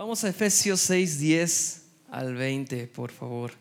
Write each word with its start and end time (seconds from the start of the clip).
Vamos 0.00 0.24
a 0.24 0.30
Efesios 0.30 0.80
6, 0.80 1.18
10 1.18 1.82
al 2.10 2.34
20, 2.34 2.86
por 2.86 3.10
favor. 3.10 3.52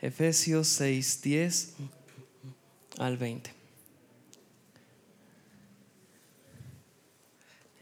Efesios 0.00 0.66
6, 0.66 1.22
10 1.22 1.74
al 2.98 3.16
20. 3.16 3.54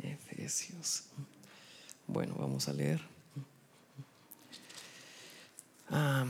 Efesios. 0.03 1.05
Bueno, 2.07 2.35
vamos 2.39 2.69
a 2.69 2.75
leer. 2.75 3.01
Ah. 5.89 6.27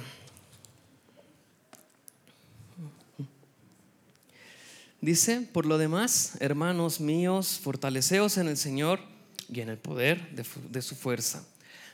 Dice, 5.01 5.41
por 5.41 5.67
lo 5.67 5.79
demás, 5.79 6.37
hermanos 6.39 7.01
míos, 7.01 7.59
fortaleceos 7.61 8.37
en 8.39 8.47
el 8.47 8.57
Señor 8.57 9.01
y 9.49 9.63
en 9.63 9.69
el 9.69 9.79
poder 9.79 10.31
de, 10.31 10.47
de 10.71 10.81
su 10.81 10.95
fuerza 10.95 11.45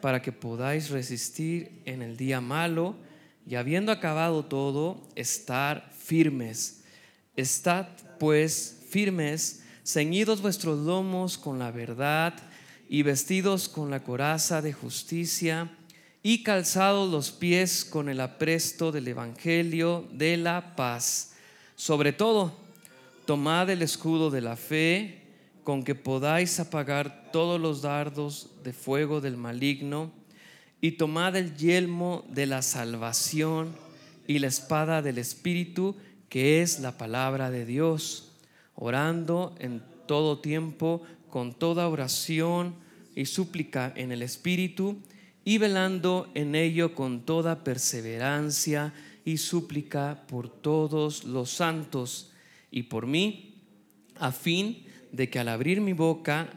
para 0.00 0.22
que 0.22 0.32
podáis 0.32 0.90
resistir 0.90 1.82
en 1.84 2.02
el 2.02 2.16
día 2.16 2.40
malo 2.40 2.96
y 3.46 3.54
habiendo 3.54 3.92
acabado 3.92 4.44
todo, 4.44 5.02
estar 5.14 5.90
firmes. 5.96 6.82
Estad 7.36 7.86
pues 8.18 8.80
firmes, 8.88 9.62
ceñidos 9.84 10.42
vuestros 10.42 10.78
lomos 10.78 11.38
con 11.38 11.58
la 11.58 11.70
verdad 11.70 12.34
y 12.88 13.02
vestidos 13.02 13.68
con 13.68 13.90
la 13.90 14.02
coraza 14.02 14.62
de 14.62 14.72
justicia 14.72 15.70
y 16.22 16.42
calzados 16.42 17.10
los 17.10 17.30
pies 17.30 17.84
con 17.84 18.08
el 18.08 18.20
apresto 18.20 18.90
del 18.90 19.06
Evangelio 19.06 20.08
de 20.12 20.36
la 20.36 20.74
paz. 20.74 21.34
Sobre 21.76 22.12
todo, 22.12 22.56
tomad 23.26 23.70
el 23.70 23.82
escudo 23.82 24.30
de 24.30 24.40
la 24.40 24.56
fe 24.56 25.25
con 25.66 25.82
que 25.82 25.96
podáis 25.96 26.60
apagar 26.60 27.32
todos 27.32 27.60
los 27.60 27.82
dardos 27.82 28.50
de 28.62 28.72
fuego 28.72 29.20
del 29.20 29.36
maligno, 29.36 30.12
y 30.80 30.92
tomad 30.92 31.34
el 31.34 31.56
yelmo 31.56 32.24
de 32.28 32.46
la 32.46 32.62
salvación 32.62 33.74
y 34.28 34.38
la 34.38 34.46
espada 34.46 35.02
del 35.02 35.18
Espíritu, 35.18 35.96
que 36.28 36.62
es 36.62 36.78
la 36.78 36.96
palabra 36.96 37.50
de 37.50 37.66
Dios, 37.66 38.30
orando 38.76 39.56
en 39.58 39.82
todo 40.06 40.38
tiempo 40.38 41.02
con 41.30 41.52
toda 41.52 41.88
oración 41.88 42.76
y 43.16 43.26
súplica 43.26 43.92
en 43.96 44.12
el 44.12 44.22
Espíritu, 44.22 44.98
y 45.44 45.58
velando 45.58 46.30
en 46.34 46.54
ello 46.54 46.94
con 46.94 47.22
toda 47.22 47.64
perseverancia 47.64 48.94
y 49.24 49.38
súplica 49.38 50.26
por 50.28 50.48
todos 50.48 51.24
los 51.24 51.50
santos. 51.50 52.30
Y 52.70 52.84
por 52.84 53.08
mí, 53.08 53.56
a 54.14 54.30
fin 54.30 54.86
de 55.12 55.30
que 55.30 55.38
al 55.38 55.48
abrir 55.48 55.80
mi 55.80 55.92
boca 55.92 56.48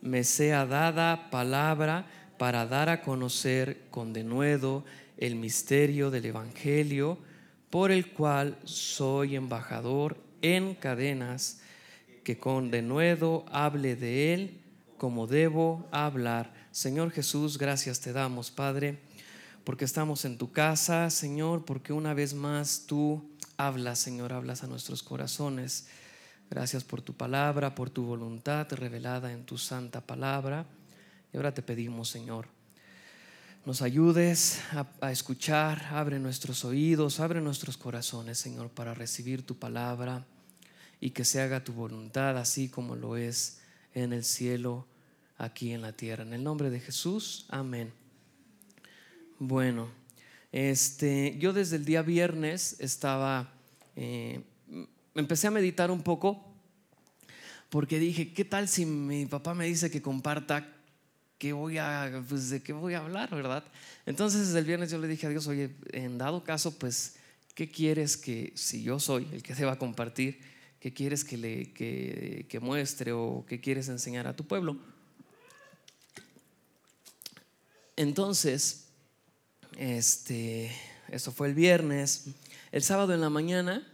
me 0.00 0.24
sea 0.24 0.66
dada 0.66 1.30
palabra 1.30 2.06
para 2.38 2.66
dar 2.66 2.88
a 2.88 3.02
conocer 3.02 3.82
con 3.90 4.12
denuedo 4.12 4.84
el 5.16 5.36
misterio 5.36 6.10
del 6.10 6.26
Evangelio, 6.26 7.18
por 7.70 7.90
el 7.90 8.12
cual 8.12 8.58
soy 8.64 9.36
embajador 9.36 10.16
en 10.42 10.74
cadenas, 10.74 11.60
que 12.22 12.38
con 12.38 12.70
denuedo 12.70 13.44
hable 13.50 13.96
de 13.96 14.34
él 14.34 14.60
como 14.96 15.26
debo 15.26 15.86
hablar. 15.90 16.52
Señor 16.70 17.10
Jesús, 17.10 17.58
gracias 17.58 18.00
te 18.00 18.12
damos, 18.12 18.50
Padre, 18.50 18.98
porque 19.64 19.84
estamos 19.84 20.24
en 20.24 20.38
tu 20.38 20.52
casa, 20.52 21.10
Señor, 21.10 21.64
porque 21.64 21.92
una 21.92 22.14
vez 22.14 22.34
más 22.34 22.84
tú 22.86 23.30
hablas, 23.56 23.98
Señor, 23.98 24.32
hablas 24.32 24.62
a 24.62 24.66
nuestros 24.66 25.02
corazones. 25.02 25.88
Gracias 26.48 26.84
por 26.84 27.02
tu 27.02 27.12
palabra, 27.12 27.74
por 27.74 27.90
tu 27.90 28.04
voluntad 28.04 28.70
revelada 28.72 29.32
en 29.32 29.44
tu 29.44 29.58
santa 29.58 30.00
palabra. 30.00 30.64
Y 31.32 31.36
ahora 31.36 31.52
te 31.52 31.62
pedimos, 31.62 32.08
Señor, 32.08 32.46
nos 33.64 33.82
ayudes 33.82 34.60
a, 35.00 35.10
escuchar, 35.10 35.86
abre 35.90 36.20
nuestros 36.20 36.64
oídos, 36.64 37.18
abre 37.18 37.40
nuestros 37.40 37.76
corazones, 37.76 38.38
Señor, 38.38 38.70
para 38.70 38.94
recibir 38.94 39.44
tu 39.44 39.58
palabra 39.58 40.24
y 41.00 41.10
que 41.10 41.24
se 41.24 41.40
haga 41.40 41.64
tu 41.64 41.72
voluntad 41.72 42.38
así 42.38 42.68
como 42.68 42.94
lo 42.94 43.16
es 43.16 43.58
en 43.92 44.12
el 44.12 44.24
cielo, 44.24 44.86
aquí 45.38 45.72
en 45.72 45.82
la 45.82 45.94
tierra. 45.94 46.22
En 46.22 46.32
el 46.32 46.44
nombre 46.44 46.70
de 46.70 46.78
Jesús, 46.78 47.46
amén. 47.48 47.92
Bueno, 49.40 49.88
este, 50.52 51.36
yo 51.40 51.52
desde 51.52 51.74
el 51.74 51.84
día 51.84 52.02
viernes 52.02 52.76
estaba... 52.78 53.52
Eh, 53.96 54.44
empecé 55.16 55.46
a 55.46 55.50
meditar 55.50 55.90
un 55.90 56.02
poco 56.02 56.44
porque 57.70 57.98
dije, 57.98 58.32
¿qué 58.32 58.44
tal 58.44 58.68
si 58.68 58.86
mi 58.86 59.26
papá 59.26 59.54
me 59.54 59.66
dice 59.66 59.90
que 59.90 60.00
comparta 60.00 60.72
qué 61.38 61.52
voy 61.52 61.78
a, 61.78 62.22
pues, 62.28 62.50
de 62.50 62.62
qué 62.62 62.72
voy 62.72 62.94
a 62.94 62.98
hablar, 62.98 63.30
verdad? 63.30 63.64
Entonces 64.06 64.46
desde 64.46 64.60
el 64.60 64.64
viernes 64.64 64.90
yo 64.90 64.98
le 64.98 65.08
dije 65.08 65.26
a 65.26 65.30
Dios, 65.30 65.46
oye, 65.46 65.74
en 65.92 66.18
dado 66.18 66.44
caso, 66.44 66.78
pues, 66.78 67.16
¿qué 67.54 67.68
quieres 67.68 68.16
que, 68.16 68.52
si 68.54 68.82
yo 68.82 69.00
soy 69.00 69.28
el 69.32 69.42
que 69.42 69.54
deba 69.56 69.78
compartir, 69.78 70.40
qué 70.80 70.92
quieres 70.92 71.24
que 71.24 71.36
le 71.36 71.72
que, 71.72 72.46
que 72.48 72.60
muestre 72.60 73.12
o 73.12 73.44
qué 73.48 73.60
quieres 73.60 73.88
enseñar 73.88 74.26
a 74.26 74.36
tu 74.36 74.46
pueblo? 74.46 74.78
Entonces, 77.96 78.88
este, 79.76 80.70
eso 81.08 81.32
fue 81.32 81.48
el 81.48 81.54
viernes. 81.54 82.26
El 82.70 82.82
sábado 82.82 83.14
en 83.14 83.22
la 83.22 83.30
mañana 83.30 83.86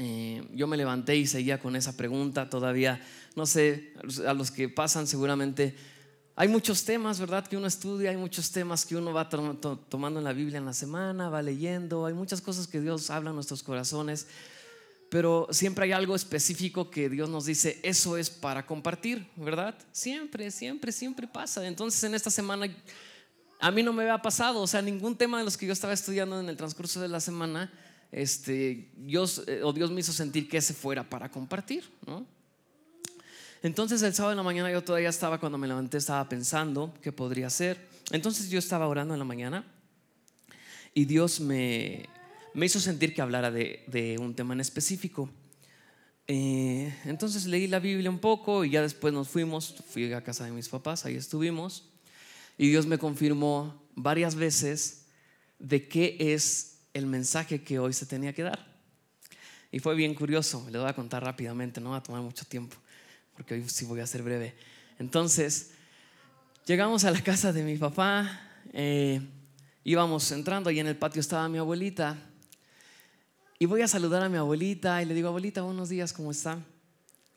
eh, 0.00 0.46
yo 0.54 0.68
me 0.68 0.76
levanté 0.76 1.16
y 1.16 1.26
seguía 1.26 1.58
con 1.58 1.74
esa 1.74 1.96
pregunta 1.96 2.48
todavía. 2.48 3.04
No 3.34 3.46
sé, 3.46 3.94
a 4.24 4.32
los 4.32 4.52
que 4.52 4.68
pasan 4.68 5.08
seguramente 5.08 5.74
hay 6.36 6.46
muchos 6.46 6.84
temas, 6.84 7.18
¿verdad? 7.18 7.44
Que 7.44 7.56
uno 7.56 7.66
estudia, 7.66 8.10
hay 8.10 8.16
muchos 8.16 8.52
temas 8.52 8.86
que 8.86 8.94
uno 8.94 9.12
va 9.12 9.28
tomando 9.28 10.20
en 10.20 10.24
la 10.24 10.32
Biblia 10.32 10.58
en 10.58 10.66
la 10.66 10.72
semana, 10.72 11.28
va 11.28 11.42
leyendo, 11.42 12.06
hay 12.06 12.14
muchas 12.14 12.40
cosas 12.40 12.68
que 12.68 12.80
Dios 12.80 13.10
habla 13.10 13.30
en 13.30 13.34
nuestros 13.34 13.64
corazones, 13.64 14.28
pero 15.10 15.48
siempre 15.50 15.86
hay 15.86 15.90
algo 15.90 16.14
específico 16.14 16.90
que 16.90 17.08
Dios 17.10 17.28
nos 17.28 17.46
dice, 17.46 17.80
eso 17.82 18.16
es 18.16 18.30
para 18.30 18.66
compartir, 18.66 19.28
¿verdad? 19.34 19.76
Siempre, 19.90 20.52
siempre, 20.52 20.92
siempre 20.92 21.26
pasa. 21.26 21.66
Entonces 21.66 22.04
en 22.04 22.14
esta 22.14 22.30
semana 22.30 22.72
a 23.58 23.70
mí 23.72 23.82
no 23.82 23.92
me 23.92 24.04
había 24.04 24.22
pasado, 24.22 24.60
o 24.60 24.66
sea, 24.68 24.80
ningún 24.80 25.16
tema 25.16 25.38
de 25.38 25.44
los 25.44 25.56
que 25.56 25.66
yo 25.66 25.72
estaba 25.72 25.92
estudiando 25.92 26.38
en 26.38 26.48
el 26.48 26.56
transcurso 26.56 27.00
de 27.00 27.08
la 27.08 27.18
semana 27.18 27.72
este, 28.10 28.90
Dios, 28.96 29.42
eh, 29.46 29.62
o 29.62 29.72
Dios 29.72 29.90
me 29.90 30.00
hizo 30.00 30.12
sentir 30.12 30.48
que 30.48 30.58
ese 30.58 30.74
fuera 30.74 31.08
para 31.08 31.30
compartir, 31.30 31.84
Entonces 33.62 34.02
el 34.02 34.14
sábado 34.14 34.32
en 34.32 34.36
la 34.36 34.42
mañana 34.42 34.70
yo 34.70 34.82
todavía 34.82 35.08
estaba, 35.08 35.38
cuando 35.40 35.58
me 35.58 35.66
levanté, 35.66 35.98
estaba 35.98 36.28
pensando 36.28 36.94
qué 37.02 37.12
podría 37.12 37.50
ser. 37.50 37.78
Entonces 38.10 38.48
yo 38.50 38.58
estaba 38.58 38.86
orando 38.86 39.14
en 39.14 39.18
la 39.18 39.24
mañana 39.24 39.64
y 40.94 41.04
Dios 41.04 41.40
me, 41.40 42.08
me 42.54 42.66
hizo 42.66 42.80
sentir 42.80 43.14
que 43.14 43.22
hablara 43.22 43.50
de, 43.50 44.16
un 44.20 44.34
tema 44.34 44.54
en 44.54 44.60
específico. 44.60 45.28
Eh, 46.26 46.94
entonces 47.04 47.46
leí 47.46 47.66
la 47.66 47.78
Biblia 47.78 48.10
un 48.10 48.18
poco 48.18 48.64
y 48.64 48.70
ya 48.70 48.82
después 48.82 49.12
nos 49.14 49.28
fuimos, 49.28 49.76
fui 49.88 50.12
a 50.12 50.22
casa 50.22 50.44
de 50.44 50.52
mis 50.52 50.68
papás, 50.68 51.04
ahí 51.04 51.16
estuvimos, 51.16 51.88
y 52.58 52.68
Dios 52.68 52.86
me 52.86 52.98
confirmó 52.98 53.82
varias 53.94 54.34
veces 54.34 55.06
de 55.58 55.88
qué 55.88 56.16
es 56.18 56.77
el 56.98 57.06
mensaje 57.06 57.62
que 57.62 57.78
hoy 57.78 57.92
se 57.92 58.06
tenía 58.06 58.32
que 58.32 58.42
dar. 58.42 58.66
Y 59.70 59.78
fue 59.80 59.94
bien 59.94 60.14
curioso, 60.14 60.66
le 60.70 60.78
voy 60.78 60.88
a 60.88 60.94
contar 60.94 61.22
rápidamente, 61.22 61.80
no 61.80 61.90
va 61.90 61.98
a 61.98 62.02
tomar 62.02 62.22
mucho 62.22 62.44
tiempo, 62.44 62.76
porque 63.34 63.54
hoy 63.54 63.68
sí 63.68 63.84
voy 63.84 64.00
a 64.00 64.06
ser 64.06 64.22
breve. 64.22 64.54
Entonces, 64.98 65.72
llegamos 66.66 67.04
a 67.04 67.10
la 67.10 67.22
casa 67.22 67.52
de 67.52 67.62
mi 67.62 67.76
papá, 67.76 68.40
eh, 68.72 69.20
íbamos 69.84 70.30
entrando 70.32 70.70
y 70.70 70.80
en 70.80 70.86
el 70.86 70.96
patio 70.96 71.20
estaba 71.20 71.48
mi 71.48 71.58
abuelita. 71.58 72.16
Y 73.58 73.66
voy 73.66 73.82
a 73.82 73.88
saludar 73.88 74.22
a 74.22 74.28
mi 74.28 74.36
abuelita 74.36 75.02
y 75.02 75.04
le 75.04 75.14
digo, 75.14 75.28
abuelita, 75.28 75.62
buenos 75.62 75.88
días, 75.88 76.12
¿cómo 76.12 76.30
está? 76.30 76.58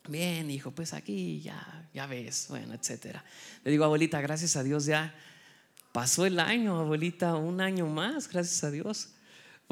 Bien, 0.08 0.50
hijo, 0.50 0.70
pues 0.70 0.94
aquí 0.94 1.40
ya, 1.42 1.88
ya 1.92 2.06
ves, 2.06 2.46
bueno, 2.48 2.74
etcétera. 2.74 3.24
Le 3.64 3.70
digo, 3.70 3.84
abuelita, 3.84 4.20
gracias 4.20 4.56
a 4.56 4.62
Dios 4.62 4.86
ya 4.86 5.14
pasó 5.92 6.24
el 6.24 6.40
año, 6.40 6.78
abuelita, 6.78 7.34
un 7.34 7.60
año 7.60 7.86
más, 7.86 8.28
gracias 8.28 8.64
a 8.64 8.70
Dios 8.70 9.10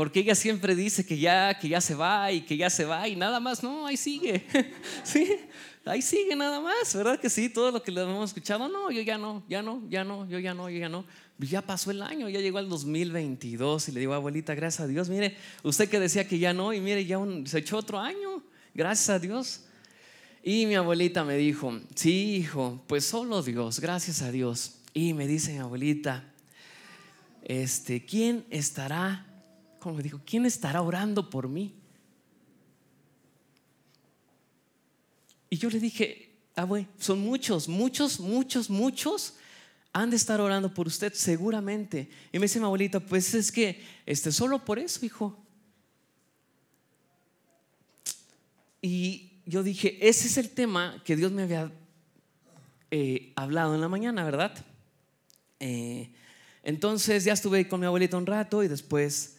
porque 0.00 0.20
ella 0.20 0.35
siempre 0.35 0.75
dice 0.75 1.05
que 1.05 1.19
ya, 1.19 1.58
que 1.58 1.69
ya 1.69 1.79
se 1.79 1.94
va 1.94 2.32
y 2.32 2.41
que 2.41 2.56
ya 2.56 2.70
se 2.70 2.87
va 2.87 3.06
y 3.06 3.17
nada 3.17 3.38
más, 3.38 3.62
no, 3.62 3.87
ahí 3.87 3.99
sigue, 3.99 4.47
sí, 5.05 5.37
ahí 5.85 6.00
sigue 6.00 6.35
nada 6.35 6.58
más, 6.58 6.94
¿verdad 6.94 7.20
que 7.20 7.29
sí? 7.29 7.50
Todo 7.50 7.70
lo 7.70 7.82
que 7.82 7.93
le 7.93 8.00
hemos 8.00 8.31
escuchado, 8.31 8.67
no, 8.67 8.91
yo 8.91 9.02
ya 9.02 9.19
no, 9.19 9.43
ya 9.47 9.61
no, 9.61 9.87
ya 9.91 10.02
no, 10.02 10.26
yo 10.26 10.38
ya 10.38 10.55
no, 10.55 10.70
yo 10.70 10.79
ya 10.79 10.88
no. 10.88 11.05
Ya 11.38 11.61
pasó 11.61 11.91
el 11.91 12.00
año, 12.00 12.31
ya 12.31 12.41
llegó 12.41 12.61
el 12.61 12.70
2022 12.70 13.91
y 13.91 13.93
le 13.93 14.00
digo, 14.00 14.14
abuelita, 14.14 14.55
gracias 14.55 14.81
a 14.81 14.87
Dios, 14.87 15.11
mire, 15.11 15.37
usted 15.64 15.87
que 15.91 16.00
decía 16.00 16.26
que 16.26 16.38
ya 16.38 16.55
no 16.55 16.73
y 16.73 16.81
mire, 16.81 17.05
ya 17.05 17.19
se 17.44 17.58
echó 17.58 17.76
otro 17.76 17.99
año, 17.99 18.43
gracias 18.73 19.11
a 19.11 19.19
Dios. 19.19 19.67
Y 20.43 20.64
mi 20.64 20.76
abuelita 20.76 21.25
me 21.25 21.37
dijo, 21.37 21.79
sí, 21.94 22.37
hijo, 22.37 22.82
pues 22.87 23.05
solo 23.05 23.43
Dios, 23.43 23.81
gracias 23.81 24.23
a 24.23 24.32
Dios. 24.32 24.76
Y 24.94 25.12
me 25.12 25.26
dice 25.26 25.52
mi 25.52 25.58
abuelita, 25.58 26.25
este, 27.43 28.06
¿quién 28.06 28.47
estará, 28.49 29.26
como 29.80 30.00
dijo, 30.00 30.20
quién 30.24 30.46
estará 30.46 30.82
orando 30.82 31.28
por 31.28 31.48
mí? 31.48 31.74
Y 35.48 35.56
yo 35.56 35.68
le 35.68 35.80
dije, 35.80 36.30
ah, 36.54 36.64
bueno, 36.64 36.86
son 36.98 37.20
muchos, 37.20 37.68
muchos, 37.68 38.20
muchos, 38.20 38.70
muchos 38.70 39.34
han 39.92 40.10
de 40.10 40.16
estar 40.16 40.40
orando 40.40 40.72
por 40.72 40.86
usted 40.86 41.12
seguramente. 41.12 42.08
Y 42.32 42.38
me 42.38 42.44
dice 42.44 42.60
mi 42.60 42.66
abuelita, 42.66 43.00
pues 43.00 43.34
es 43.34 43.50
que 43.50 43.82
este, 44.06 44.30
solo 44.30 44.64
por 44.64 44.78
eso, 44.78 45.04
hijo. 45.04 45.36
Y 48.80 49.32
yo 49.44 49.62
dije, 49.62 49.98
ese 50.08 50.28
es 50.28 50.36
el 50.38 50.50
tema 50.50 51.02
que 51.04 51.16
Dios 51.16 51.32
me 51.32 51.42
había 51.42 51.72
eh, 52.92 53.32
hablado 53.34 53.74
en 53.74 53.80
la 53.80 53.88
mañana, 53.88 54.24
¿verdad? 54.24 54.64
Eh, 55.58 56.10
entonces 56.62 57.24
ya 57.24 57.32
estuve 57.32 57.66
con 57.66 57.80
mi 57.80 57.86
abuelita 57.86 58.16
un 58.16 58.26
rato 58.26 58.62
y 58.62 58.68
después 58.68 59.38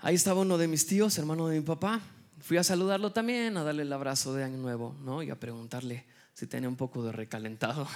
ahí 0.00 0.14
estaba 0.14 0.42
uno 0.42 0.58
de 0.58 0.68
mis 0.68 0.86
tíos, 0.86 1.16
hermano 1.18 1.48
de 1.48 1.60
mi 1.60 1.64
papá. 1.64 2.00
Fui 2.40 2.56
a 2.56 2.62
saludarlo 2.62 3.12
también, 3.12 3.56
a 3.56 3.64
darle 3.64 3.82
el 3.82 3.92
abrazo 3.92 4.34
de 4.34 4.44
año 4.44 4.58
nuevo, 4.58 4.96
¿no? 5.02 5.22
Y 5.22 5.30
a 5.30 5.40
preguntarle 5.40 6.04
si 6.34 6.46
tenía 6.46 6.68
un 6.68 6.76
poco 6.76 7.02
de 7.02 7.12
recalentado. 7.12 7.88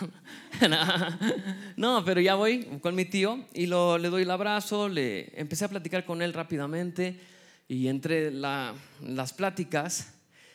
no, 1.76 2.05
pero 2.05 2.20
ya 2.20 2.35
voy 2.35 2.64
con 2.81 2.94
mi 2.94 3.05
tío 3.05 3.44
y 3.52 3.67
le 3.67 3.76
doy 3.76 4.23
el 4.23 4.31
abrazo, 4.31 4.88
le 4.88 5.38
empecé 5.38 5.67
a 5.67 5.69
platicar 5.69 6.05
con 6.05 6.23
él 6.23 6.32
rápidamente 6.32 7.20
y 7.69 7.88
entre 7.88 8.31
las 8.32 9.32
pláticas 9.37 10.14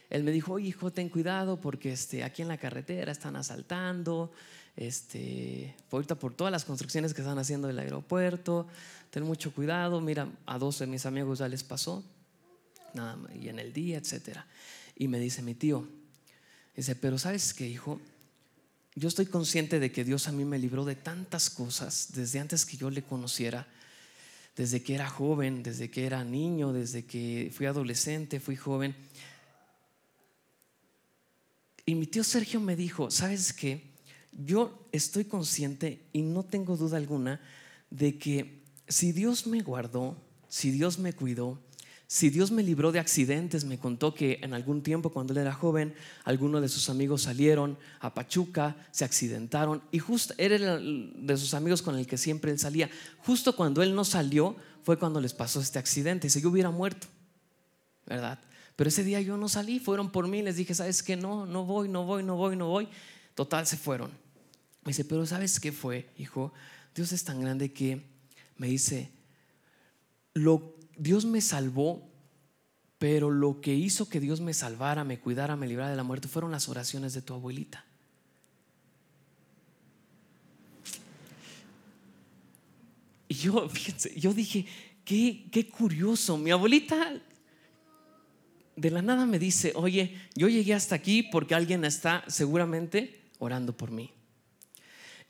él 0.09 0.23
me 0.23 0.31
dijo, 0.31 0.59
hijo, 0.59 0.91
ten 0.91 1.09
cuidado 1.09 1.59
porque 1.59 1.91
este, 1.91 2.23
aquí 2.23 2.41
en 2.41 2.47
la 2.47 2.57
carretera 2.57 3.11
están 3.11 3.35
asaltando, 3.35 4.31
este, 4.75 5.75
ahorita 5.91 6.15
por 6.15 6.33
todas 6.33 6.51
las 6.51 6.65
construcciones 6.65 7.13
que 7.13 7.21
están 7.21 7.39
haciendo 7.39 7.67
del 7.67 7.79
aeropuerto, 7.79 8.67
ten 9.15 9.23
mucho 9.23 9.53
cuidado, 9.53 10.01
mira, 10.01 10.27
a 10.45 10.57
dos 10.57 10.79
de 10.79 10.87
mis 10.87 11.05
amigos 11.05 11.39
ya 11.39 11.47
les 11.47 11.63
pasó, 11.63 12.03
y 13.41 13.47
en 13.47 13.59
el 13.59 13.71
día, 13.71 13.97
etcétera. 13.97 14.45
Y 14.97 15.07
me 15.07 15.21
dice 15.21 15.41
mi 15.41 15.55
tío, 15.55 15.87
dice, 16.75 16.97
pero 16.97 17.17
¿sabes 17.17 17.53
qué, 17.53 17.65
hijo? 17.65 18.01
Yo 18.93 19.07
estoy 19.07 19.27
consciente 19.27 19.79
de 19.79 19.89
que 19.89 20.03
Dios 20.03 20.27
a 20.27 20.33
mí 20.33 20.43
me 20.43 20.59
libró 20.59 20.83
de 20.83 20.95
tantas 20.95 21.49
cosas 21.49 22.09
desde 22.13 22.41
antes 22.41 22.65
que 22.65 22.75
yo 22.75 22.89
le 22.89 23.03
conociera, 23.03 23.65
desde 24.57 24.83
que 24.83 24.95
era 24.95 25.09
joven, 25.09 25.63
desde 25.63 25.89
que 25.89 26.05
era 26.05 26.25
niño, 26.25 26.73
desde 26.73 27.05
que 27.05 27.53
fui 27.55 27.67
adolescente, 27.67 28.41
fui 28.41 28.57
joven. 28.57 28.93
Y 31.85 31.95
mi 31.95 32.05
tío 32.05 32.25
Sergio 32.25 32.59
me 32.59 32.75
dijo, 32.75 33.09
¿sabes 33.09 33.53
qué? 33.53 33.81
Yo 34.33 34.89
estoy 34.91 35.23
consciente 35.23 36.01
y 36.11 36.21
no 36.21 36.43
tengo 36.43 36.75
duda 36.75 36.97
alguna 36.97 37.39
de 37.89 38.17
que 38.17 38.64
si 38.87 39.11
Dios 39.11 39.47
me 39.47 39.61
guardó, 39.61 40.17
si 40.47 40.71
Dios 40.71 40.99
me 40.99 41.13
cuidó, 41.13 41.59
si 42.07 42.29
Dios 42.29 42.51
me 42.51 42.61
libró 42.61 42.91
de 42.91 42.99
accidentes, 42.99 43.65
me 43.65 43.79
contó 43.79 44.13
que 44.13 44.39
en 44.43 44.53
algún 44.53 44.83
tiempo 44.83 45.09
cuando 45.09 45.33
él 45.33 45.39
era 45.39 45.53
joven, 45.53 45.95
algunos 46.23 46.61
de 46.61 46.69
sus 46.69 46.89
amigos 46.89 47.23
salieron 47.23 47.79
a 47.99 48.13
Pachuca, 48.13 48.75
se 48.91 49.05
accidentaron 49.05 49.81
y 49.91 49.97
justo 49.97 50.35
era 50.37 50.77
de 50.77 51.37
sus 51.37 51.55
amigos 51.55 51.81
con 51.81 51.97
el 51.97 52.05
que 52.05 52.17
siempre 52.17 52.51
él 52.51 52.59
salía. 52.59 52.89
Justo 53.19 53.55
cuando 53.55 53.81
él 53.81 53.95
no 53.95 54.05
salió 54.05 54.55
fue 54.83 54.99
cuando 54.99 55.19
les 55.19 55.33
pasó 55.33 55.59
este 55.59 55.79
accidente. 55.79 56.29
Si 56.29 56.41
yo 56.41 56.49
hubiera 56.49 56.69
muerto, 56.69 57.07
¿verdad? 58.05 58.39
Pero 58.75 58.89
ese 58.89 59.03
día 59.03 59.19
yo 59.21 59.35
no 59.37 59.49
salí, 59.49 59.79
fueron 59.79 60.11
por 60.11 60.27
mí, 60.27 60.43
les 60.43 60.57
dije, 60.57 60.75
¿sabes 60.75 61.01
qué? 61.01 61.15
No, 61.15 61.47
no 61.47 61.65
voy, 61.65 61.89
no 61.89 62.05
voy, 62.05 62.23
no 62.23 62.35
voy, 62.35 62.55
no 62.55 62.67
voy. 62.67 62.87
Total, 63.33 63.65
se 63.65 63.77
fueron. 63.77 64.11
Me 64.83 64.91
dice, 64.91 65.05
pero 65.05 65.25
¿sabes 65.25 65.59
qué 65.59 65.71
fue, 65.71 66.07
hijo? 66.17 66.53
Dios 66.93 67.11
es 67.13 67.23
tan 67.23 67.41
grande 67.41 67.73
que 67.73 68.14
me 68.57 68.67
dice, 68.67 69.11
lo, 70.33 70.75
Dios 70.97 71.25
me 71.25 71.41
salvó, 71.41 72.09
pero 72.97 73.31
lo 73.31 73.61
que 73.61 73.73
hizo 73.73 74.09
que 74.09 74.19
Dios 74.19 74.41
me 74.41 74.53
salvara, 74.53 75.03
me 75.03 75.19
cuidara, 75.19 75.55
me 75.55 75.67
librara 75.67 75.91
de 75.91 75.97
la 75.97 76.03
muerte 76.03 76.27
fueron 76.27 76.51
las 76.51 76.69
oraciones 76.69 77.13
de 77.13 77.21
tu 77.21 77.33
abuelita. 77.33 77.85
Y 83.27 83.33
yo, 83.33 83.69
yo 84.15 84.33
dije, 84.33 84.65
qué, 85.03 85.47
qué 85.51 85.67
curioso, 85.67 86.37
mi 86.37 86.51
abuelita 86.51 87.21
de 88.75 88.91
la 88.91 89.01
nada 89.01 89.25
me 89.25 89.39
dice, 89.39 89.71
oye, 89.75 90.17
yo 90.35 90.47
llegué 90.49 90.73
hasta 90.73 90.95
aquí 90.95 91.23
porque 91.23 91.55
alguien 91.55 91.85
está 91.85 92.23
seguramente 92.27 93.21
orando 93.39 93.75
por 93.75 93.91
mí. 93.91 94.11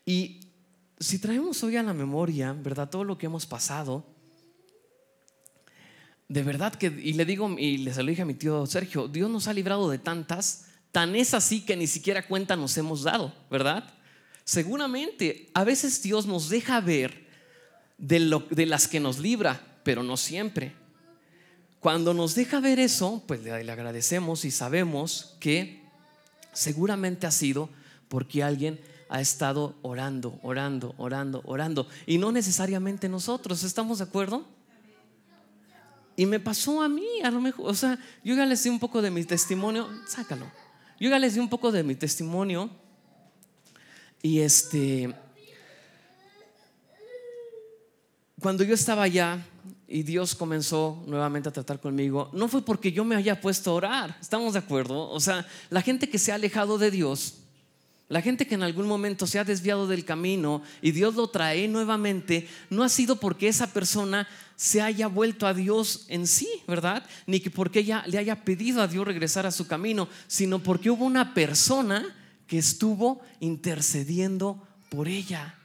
Y 0.05 0.44
si 0.99 1.19
traemos 1.19 1.63
hoy 1.63 1.77
a 1.77 1.83
la 1.83 1.93
memoria, 1.93 2.53
¿verdad? 2.53 2.89
Todo 2.89 3.03
lo 3.03 3.17
que 3.17 3.25
hemos 3.25 3.45
pasado, 3.45 4.05
de 6.27 6.43
verdad 6.43 6.73
que, 6.73 6.87
y 6.87 7.13
le 7.13 7.25
digo, 7.25 7.53
y 7.57 7.77
le 7.77 7.91
dije 8.03 8.21
a 8.21 8.25
mi 8.25 8.33
tío 8.33 8.65
Sergio, 8.65 9.07
Dios 9.07 9.29
nos 9.29 9.47
ha 9.47 9.53
librado 9.53 9.89
de 9.89 9.99
tantas, 9.99 10.65
tan 10.91 11.15
es 11.15 11.33
así 11.33 11.61
que 11.65 11.75
ni 11.75 11.87
siquiera 11.87 12.27
cuenta 12.27 12.55
nos 12.55 12.77
hemos 12.77 13.03
dado, 13.03 13.33
¿verdad? 13.51 13.93
Seguramente, 14.43 15.49
a 15.53 15.63
veces 15.63 16.01
Dios 16.01 16.25
nos 16.25 16.49
deja 16.49 16.79
ver 16.79 17.25
de, 17.97 18.19
lo, 18.19 18.39
de 18.49 18.65
las 18.65 18.87
que 18.87 18.99
nos 18.99 19.19
libra, 19.19 19.79
pero 19.83 20.03
no 20.03 20.17
siempre. 20.17 20.73
Cuando 21.79 22.13
nos 22.13 22.33
deja 22.33 22.59
ver 22.59 22.79
eso, 22.79 23.23
pues 23.27 23.43
le, 23.43 23.51
agradecemos 23.51 24.45
y 24.45 24.51
sabemos 24.51 25.35
que 25.39 25.83
seguramente 26.53 27.27
ha 27.27 27.31
sido 27.31 27.69
porque 28.07 28.41
alguien 28.41 28.79
ha 29.09 29.21
estado 29.21 29.75
orando, 29.81 30.39
orando, 30.41 30.95
orando, 30.97 31.41
orando. 31.45 31.87
Y 32.05 32.17
no 32.17 32.31
necesariamente 32.31 33.09
nosotros, 33.09 33.63
¿estamos 33.63 33.99
de 33.99 34.05
acuerdo? 34.05 34.45
Y 36.15 36.25
me 36.25 36.39
pasó 36.39 36.81
a 36.81 36.89
mí, 36.89 37.21
a 37.23 37.29
lo 37.29 37.41
mejor, 37.41 37.69
o 37.69 37.73
sea, 37.73 37.99
yo 38.23 38.35
ya 38.35 38.45
les 38.45 38.63
di 38.63 38.69
un 38.69 38.79
poco 38.79 39.01
de 39.01 39.11
mi 39.11 39.23
testimonio, 39.25 39.89
sácalo. 40.07 40.45
Yo 40.99 41.09
ya 41.09 41.19
les 41.19 41.33
di 41.33 41.39
un 41.39 41.49
poco 41.49 41.71
de 41.71 41.83
mi 41.83 41.95
testimonio 41.95 42.69
y 44.21 44.39
este, 44.39 45.13
cuando 48.39 48.63
yo 48.63 48.73
estaba 48.73 49.03
allá, 49.03 49.45
y 49.87 50.03
Dios 50.03 50.33
comenzó 50.33 51.03
nuevamente 51.05 51.49
a 51.49 51.51
tratar 51.51 51.79
conmigo, 51.79 52.29
no 52.33 52.47
fue 52.47 52.63
porque 52.63 52.91
yo 52.91 53.05
me 53.05 53.15
haya 53.15 53.39
puesto 53.39 53.71
a 53.71 53.73
orar, 53.75 54.17
¿estamos 54.19 54.53
de 54.53 54.59
acuerdo? 54.59 55.09
O 55.09 55.19
sea, 55.19 55.45
la 55.69 55.81
gente 55.81 56.09
que 56.09 56.17
se 56.17 56.31
ha 56.31 56.35
alejado 56.35 56.77
de 56.77 56.89
Dios, 56.89 57.44
la 58.07 58.21
gente 58.21 58.45
que 58.45 58.55
en 58.55 58.63
algún 58.63 58.87
momento 58.87 59.25
se 59.25 59.39
ha 59.39 59.43
desviado 59.43 59.87
del 59.87 60.05
camino 60.05 60.61
y 60.81 60.91
Dios 60.91 61.15
lo 61.15 61.27
trae 61.27 61.67
nuevamente, 61.67 62.47
no 62.69 62.83
ha 62.83 62.89
sido 62.89 63.19
porque 63.19 63.47
esa 63.47 63.73
persona 63.73 64.27
se 64.55 64.81
haya 64.81 65.07
vuelto 65.07 65.47
a 65.47 65.53
Dios 65.53 66.05
en 66.07 66.27
sí, 66.27 66.47
¿verdad? 66.67 67.03
Ni 67.25 67.39
que 67.39 67.49
porque 67.49 67.79
ella 67.79 68.03
le 68.05 68.19
haya 68.19 68.43
pedido 68.45 68.81
a 68.81 68.87
Dios 68.87 69.05
regresar 69.05 69.45
a 69.47 69.51
su 69.51 69.65
camino, 69.65 70.07
sino 70.27 70.59
porque 70.59 70.91
hubo 70.91 71.03
una 71.03 71.33
persona 71.33 72.15
que 72.47 72.59
estuvo 72.59 73.21
intercediendo 73.39 74.67
por 74.89 75.07
ella. 75.07 75.57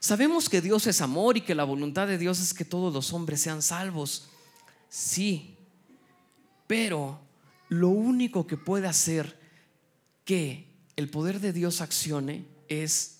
Sabemos 0.00 0.48
que 0.48 0.62
Dios 0.62 0.86
es 0.86 1.02
amor 1.02 1.36
y 1.36 1.42
que 1.42 1.54
la 1.54 1.64
voluntad 1.64 2.08
de 2.08 2.18
Dios 2.18 2.40
es 2.40 2.54
que 2.54 2.64
todos 2.64 2.92
los 2.92 3.12
hombres 3.12 3.42
sean 3.42 3.60
salvos. 3.60 4.30
Sí, 4.88 5.54
pero 6.66 7.20
lo 7.68 7.90
único 7.90 8.46
que 8.46 8.56
puede 8.56 8.88
hacer 8.88 9.38
que 10.24 10.71
el 10.96 11.08
poder 11.08 11.40
de 11.40 11.52
Dios 11.52 11.80
accione 11.80 12.44
es 12.68 13.18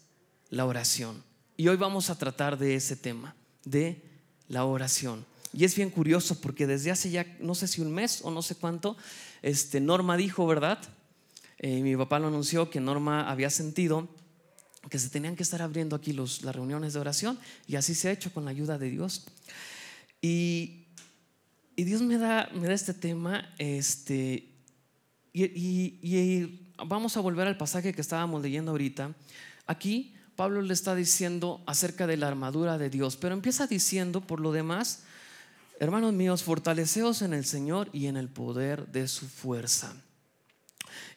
la 0.50 0.66
oración. 0.66 1.22
Y 1.56 1.68
hoy 1.68 1.76
vamos 1.76 2.10
a 2.10 2.18
tratar 2.18 2.58
de 2.58 2.74
ese 2.74 2.96
tema, 2.96 3.34
de 3.64 4.02
la 4.48 4.64
oración. 4.64 5.24
Y 5.52 5.64
es 5.64 5.76
bien 5.76 5.90
curioso 5.90 6.40
porque 6.40 6.66
desde 6.66 6.90
hace 6.90 7.10
ya 7.10 7.26
no 7.40 7.54
sé 7.54 7.68
si 7.68 7.80
un 7.80 7.92
mes 7.92 8.20
o 8.22 8.30
no 8.30 8.42
sé 8.42 8.54
cuánto, 8.54 8.96
este, 9.42 9.80
Norma 9.80 10.16
dijo, 10.16 10.46
¿verdad? 10.46 10.78
Eh, 11.58 11.82
mi 11.82 11.96
papá 11.96 12.18
lo 12.18 12.28
anunció 12.28 12.70
que 12.70 12.80
Norma 12.80 13.30
había 13.30 13.50
sentido 13.50 14.08
que 14.90 14.98
se 14.98 15.10
tenían 15.10 15.36
que 15.36 15.42
estar 15.42 15.62
abriendo 15.62 15.94
aquí 15.94 16.12
los, 16.12 16.42
las 16.42 16.54
reuniones 16.54 16.92
de 16.92 17.00
oración 17.00 17.38
y 17.66 17.76
así 17.76 17.94
se 17.94 18.08
ha 18.08 18.12
hecho 18.12 18.32
con 18.32 18.44
la 18.44 18.50
ayuda 18.50 18.78
de 18.78 18.90
Dios. 18.90 19.26
Y, 20.20 20.86
y 21.76 21.84
Dios 21.84 22.02
me 22.02 22.18
da, 22.18 22.50
me 22.54 22.66
da 22.66 22.74
este 22.74 22.94
tema 22.94 23.54
este, 23.58 24.48
y, 25.32 25.44
y, 25.44 26.71
vamos 26.86 27.16
a 27.16 27.20
volver 27.20 27.46
al 27.46 27.56
pasaje 27.56 27.92
que 27.92 28.00
estábamos 28.00 28.42
leyendo 28.42 28.70
ahorita. 28.72 29.14
Aquí 29.66 30.14
Pablo 30.36 30.62
le 30.62 30.72
está 30.72 30.94
diciendo 30.94 31.62
acerca 31.66 32.06
de 32.06 32.16
la 32.16 32.28
armadura 32.28 32.78
de 32.78 32.90
Dios, 32.90 33.16
pero 33.16 33.34
empieza 33.34 33.66
diciendo 33.66 34.20
por 34.20 34.40
lo 34.40 34.52
demás, 34.52 35.04
hermanos 35.78 36.12
míos, 36.12 36.42
fortaleceos 36.42 37.22
en 37.22 37.34
el 37.34 37.44
Señor 37.44 37.88
y 37.92 38.06
en 38.06 38.16
el 38.16 38.28
poder 38.28 38.88
de 38.88 39.08
su 39.08 39.28
fuerza. 39.28 39.94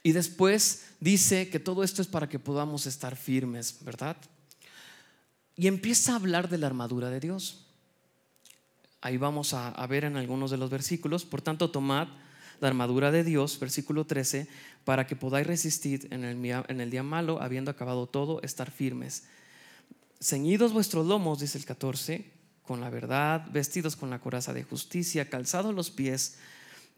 Y 0.03 0.11
después 0.11 0.85
dice 0.99 1.49
que 1.49 1.59
todo 1.59 1.83
esto 1.83 2.01
es 2.01 2.07
para 2.07 2.29
que 2.29 2.39
podamos 2.39 2.85
estar 2.85 3.15
firmes, 3.15 3.77
¿verdad? 3.81 4.17
Y 5.55 5.67
empieza 5.67 6.13
a 6.13 6.15
hablar 6.17 6.49
de 6.49 6.57
la 6.57 6.67
armadura 6.67 7.09
de 7.09 7.19
Dios. 7.19 7.65
Ahí 9.01 9.17
vamos 9.17 9.53
a, 9.53 9.85
ver 9.87 10.03
en 10.03 10.17
algunos 10.17 10.51
de 10.51 10.57
los 10.57 10.69
versículos. 10.69 11.25
Por 11.25 11.41
tanto, 11.41 11.71
tomad 11.71 12.07
la 12.59 12.67
armadura 12.67 13.11
de 13.11 13.23
Dios, 13.23 13.59
versículo 13.59 14.05
13, 14.05 14.47
para 14.83 15.07
que 15.07 15.15
podáis 15.15 15.47
resistir 15.47 16.07
en 16.11 16.23
el, 16.23 16.43
en 16.45 16.81
el 16.81 16.89
día 16.89 17.03
malo, 17.03 17.41
habiendo 17.41 17.71
acabado 17.71 18.07
todo, 18.07 18.41
estar 18.41 18.71
firmes. 18.71 19.25
Ceñidos 20.21 20.73
vuestros 20.73 21.05
lomos, 21.05 21.39
dice 21.39 21.57
el 21.57 21.65
14, 21.65 22.31
con 22.63 22.81
la 22.81 22.89
verdad, 22.89 23.45
vestidos 23.51 23.95
con 23.95 24.09
la 24.09 24.19
coraza 24.19 24.53
de 24.53 24.63
justicia, 24.63 25.29
calzados 25.29 25.73
los 25.73 25.91
pies 25.91 26.37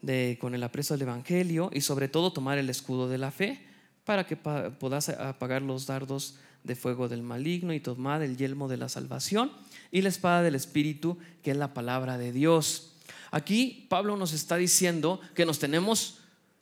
de, 0.00 0.38
con 0.40 0.54
el 0.54 0.62
apreso 0.62 0.94
del 0.94 1.02
Evangelio 1.02 1.70
y 1.72 1.80
sobre 1.80 2.08
todo 2.08 2.32
tomar 2.32 2.58
el 2.58 2.70
escudo 2.70 3.08
de 3.08 3.18
la 3.18 3.30
fe 3.30 3.60
para 4.04 4.26
que 4.26 4.36
podáis 4.36 5.10
apagar 5.10 5.60
los 5.60 5.86
dardos 5.86 6.38
de 6.64 6.74
fuego 6.74 7.08
del 7.08 7.22
maligno 7.22 7.72
y 7.74 7.80
tomad 7.80 8.22
el 8.22 8.36
yelmo 8.36 8.68
de 8.68 8.78
la 8.78 8.88
salvación 8.88 9.52
y 9.90 10.02
la 10.02 10.08
espada 10.08 10.42
del 10.42 10.54
Espíritu, 10.54 11.18
que 11.42 11.50
es 11.50 11.56
la 11.56 11.74
palabra 11.74 12.16
de 12.16 12.32
Dios. 12.32 12.94
Aquí 13.30 13.86
Pablo 13.88 14.16
nos 14.16 14.32
está 14.32 14.56
diciendo 14.56 15.20
que 15.34 15.44
nos 15.44 15.58
tenemos 15.58 16.18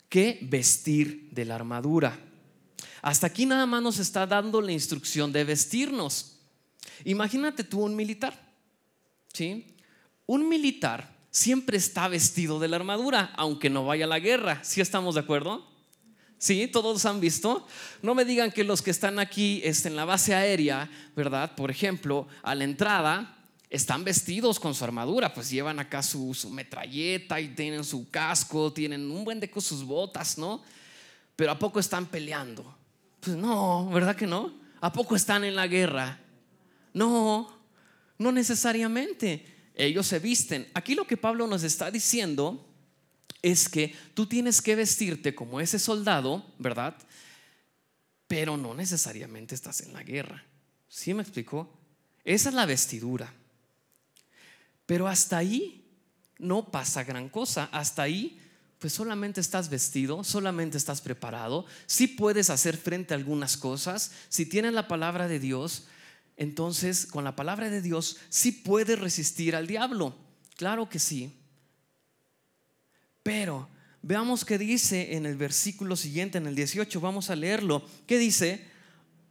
que 0.08 0.38
vestir 0.42 1.28
de 1.32 1.44
la 1.44 1.54
armadura. 1.54 2.18
Hasta 3.02 3.28
aquí 3.28 3.46
nada 3.46 3.66
más 3.66 3.82
nos 3.82 3.98
está 3.98 4.26
dando 4.26 4.60
la 4.60 4.72
instrucción 4.72 5.32
de 5.32 5.44
vestirnos. 5.44 6.38
Imagínate 7.04 7.64
tú 7.64 7.82
un 7.82 7.94
militar. 7.94 8.46
¿sí? 9.32 9.66
Un 10.26 10.48
militar 10.48 11.14
siempre 11.30 11.76
está 11.76 12.08
vestido 12.08 12.58
de 12.58 12.68
la 12.68 12.76
armadura, 12.76 13.32
aunque 13.36 13.70
no 13.70 13.84
vaya 13.84 14.06
a 14.06 14.08
la 14.08 14.18
guerra. 14.18 14.64
¿Sí 14.64 14.80
estamos 14.80 15.14
de 15.14 15.20
acuerdo? 15.20 15.70
¿Sí? 16.38 16.66
¿Todos 16.66 17.04
han 17.04 17.20
visto? 17.20 17.66
No 18.02 18.14
me 18.14 18.24
digan 18.24 18.50
que 18.50 18.64
los 18.64 18.82
que 18.82 18.90
están 18.90 19.18
aquí 19.18 19.60
este, 19.64 19.88
en 19.88 19.96
la 19.96 20.04
base 20.04 20.34
aérea, 20.34 20.90
¿verdad? 21.14 21.54
Por 21.54 21.70
ejemplo, 21.70 22.26
a 22.42 22.54
la 22.54 22.64
entrada 22.64 23.35
están 23.76 24.04
vestidos 24.04 24.58
con 24.58 24.74
su 24.74 24.84
armadura, 24.84 25.32
pues 25.32 25.50
llevan 25.50 25.78
acá 25.78 26.02
su, 26.02 26.34
metralleta 26.50 27.40
y 27.40 27.48
tienen 27.48 27.84
su 27.84 28.10
casco, 28.10 28.72
tienen 28.72 29.10
un 29.10 29.24
buen 29.24 29.40
de 29.40 29.50
sus 29.58 29.84
botas, 29.84 30.38
¿no? 30.38 30.62
Pero 31.36 31.52
¿a 31.52 31.58
poco 31.58 31.78
están 31.78 32.06
peleando? 32.06 32.76
Pues 33.20 33.36
no, 33.36 33.88
¿verdad 33.90 34.16
que 34.16 34.26
no? 34.26 34.54
¿A 34.80 34.92
poco 34.92 35.16
están 35.16 35.44
en 35.44 35.54
la 35.54 35.66
guerra? 35.66 36.20
No, 36.92 37.56
no 38.18 38.32
necesariamente. 38.32 39.72
Ellos 39.74 40.06
se 40.06 40.18
visten. 40.18 40.68
Aquí 40.74 40.94
lo 40.94 41.06
que 41.06 41.16
Pablo 41.16 41.46
nos 41.46 41.62
está 41.62 41.90
diciendo 41.90 42.66
es 43.42 43.68
que 43.68 43.94
tú 44.14 44.26
tienes 44.26 44.62
que 44.62 44.74
vestirte 44.74 45.34
como 45.34 45.60
ese 45.60 45.78
soldado, 45.78 46.44
¿verdad? 46.58 46.96
Pero 48.26 48.56
no 48.56 48.74
necesariamente 48.74 49.54
estás 49.54 49.82
en 49.82 49.92
la 49.92 50.02
guerra. 50.02 50.44
¿Sí 50.88 51.12
me 51.12 51.22
explicó? 51.22 51.78
Esa 52.24 52.48
es 52.48 52.54
la 52.54 52.66
vestidura. 52.66 53.32
Pero 54.86 55.08
hasta 55.08 55.38
ahí 55.38 55.84
no 56.38 56.70
pasa 56.70 57.04
gran 57.04 57.28
cosa. 57.28 57.68
Hasta 57.72 58.02
ahí, 58.02 58.40
pues 58.78 58.92
solamente 58.92 59.40
estás 59.40 59.68
vestido, 59.68 60.22
solamente 60.24 60.76
estás 60.78 61.00
preparado. 61.00 61.66
Si 61.86 62.06
puedes 62.06 62.50
hacer 62.50 62.76
frente 62.76 63.14
a 63.14 63.16
algunas 63.16 63.56
cosas, 63.56 64.12
si 64.28 64.46
tienes 64.46 64.72
la 64.72 64.88
palabra 64.88 65.28
de 65.28 65.40
Dios, 65.40 65.86
entonces 66.36 67.06
con 67.06 67.24
la 67.24 67.36
palabra 67.36 67.70
de 67.70 67.82
Dios 67.82 68.18
sí 68.28 68.52
puedes 68.52 68.98
resistir 68.98 69.56
al 69.56 69.66
diablo. 69.66 70.14
Claro 70.56 70.88
que 70.88 70.98
sí. 70.98 71.34
Pero 73.22 73.68
veamos 74.02 74.44
qué 74.44 74.56
dice 74.58 75.16
en 75.16 75.26
el 75.26 75.36
versículo 75.36 75.96
siguiente, 75.96 76.38
en 76.38 76.46
el 76.46 76.54
18, 76.54 77.00
vamos 77.00 77.30
a 77.30 77.36
leerlo. 77.36 77.84
¿Qué 78.06 78.18
dice? 78.18 78.64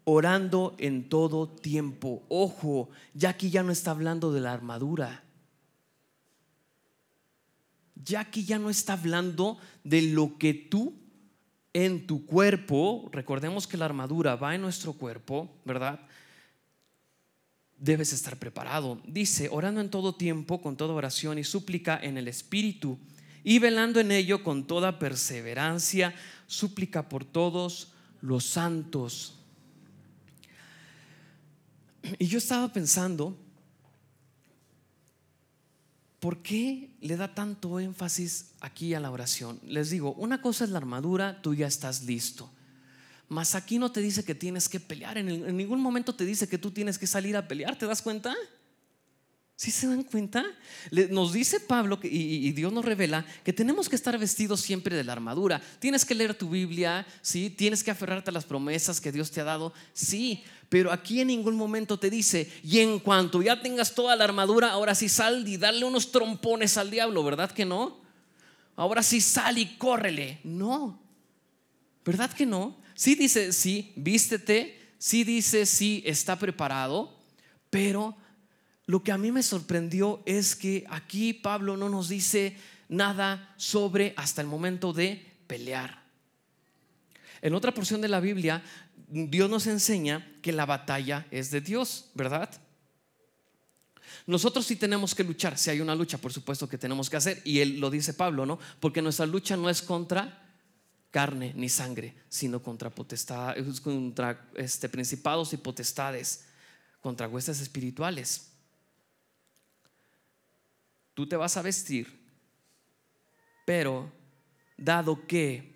Orando 0.04 0.76
en 0.80 1.08
todo 1.08 1.48
tiempo. 1.48 2.24
Ojo, 2.28 2.90
ya 3.14 3.30
aquí 3.30 3.50
ya 3.50 3.64
no 3.64 3.72
está 3.72 3.92
hablando 3.92 4.34
de 4.34 4.42
la 4.42 4.54
armadura. 4.54 5.25
Ya 8.04 8.20
aquí 8.22 8.46
ya 8.46 8.60
no 8.60 8.70
está 8.70 8.94
hablando 8.94 9.58
de 9.84 10.02
lo 10.02 10.38
que 10.38 10.54
tú 10.54 10.94
en 11.74 12.08
tu 12.08 12.26
cuerpo, 12.26 13.10
recordemos 13.12 13.68
que 13.68 13.76
la 13.76 13.84
armadura 13.84 14.38
va 14.38 14.56
en 14.56 14.62
nuestro 14.62 14.94
cuerpo, 14.94 15.60
¿verdad? 15.66 16.00
Debes 17.78 18.14
estar 18.14 18.38
preparado. 18.38 19.02
Dice, 19.06 19.50
orando 19.52 19.82
en 19.82 19.90
todo 19.90 20.16
tiempo, 20.16 20.62
con 20.62 20.78
toda 20.78 20.94
oración 20.94 21.38
y 21.38 21.44
súplica 21.44 22.00
en 22.02 22.18
el 22.18 22.30
Espíritu 22.30 22.98
y 23.44 23.60
velando 23.60 24.00
en 24.00 24.12
ello 24.12 24.42
con 24.42 24.66
toda 24.66 25.00
perseverancia, 25.00 26.16
súplica 26.48 27.10
por 27.10 27.26
todos 27.26 27.92
los 28.22 28.46
santos. 28.46 29.38
Y 32.18 32.28
yo 32.28 32.38
estaba 32.38 32.72
pensando, 32.72 33.38
¿por 36.26 36.42
qué 36.42 36.90
le 37.02 37.18
da 37.18 37.36
tanto 37.36 37.80
énfasis 37.80 38.48
aquí 38.60 38.96
a 38.96 39.00
la 39.00 39.12
oración? 39.12 39.60
Les 39.64 39.92
digo, 39.92 40.14
una 40.14 40.42
cosa 40.42 40.64
es 40.64 40.72
la 40.72 40.80
armadura, 40.80 41.40
tú 41.44 41.54
ya 41.54 41.68
estás 41.68 42.02
listo. 42.02 42.50
Mas 43.30 43.54
aquí 43.54 43.78
no 43.78 43.92
te 43.92 44.02
dice 44.02 44.24
que 44.26 44.34
tienes 44.34 44.68
que 44.68 44.80
pelear, 44.80 45.20
en, 45.20 45.56
ningún 45.56 45.80
momento 45.80 46.16
te 46.16 46.26
dice 46.26 46.50
que 46.50 46.58
tú 46.58 46.72
tienes 46.72 46.98
que 46.98 47.06
salir 47.06 47.38
a 47.38 47.48
pelear, 47.48 47.78
¿te 47.78 47.86
das 47.86 48.02
cuenta? 48.02 48.34
¿Sí 49.58 49.72
se 49.72 49.88
dan 49.88 50.04
cuenta? 50.04 50.44
Nos 51.12 51.32
dice 51.32 51.62
Pablo 51.62 51.98
y, 52.04 52.52
Dios 52.52 52.74
nos 52.74 52.84
revela 52.84 53.26
que 53.44 53.54
tenemos 53.54 53.88
que 53.88 53.96
estar 53.96 54.18
vestidos 54.18 54.60
siempre 54.60 54.98
de 54.98 55.04
la 55.06 55.14
armadura. 55.14 55.62
Tienes 55.80 56.04
que 56.04 56.14
leer 56.14 56.34
tu 56.34 56.50
Biblia, 56.50 57.08
sí, 57.22 57.50
tienes 57.50 57.82
que 57.82 57.92
aferrarte 57.92 58.32
a 58.32 58.34
las 58.34 58.44
promesas 58.44 59.00
que 59.00 59.14
Dios 59.14 59.32
te 59.32 59.40
ha 59.40 59.46
dado, 59.46 59.74
sí, 59.94 60.44
pero 60.68 60.92
aquí 60.92 61.22
en 61.22 61.28
ningún 61.28 61.56
momento 61.56 61.98
te 61.98 62.10
dice, 62.10 62.52
y 62.64 62.80
en 62.80 63.00
cuanto 63.00 63.42
ya 63.42 63.62
tengas 63.62 63.96
toda 63.96 64.18
la 64.18 64.26
armadura, 64.26 64.72
ahora 64.72 64.94
sí 64.94 65.08
sal 65.08 65.48
y 65.48 65.56
dale 65.56 65.86
unos 65.86 66.12
trompones 66.12 66.76
al 66.76 66.92
diablo, 66.92 67.24
¿verdad 67.24 67.50
que 67.50 67.64
no? 67.64 68.02
Ahora 68.76 69.04
sí 69.04 69.22
sal 69.22 69.58
y 69.58 69.78
córrele. 69.78 70.42
No, 70.44 71.02
¿verdad 72.04 72.30
que 72.34 72.46
no? 72.46 72.76
Sí 72.94 73.16
dice, 73.16 73.54
sí, 73.54 73.94
vístete, 73.96 74.96
sí 74.98 75.24
dice, 75.24 75.66
sí, 75.66 76.04
está 76.06 76.38
preparado, 76.38 77.18
pero 77.70 78.18
lo 78.88 79.04
que 79.04 79.12
a 79.12 79.18
mí 79.18 79.32
me 79.32 79.44
sorprendió 79.44 80.22
es 80.26 80.56
que 80.56 80.86
aquí 80.90 81.34
Pablo 81.34 81.76
no 81.76 81.90
nos 81.90 82.10
dice 82.10 82.56
nada 82.88 83.54
sobre 83.58 84.14
hasta 84.16 84.42
el 84.42 84.48
momento 84.48 84.94
de 84.94 85.34
pelear. 85.48 86.04
En 87.42 87.56
otra 87.56 87.74
porción 87.74 88.02
de 88.02 88.08
la 88.08 88.20
Biblia, 88.20 88.64
Dios 89.08 89.50
nos 89.50 89.68
enseña 89.68 90.32
que 90.42 90.52
la 90.52 90.66
batalla 90.66 91.26
es 91.32 91.52
de 91.52 91.62
Dios, 91.62 92.12
¿verdad? 92.14 92.50
Nosotros 94.28 94.66
sí 94.66 94.76
tenemos 94.76 95.14
que 95.14 95.24
luchar, 95.24 95.58
si 95.58 95.70
hay 95.70 95.82
una 95.82 95.96
lucha, 95.96 96.18
por 96.18 96.34
supuesto 96.34 96.70
que 96.70 96.78
tenemos 96.78 97.10
que 97.10 97.18
hacer, 97.18 97.42
y 97.44 97.60
él 97.60 97.80
lo 97.80 97.90
dice 97.90 98.14
Pablo, 98.14 98.46
¿no? 98.46 98.60
Porque 98.80 99.02
nuestra 99.02 99.26
lucha 99.26 99.58
no 99.58 99.70
es 99.70 99.82
contra 99.82 100.44
carne 101.10 101.54
ni 101.56 101.70
sangre, 101.70 102.16
sino 102.30 102.62
contra 102.62 102.90
potestades, 102.90 103.82
contra 103.82 104.48
este, 104.56 104.90
principados 104.90 105.54
y 105.54 105.58
potestades, 105.58 106.46
contra 107.02 107.28
huestes 107.28 107.62
espirituales 107.62 108.55
tú 111.16 111.28
te 111.28 111.36
vas 111.36 111.58
a 111.58 111.64
vestir, 111.64 112.20
pero 113.66 114.12
dado 114.78 115.26
que 115.26 115.76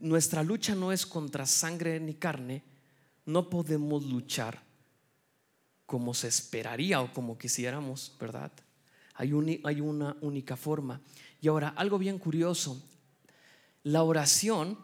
nuestra 0.00 0.42
lucha 0.42 0.74
no 0.74 0.90
es 0.90 1.06
contra 1.06 1.46
sangre 1.46 2.00
ni 2.00 2.14
carne, 2.14 2.64
no 3.26 3.48
podemos 3.48 4.04
luchar 4.04 4.62
como 5.86 6.14
se 6.14 6.28
esperaría 6.28 7.00
o 7.00 7.12
como 7.12 7.38
quisiéramos, 7.38 8.16
¿verdad? 8.18 8.50
Hay, 9.14 9.32
hay 9.64 9.80
una 9.80 10.16
única 10.20 10.56
forma. 10.56 11.00
Y 11.40 11.48
ahora, 11.48 11.68
algo 11.76 11.98
bien 11.98 12.18
curioso, 12.18 12.82
la 13.82 14.02
oración 14.02 14.78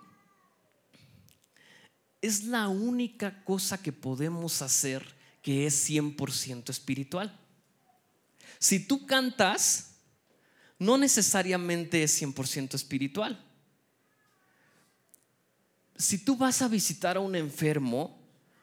es 2.20 2.44
la 2.44 2.68
única 2.68 3.42
cosa 3.44 3.82
que 3.82 3.92
podemos 3.92 4.62
hacer 4.62 5.18
que 5.42 5.66
es 5.66 5.88
100% 5.88 6.68
espiritual. 6.68 7.39
Si 8.60 8.78
tú 8.78 9.06
cantas, 9.06 9.96
no 10.78 10.98
necesariamente 10.98 12.02
es 12.02 12.22
100% 12.22 12.74
espiritual. 12.74 13.42
Si 15.96 16.18
tú 16.18 16.36
vas 16.36 16.62
a 16.62 16.68
visitar 16.68 17.16
a 17.16 17.20
un 17.20 17.34
enfermo, 17.34 18.18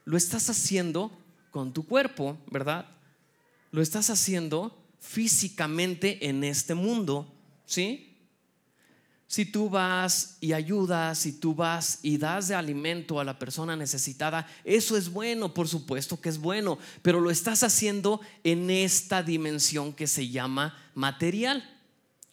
lo 0.05 0.15
estás 0.15 0.49
haciendo 0.49 1.11
con 1.51 1.73
tu 1.73 1.85
cuerpo, 1.85 2.37
¿verdad? 2.49 2.85
Lo 3.71 3.81
estás 3.81 4.09
haciendo 4.09 4.87
físicamente 4.99 6.27
en 6.27 6.43
este 6.43 6.75
mundo, 6.75 7.35
¿sí? 7.65 8.06
Si 9.27 9.45
tú 9.45 9.69
vas 9.69 10.37
y 10.39 10.53
ayudas, 10.53 11.19
si 11.19 11.33
tú 11.33 11.53
vas 11.53 11.99
y 12.01 12.17
das 12.17 12.47
de 12.47 12.55
alimento 12.55 13.19
a 13.19 13.25
la 13.25 13.37
persona 13.37 13.75
necesitada, 13.75 14.47
eso 14.63 14.95
es 14.95 15.11
bueno, 15.11 15.53
por 15.53 15.67
supuesto 15.67 16.19
que 16.21 16.29
es 16.29 16.37
bueno, 16.37 16.79
pero 17.01 17.19
lo 17.19 17.29
estás 17.29 17.63
haciendo 17.63 18.21
en 18.45 18.69
esta 18.69 19.23
dimensión 19.23 19.91
que 19.91 20.07
se 20.07 20.29
llama 20.29 20.77
material. 20.95 21.77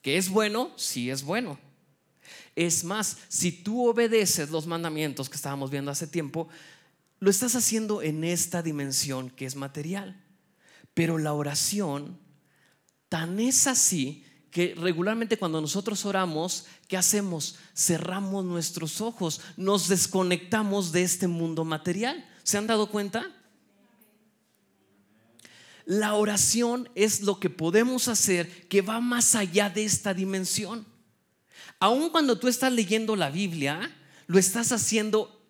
¿Que 0.02 0.18
es 0.18 0.28
bueno? 0.28 0.70
Sí 0.76 1.10
es 1.10 1.24
bueno. 1.24 1.58
Es 2.54 2.84
más, 2.84 3.16
si 3.28 3.50
tú 3.50 3.88
obedeces 3.88 4.50
los 4.50 4.68
mandamientos 4.68 5.28
que 5.28 5.36
estábamos 5.36 5.70
viendo 5.70 5.90
hace 5.90 6.06
tiempo, 6.06 6.48
lo 7.18 7.28
estás 7.28 7.56
haciendo 7.56 8.02
en 8.02 8.22
esta 8.22 8.62
dimensión 8.62 9.30
que 9.30 9.46
es 9.46 9.56
material. 9.56 10.22
Pero 10.94 11.18
la 11.18 11.32
oración 11.32 12.20
tan 13.08 13.40
es 13.40 13.66
así 13.66 14.24
que 14.54 14.72
regularmente 14.76 15.36
cuando 15.36 15.60
nosotros 15.60 16.04
oramos, 16.04 16.66
¿qué 16.86 16.96
hacemos? 16.96 17.56
Cerramos 17.74 18.44
nuestros 18.44 19.00
ojos, 19.00 19.40
nos 19.56 19.88
desconectamos 19.88 20.92
de 20.92 21.02
este 21.02 21.26
mundo 21.26 21.64
material. 21.64 22.24
¿Se 22.44 22.56
han 22.56 22.68
dado 22.68 22.88
cuenta? 22.88 23.26
La 25.86 26.14
oración 26.14 26.88
es 26.94 27.22
lo 27.22 27.40
que 27.40 27.50
podemos 27.50 28.06
hacer 28.06 28.68
que 28.68 28.80
va 28.80 29.00
más 29.00 29.34
allá 29.34 29.70
de 29.70 29.84
esta 29.84 30.14
dimensión. 30.14 30.86
Aun 31.80 32.10
cuando 32.10 32.38
tú 32.38 32.46
estás 32.46 32.72
leyendo 32.72 33.16
la 33.16 33.30
Biblia, 33.30 33.92
lo 34.28 34.38
estás 34.38 34.70
haciendo 34.70 35.44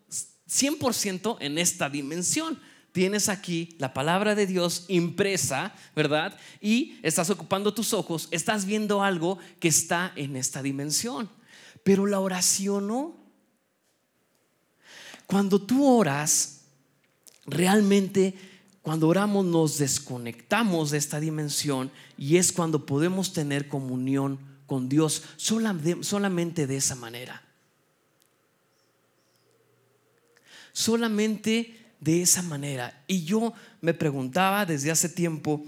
100% 0.49 1.37
en 1.40 1.58
esta 1.58 1.90
dimensión 1.90 2.58
tienes 2.94 3.28
aquí 3.28 3.74
la 3.80 3.92
palabra 3.92 4.36
de 4.36 4.46
Dios 4.46 4.84
impresa, 4.86 5.74
¿verdad? 5.96 6.38
Y 6.60 6.96
estás 7.02 7.28
ocupando 7.28 7.74
tus 7.74 7.92
ojos, 7.92 8.28
estás 8.30 8.66
viendo 8.66 9.02
algo 9.02 9.36
que 9.58 9.66
está 9.66 10.12
en 10.14 10.36
esta 10.36 10.62
dimensión. 10.62 11.28
Pero 11.82 12.06
la 12.06 12.20
oración 12.20 12.86
no. 12.86 13.16
Cuando 15.26 15.60
tú 15.60 15.84
oras, 15.84 16.66
realmente 17.46 18.38
cuando 18.80 19.08
oramos 19.08 19.44
nos 19.44 19.78
desconectamos 19.78 20.92
de 20.92 20.98
esta 20.98 21.18
dimensión 21.18 21.90
y 22.16 22.36
es 22.36 22.52
cuando 22.52 22.86
podemos 22.86 23.32
tener 23.32 23.66
comunión 23.66 24.38
con 24.66 24.88
Dios 24.88 25.24
solamente 25.36 26.68
de 26.68 26.76
esa 26.76 26.94
manera. 26.94 27.42
Solamente 30.72 31.84
de 32.04 32.23
esa 32.23 32.42
manera. 32.42 33.02
Y 33.06 33.25
yo 33.25 33.54
me 33.80 33.94
preguntaba 33.94 34.66
desde 34.66 34.90
hace 34.90 35.08
tiempo, 35.08 35.64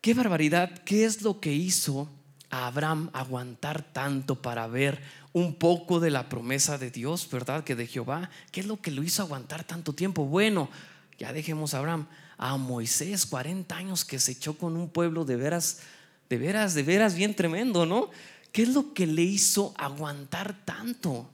qué 0.00 0.14
barbaridad, 0.14 0.78
qué 0.84 1.04
es 1.04 1.22
lo 1.22 1.40
que 1.40 1.52
hizo 1.52 2.08
a 2.50 2.68
Abraham 2.68 3.10
aguantar 3.12 3.82
tanto 3.92 4.40
para 4.40 4.68
ver 4.68 5.02
un 5.32 5.56
poco 5.56 5.98
de 5.98 6.12
la 6.12 6.28
promesa 6.28 6.78
de 6.78 6.92
Dios, 6.92 7.28
¿verdad? 7.30 7.64
Que 7.64 7.74
de 7.74 7.88
Jehová, 7.88 8.30
¿qué 8.52 8.60
es 8.60 8.66
lo 8.66 8.80
que 8.80 8.92
lo 8.92 9.02
hizo 9.02 9.22
aguantar 9.22 9.64
tanto 9.64 9.92
tiempo? 9.92 10.24
Bueno, 10.24 10.70
ya 11.18 11.32
dejemos 11.32 11.74
a 11.74 11.78
Abraham, 11.78 12.06
a 12.38 12.56
Moisés, 12.56 13.26
40 13.26 13.76
años 13.76 14.04
que 14.04 14.20
se 14.20 14.32
echó 14.32 14.56
con 14.56 14.76
un 14.76 14.88
pueblo 14.88 15.24
de 15.24 15.34
veras, 15.34 15.80
de 16.28 16.38
veras, 16.38 16.74
de 16.74 16.84
veras 16.84 17.16
bien 17.16 17.34
tremendo, 17.34 17.86
¿no? 17.86 18.10
¿Qué 18.52 18.62
es 18.62 18.68
lo 18.68 18.94
que 18.94 19.08
le 19.08 19.22
hizo 19.22 19.74
aguantar 19.76 20.64
tanto? 20.64 21.28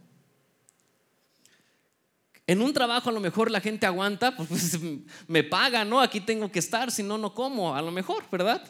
En 2.51 2.61
un 2.63 2.73
trabajo 2.73 3.11
a 3.11 3.13
lo 3.13 3.21
mejor 3.21 3.49
la 3.49 3.61
gente 3.61 3.87
aguanta, 3.87 4.37
pues, 4.49 4.77
me 5.29 5.45
paga, 5.45 5.85
¿no? 5.85 6.01
Aquí 6.01 6.21
tengo 6.21 6.51
que 6.51 6.59
estar, 6.59 6.91
si 6.91 7.01
no, 7.01 7.17
no 7.17 7.33
como, 7.33 7.77
a 7.77 7.81
lo 7.81 7.93
mejor, 7.93 8.29
¿verdad? 8.29 8.61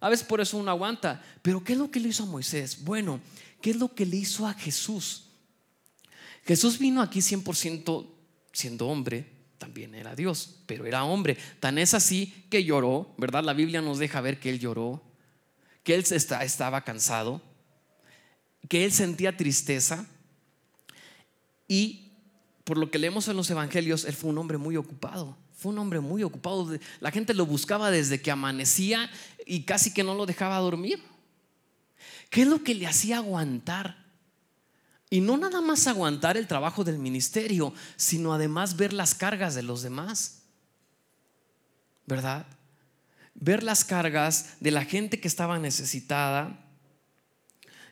A 0.00 0.08
veces 0.08 0.26
por 0.26 0.40
eso 0.40 0.58
uno 0.58 0.72
aguanta. 0.72 1.22
Pero 1.40 1.62
¿qué 1.62 1.74
es 1.74 1.78
lo 1.78 1.88
que 1.88 2.00
le 2.00 2.08
hizo 2.08 2.24
a 2.24 2.26
Moisés? 2.26 2.82
Bueno, 2.82 3.20
¿qué 3.60 3.70
es 3.70 3.76
lo 3.76 3.94
que 3.94 4.06
le 4.06 4.16
hizo 4.16 4.44
a 4.44 4.54
Jesús? 4.54 5.26
Jesús 6.44 6.80
vino 6.80 7.00
aquí 7.00 7.20
100% 7.20 8.08
siendo 8.52 8.88
hombre, 8.88 9.30
también 9.56 9.94
era 9.94 10.16
Dios, 10.16 10.56
pero 10.66 10.84
era 10.84 11.04
hombre. 11.04 11.38
Tan 11.60 11.78
es 11.78 11.94
así 11.94 12.46
que 12.50 12.64
lloró, 12.64 13.14
¿verdad? 13.18 13.44
La 13.44 13.52
Biblia 13.52 13.80
nos 13.82 14.00
deja 14.00 14.20
ver 14.20 14.40
que 14.40 14.50
él 14.50 14.58
lloró, 14.58 15.00
que 15.84 15.94
él 15.94 16.04
estaba 16.10 16.82
cansado, 16.82 17.40
que 18.68 18.84
él 18.84 18.90
sentía 18.90 19.36
tristeza 19.36 20.08
y 21.68 22.01
por 22.64 22.78
lo 22.78 22.90
que 22.90 22.98
leemos 22.98 23.26
en 23.28 23.36
los 23.36 23.50
evangelios, 23.50 24.04
él 24.04 24.14
fue 24.14 24.30
un 24.30 24.38
hombre 24.38 24.58
muy 24.58 24.76
ocupado. 24.76 25.36
Fue 25.56 25.72
un 25.72 25.78
hombre 25.78 26.00
muy 26.00 26.22
ocupado. 26.22 26.76
La 27.00 27.10
gente 27.10 27.34
lo 27.34 27.46
buscaba 27.46 27.90
desde 27.90 28.20
que 28.20 28.30
amanecía 28.30 29.10
y 29.46 29.62
casi 29.62 29.92
que 29.92 30.04
no 30.04 30.14
lo 30.14 30.26
dejaba 30.26 30.58
dormir. 30.58 31.02
¿Qué 32.30 32.42
es 32.42 32.48
lo 32.48 32.62
que 32.62 32.74
le 32.74 32.86
hacía 32.86 33.18
aguantar? 33.18 34.02
Y 35.10 35.20
no 35.20 35.36
nada 35.36 35.60
más 35.60 35.86
aguantar 35.86 36.36
el 36.36 36.46
trabajo 36.46 36.84
del 36.84 36.98
ministerio, 36.98 37.74
sino 37.96 38.32
además 38.32 38.76
ver 38.76 38.92
las 38.92 39.14
cargas 39.14 39.54
de 39.54 39.62
los 39.62 39.82
demás. 39.82 40.42
¿Verdad? 42.06 42.46
Ver 43.34 43.62
las 43.62 43.84
cargas 43.84 44.54
de 44.60 44.70
la 44.70 44.84
gente 44.84 45.20
que 45.20 45.28
estaba 45.28 45.58
necesitada 45.58 46.64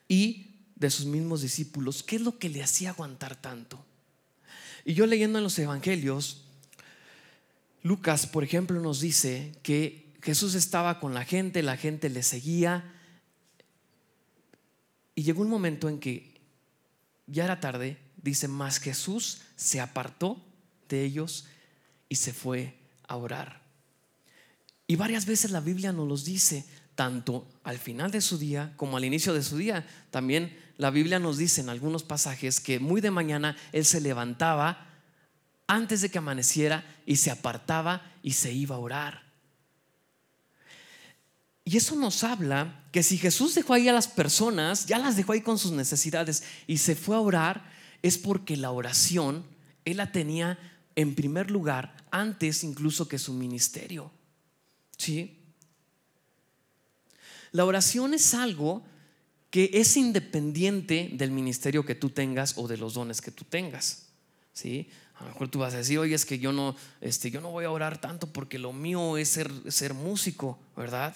y 0.09 0.64
de 0.76 0.90
sus 0.90 1.06
mismos 1.06 1.42
discípulos. 1.42 2.02
¿Qué 2.02 2.16
es 2.16 2.22
lo 2.22 2.38
que 2.38 2.48
le 2.48 2.62
hacía 2.62 2.90
aguantar 2.90 3.37
tanto? 3.37 3.85
Y 4.85 4.95
yo 4.95 5.07
leyendo 5.07 5.38
en 5.38 5.45
los 5.45 5.59
evangelios, 5.59 6.45
Lucas, 7.83 8.27
por 8.27 8.45
ejemplo, 8.45 8.81
nos 8.81 9.01
dice 9.01 9.53
que 9.62 10.12
Jesús 10.23 10.55
estaba 10.55 11.01
con 11.01 11.14
la 11.14 11.25
gente, 11.25 11.62
la 11.62 11.77
gente 11.77 12.09
le 12.11 12.23
seguía. 12.23 12.95
Y 15.14 15.23
llegó 15.23 15.43
un 15.43 15.51
momento 15.51 15.88
en 15.88 15.99
que 15.99 16.40
ya 17.27 17.45
era 17.45 17.61
tarde, 17.61 17.99
dice, 18.16 18.49
más 18.49 18.79
Jesús 18.79 19.43
se 19.57 19.81
apartó 19.81 20.43
de 20.88 21.05
ellos 21.05 21.47
y 22.09 22.16
se 22.16 22.33
fue 22.33 22.75
a 23.07 23.16
orar. 23.16 23.61
Y 24.87 24.97
varias 24.97 25.25
veces 25.25 25.53
la 25.53 25.61
Biblia 25.61 25.93
nos 25.93 26.09
los 26.09 26.25
dice, 26.25 26.66
tanto 27.01 27.49
al 27.62 27.79
final 27.79 28.11
de 28.11 28.21
su 28.21 28.37
día 28.37 28.75
como 28.77 28.97
al 28.97 29.05
inicio 29.05 29.33
de 29.33 29.43
su 29.43 29.57
día. 29.57 29.87
También 30.11 30.55
la 30.81 30.90
Biblia 30.90 31.19
nos 31.19 31.37
dice 31.37 31.61
en 31.61 31.69
algunos 31.69 32.05
pasajes 32.05 32.59
que 32.59 32.81
muy 32.81 33.03
de 33.03 33.11
mañana 33.11 33.55
Él 33.71 33.85
se 33.85 34.01
levantaba 34.01 34.87
antes 35.66 36.01
de 36.01 36.11
que 36.11 36.16
amaneciera 36.16 36.87
y 37.05 37.16
se 37.16 37.31
apartaba 37.31 38.11
y 38.23 38.33
se 38.33 38.51
iba 38.55 38.77
a 38.77 38.79
orar. 38.79 39.23
Y 41.66 41.77
eso 41.77 41.97
nos 41.97 42.25
habla 42.25 42.87
que 42.93 43.03
si 43.03 43.19
Jesús 43.19 43.55
dejó 43.55 43.75
ahí 43.75 43.88
a 43.88 43.93
las 43.93 44.09
personas, 44.09 44.87
ya 44.87 44.97
las 44.99 45.16
dejó 45.16 45.33
ahí 45.33 45.43
con 45.43 45.59
sus 45.59 45.73
necesidades 45.73 46.45
y 46.66 46.79
se 46.79 46.97
fue 46.97 47.14
a 47.14 47.21
orar, 47.21 47.71
es 48.01 48.16
porque 48.16 48.57
la 48.57 48.71
oración 48.71 49.45
Él 49.85 49.99
la 49.99 50.12
tenía 50.12 50.59
en 50.97 51.14
primer 51.14 51.51
lugar 51.51 51.95
antes 52.11 52.64
incluso 52.64 53.07
que 53.07 53.19
su 53.19 53.35
ministerio. 53.35 54.11
¿Sí? 54.97 55.37
La 57.53 57.66
oración 57.66 58.14
es 58.14 58.33
algo 58.33 58.83
que 59.50 59.70
es 59.74 59.96
independiente 59.96 61.10
del 61.12 61.32
ministerio 61.32 61.84
que 61.84 61.94
tú 61.94 62.10
tengas 62.10 62.56
o 62.56 62.68
de 62.68 62.76
los 62.76 62.94
dones 62.94 63.20
que 63.20 63.30
tú 63.30 63.44
tengas. 63.44 64.06
¿Sí? 64.52 64.88
A 65.16 65.24
lo 65.24 65.30
mejor 65.30 65.48
tú 65.48 65.58
vas 65.58 65.74
a 65.74 65.78
decir, 65.78 65.98
oye, 65.98 66.14
es 66.14 66.24
que 66.24 66.38
yo 66.38 66.52
no, 66.52 66.76
este, 67.00 67.30
yo 67.30 67.40
no 67.40 67.50
voy 67.50 67.64
a 67.64 67.70
orar 67.70 68.00
tanto 68.00 68.32
porque 68.32 68.58
lo 68.58 68.72
mío 68.72 69.16
es 69.16 69.28
ser, 69.28 69.50
ser 69.68 69.92
músico, 69.92 70.58
¿verdad? 70.76 71.14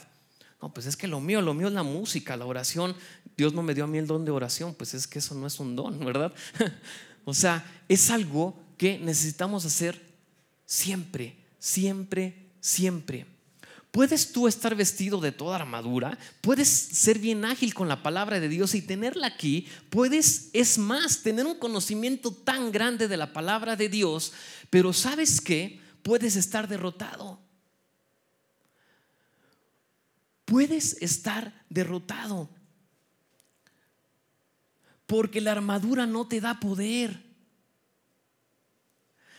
No, 0.60 0.72
pues 0.74 0.86
es 0.86 0.96
que 0.96 1.06
lo 1.06 1.20
mío, 1.20 1.40
lo 1.40 1.54
mío 1.54 1.68
es 1.68 1.72
la 1.72 1.82
música, 1.82 2.36
la 2.36 2.46
oración. 2.46 2.94
Dios 3.36 3.54
no 3.54 3.62
me 3.62 3.74
dio 3.74 3.84
a 3.84 3.86
mí 3.86 3.98
el 3.98 4.06
don 4.06 4.24
de 4.24 4.30
oración, 4.30 4.74
pues 4.74 4.94
es 4.94 5.06
que 5.06 5.20
eso 5.20 5.34
no 5.34 5.46
es 5.46 5.58
un 5.60 5.74
don, 5.76 6.04
¿verdad? 6.04 6.32
o 7.24 7.34
sea, 7.34 7.64
es 7.88 8.10
algo 8.10 8.58
que 8.76 8.98
necesitamos 8.98 9.64
hacer 9.64 10.00
siempre, 10.66 11.36
siempre, 11.58 12.50
siempre. 12.60 13.33
Puedes 13.94 14.32
tú 14.32 14.48
estar 14.48 14.74
vestido 14.74 15.20
de 15.20 15.30
toda 15.30 15.54
armadura, 15.54 16.18
puedes 16.40 16.66
ser 16.66 17.20
bien 17.20 17.44
ágil 17.44 17.74
con 17.74 17.86
la 17.86 18.02
palabra 18.02 18.40
de 18.40 18.48
Dios 18.48 18.74
y 18.74 18.82
tenerla 18.82 19.28
aquí, 19.28 19.68
puedes, 19.88 20.50
es 20.52 20.78
más, 20.78 21.22
tener 21.22 21.46
un 21.46 21.60
conocimiento 21.60 22.32
tan 22.32 22.72
grande 22.72 23.06
de 23.06 23.16
la 23.16 23.32
palabra 23.32 23.76
de 23.76 23.88
Dios, 23.88 24.32
pero 24.68 24.92
sabes 24.92 25.40
que 25.40 25.78
puedes 26.02 26.34
estar 26.34 26.66
derrotado. 26.66 27.38
Puedes 30.44 31.00
estar 31.00 31.64
derrotado. 31.68 32.50
Porque 35.06 35.40
la 35.40 35.52
armadura 35.52 36.04
no 36.04 36.26
te 36.26 36.40
da 36.40 36.58
poder. 36.58 37.23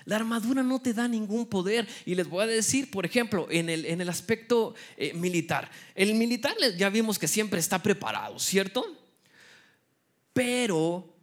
La 0.05 0.17
armadura 0.17 0.63
no 0.63 0.79
te 0.79 0.93
da 0.93 1.07
ningún 1.07 1.47
poder. 1.47 1.87
Y 2.05 2.15
les 2.15 2.29
voy 2.29 2.43
a 2.43 2.47
decir, 2.47 2.89
por 2.91 3.05
ejemplo, 3.05 3.47
en 3.49 3.69
el, 3.69 3.85
en 3.85 4.01
el 4.01 4.09
aspecto 4.09 4.75
eh, 4.97 5.13
militar. 5.13 5.69
El 5.95 6.15
militar 6.15 6.55
ya 6.77 6.89
vimos 6.89 7.19
que 7.19 7.27
siempre 7.27 7.59
está 7.59 7.81
preparado, 7.81 8.39
¿cierto? 8.39 8.85
Pero, 10.31 11.15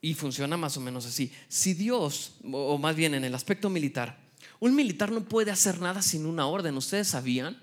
y 0.00 0.14
funciona 0.14 0.56
más 0.56 0.76
o 0.76 0.80
menos 0.80 1.06
así, 1.06 1.32
si 1.48 1.74
Dios, 1.74 2.36
o 2.50 2.78
más 2.78 2.96
bien 2.96 3.14
en 3.14 3.24
el 3.24 3.34
aspecto 3.34 3.68
militar, 3.70 4.18
un 4.58 4.74
militar 4.74 5.10
no 5.12 5.24
puede 5.24 5.50
hacer 5.50 5.80
nada 5.80 6.02
sin 6.02 6.24
una 6.24 6.46
orden, 6.46 6.76
¿ustedes 6.76 7.08
sabían? 7.08 7.60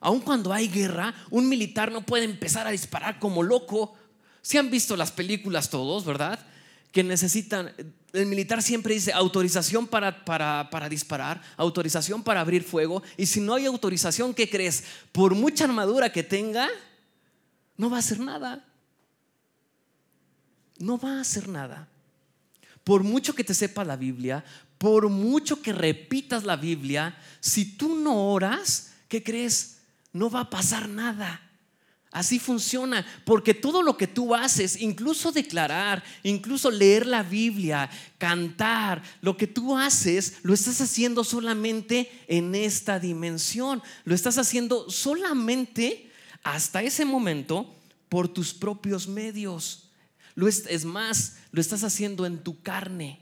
Aun 0.00 0.20
cuando 0.20 0.52
hay 0.52 0.68
guerra, 0.68 1.14
un 1.30 1.48
militar 1.48 1.92
no 1.92 2.04
puede 2.04 2.24
empezar 2.24 2.66
a 2.66 2.70
disparar 2.70 3.18
como 3.18 3.42
loco 3.42 3.94
Si 4.42 4.56
han 4.56 4.70
visto 4.70 4.96
las 4.96 5.12
películas 5.12 5.68
todos, 5.68 6.04
¿verdad? 6.04 6.44
Que 6.92 7.04
necesitan, 7.04 7.72
el 8.12 8.26
militar 8.26 8.62
siempre 8.62 8.94
dice 8.94 9.12
autorización 9.12 9.86
para, 9.86 10.24
para, 10.24 10.68
para, 10.70 10.88
disparar, 10.88 11.40
autorización 11.56 12.22
para 12.22 12.40
abrir 12.40 12.62
fuego. 12.62 13.02
Y 13.16 13.26
si 13.26 13.40
no 13.40 13.54
hay 13.54 13.66
autorización, 13.66 14.34
¿qué 14.34 14.48
crees? 14.48 14.84
Por 15.12 15.34
mucha 15.34 15.64
armadura 15.64 16.12
que 16.12 16.22
tenga, 16.22 16.68
no 17.76 17.90
va 17.90 17.96
a 17.96 18.00
hacer 18.00 18.20
nada. 18.20 18.64
No 20.78 20.98
va 20.98 21.18
a 21.18 21.20
hacer 21.20 21.48
nada. 21.48 21.88
Por 22.84 23.02
mucho 23.02 23.34
que 23.34 23.44
te 23.44 23.54
sepa 23.54 23.84
la 23.84 23.96
Biblia, 23.96 24.44
por 24.78 25.08
mucho 25.08 25.60
que 25.60 25.72
repitas 25.72 26.44
la 26.44 26.56
Biblia, 26.56 27.16
si 27.40 27.76
tú 27.76 27.96
no 27.96 28.30
oras, 28.32 28.92
¿qué 29.08 29.22
crees? 29.22 29.78
No 30.12 30.30
va 30.30 30.40
a 30.40 30.50
pasar 30.50 30.88
nada. 30.88 31.49
Así 32.12 32.40
funciona, 32.40 33.06
porque 33.24 33.54
todo 33.54 33.82
lo 33.82 33.96
que 33.96 34.08
tú 34.08 34.34
haces, 34.34 34.80
incluso 34.80 35.30
declarar, 35.30 36.02
incluso 36.24 36.68
leer 36.68 37.06
la 37.06 37.22
Biblia, 37.22 37.88
cantar, 38.18 39.00
lo 39.20 39.36
que 39.36 39.46
tú 39.46 39.78
haces, 39.78 40.38
lo 40.42 40.52
estás 40.52 40.80
haciendo 40.80 41.22
solamente 41.22 42.10
en 42.26 42.56
esta 42.56 42.98
dimensión. 42.98 43.80
Lo 44.04 44.16
estás 44.16 44.38
haciendo 44.38 44.90
solamente 44.90 46.10
hasta 46.42 46.82
ese 46.82 47.04
momento 47.04 47.76
por 48.08 48.26
tus 48.26 48.54
propios 48.54 49.06
medios. 49.06 49.90
Lo 50.34 50.48
es, 50.48 50.64
es 50.66 50.84
más, 50.84 51.36
lo 51.52 51.60
estás 51.60 51.84
haciendo 51.84 52.26
en 52.26 52.42
tu 52.42 52.60
carne. 52.60 53.20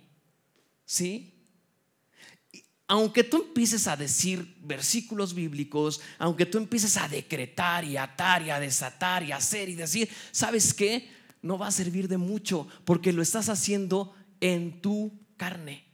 ¿Sí? 0.87 1.38
Aunque 2.89 3.23
tú 3.23 3.45
empieces 3.49 3.87
a 3.87 3.97
decir 3.97 4.57
versículos 4.63 5.35
bíblicos, 5.35 6.01
aunque 6.19 6.47
tú 6.47 6.57
empieces 6.57 6.97
a 6.97 7.07
decretar 7.07 7.85
y 7.85 7.99
atar 7.99 8.43
y 8.43 8.51
a 8.51 8.59
desatar 8.59 9.23
y 9.23 9.31
hacer 9.31 9.69
y 9.69 9.75
decir, 9.75 10.09
¿sabes 10.33 10.73
qué? 10.73 11.11
No 11.43 11.59
va 11.59 11.67
a 11.67 11.71
servir 11.71 12.09
de 12.09 12.17
mucho 12.17 12.67
porque 12.87 13.13
lo 13.13 13.21
estás 13.21 13.51
haciendo 13.51 14.15
en 14.41 14.81
tu 14.81 15.13
carne. 15.37 15.85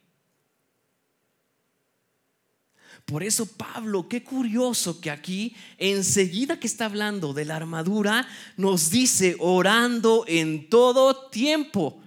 Por 3.05 3.25
eso 3.25 3.45
Pablo, 3.45 4.09
qué 4.09 4.23
curioso 4.23 5.01
que 5.01 5.11
aquí, 5.11 5.57
enseguida 5.79 6.61
que 6.61 6.69
está 6.69 6.87
hablando 6.87 7.35
de 7.35 7.45
la 7.45 7.57
armadura, 7.57 8.27
nos 8.57 8.91
dice 8.91 9.37
orando 9.41 10.25
en 10.29 10.71
todo 10.71 11.29
tiempo. 11.29 12.04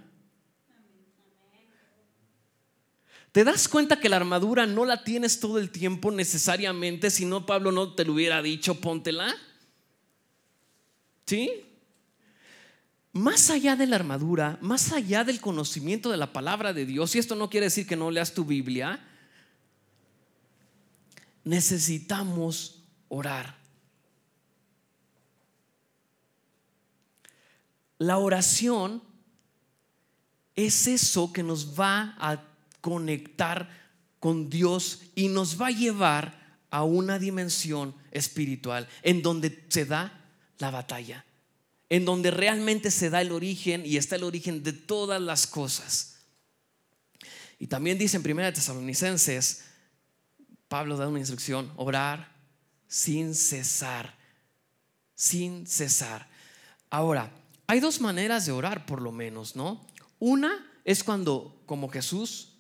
¿Te 3.38 3.44
das 3.44 3.68
cuenta 3.68 4.00
que 4.00 4.10
la 4.10 4.16
armadura 4.16 4.66
no 4.66 4.84
la 4.84 5.04
tienes 5.04 5.40
todo 5.40 5.60
el 5.60 5.70
tiempo 5.70 6.10
necesariamente? 6.10 7.12
Si 7.12 7.24
no, 7.24 7.46
Pablo 7.46 7.72
no 7.72 7.94
te 7.94 8.04
lo 8.04 8.14
hubiera 8.14 8.42
dicho, 8.42 8.82
póntela. 8.82 9.32
¿Sí? 11.28 11.52
Más 13.12 13.52
allá 13.52 13.76
de 13.76 13.86
la 13.86 13.98
armadura, 13.98 14.58
más 14.60 14.92
allá 14.92 15.24
del 15.24 15.40
conocimiento 15.40 16.10
de 16.10 16.18
la 16.18 16.34
palabra 16.34 16.74
de 16.74 16.88
Dios, 16.88 17.14
y 17.14 17.20
esto 17.20 17.36
no 17.36 17.48
quiere 17.48 17.68
decir 17.68 17.86
que 17.86 17.96
no 17.96 18.10
leas 18.10 18.34
tu 18.34 18.44
Biblia, 18.44 19.08
necesitamos 21.44 22.82
orar. 23.08 23.56
La 28.00 28.18
oración 28.18 29.04
es 30.56 30.88
eso 30.88 31.32
que 31.32 31.44
nos 31.44 31.80
va 31.80 32.16
a 32.18 32.47
conectar 32.82 33.70
con 34.20 34.50
Dios 34.50 35.02
y 35.16 35.28
nos 35.28 35.62
va 35.62 35.68
a 35.68 35.72
llevar 35.72 36.48
a 36.70 36.84
una 36.84 37.20
dimensión 37.20 37.96
espiritual 38.12 38.88
en 39.04 39.22
donde 39.22 39.66
se 39.70 39.86
da 39.86 40.26
la 40.60 40.72
batalla, 40.72 41.26
en 41.90 42.06
donde 42.06 42.32
realmente 42.32 42.92
se 42.92 43.10
da 43.10 43.22
el 43.22 43.32
origen 43.32 43.86
y 43.86 43.98
está 43.98 44.16
el 44.16 44.24
origen 44.24 44.64
de 44.64 44.74
todas 44.74 45.22
las 45.22 45.48
cosas. 45.48 46.18
Y 47.60 47.68
también 47.68 47.98
dice 47.98 48.18
en 48.18 48.30
1 48.30 48.54
Tesalonicenses, 48.54 49.64
Pablo 50.68 50.98
da 50.98 51.08
una 51.08 51.20
instrucción, 51.20 51.72
orar 51.76 52.36
sin 52.88 53.34
cesar, 53.36 54.16
sin 55.16 55.66
cesar. 55.66 56.28
Ahora, 56.90 57.32
hay 57.66 57.80
dos 57.80 58.00
maneras 58.00 58.46
de 58.46 58.52
orar 58.52 58.86
por 58.86 59.02
lo 59.02 59.12
menos, 59.12 59.56
¿no? 59.56 59.86
Una 60.20 60.66
es 60.86 61.04
cuando, 61.04 61.62
como 61.66 61.90
Jesús, 61.90 62.57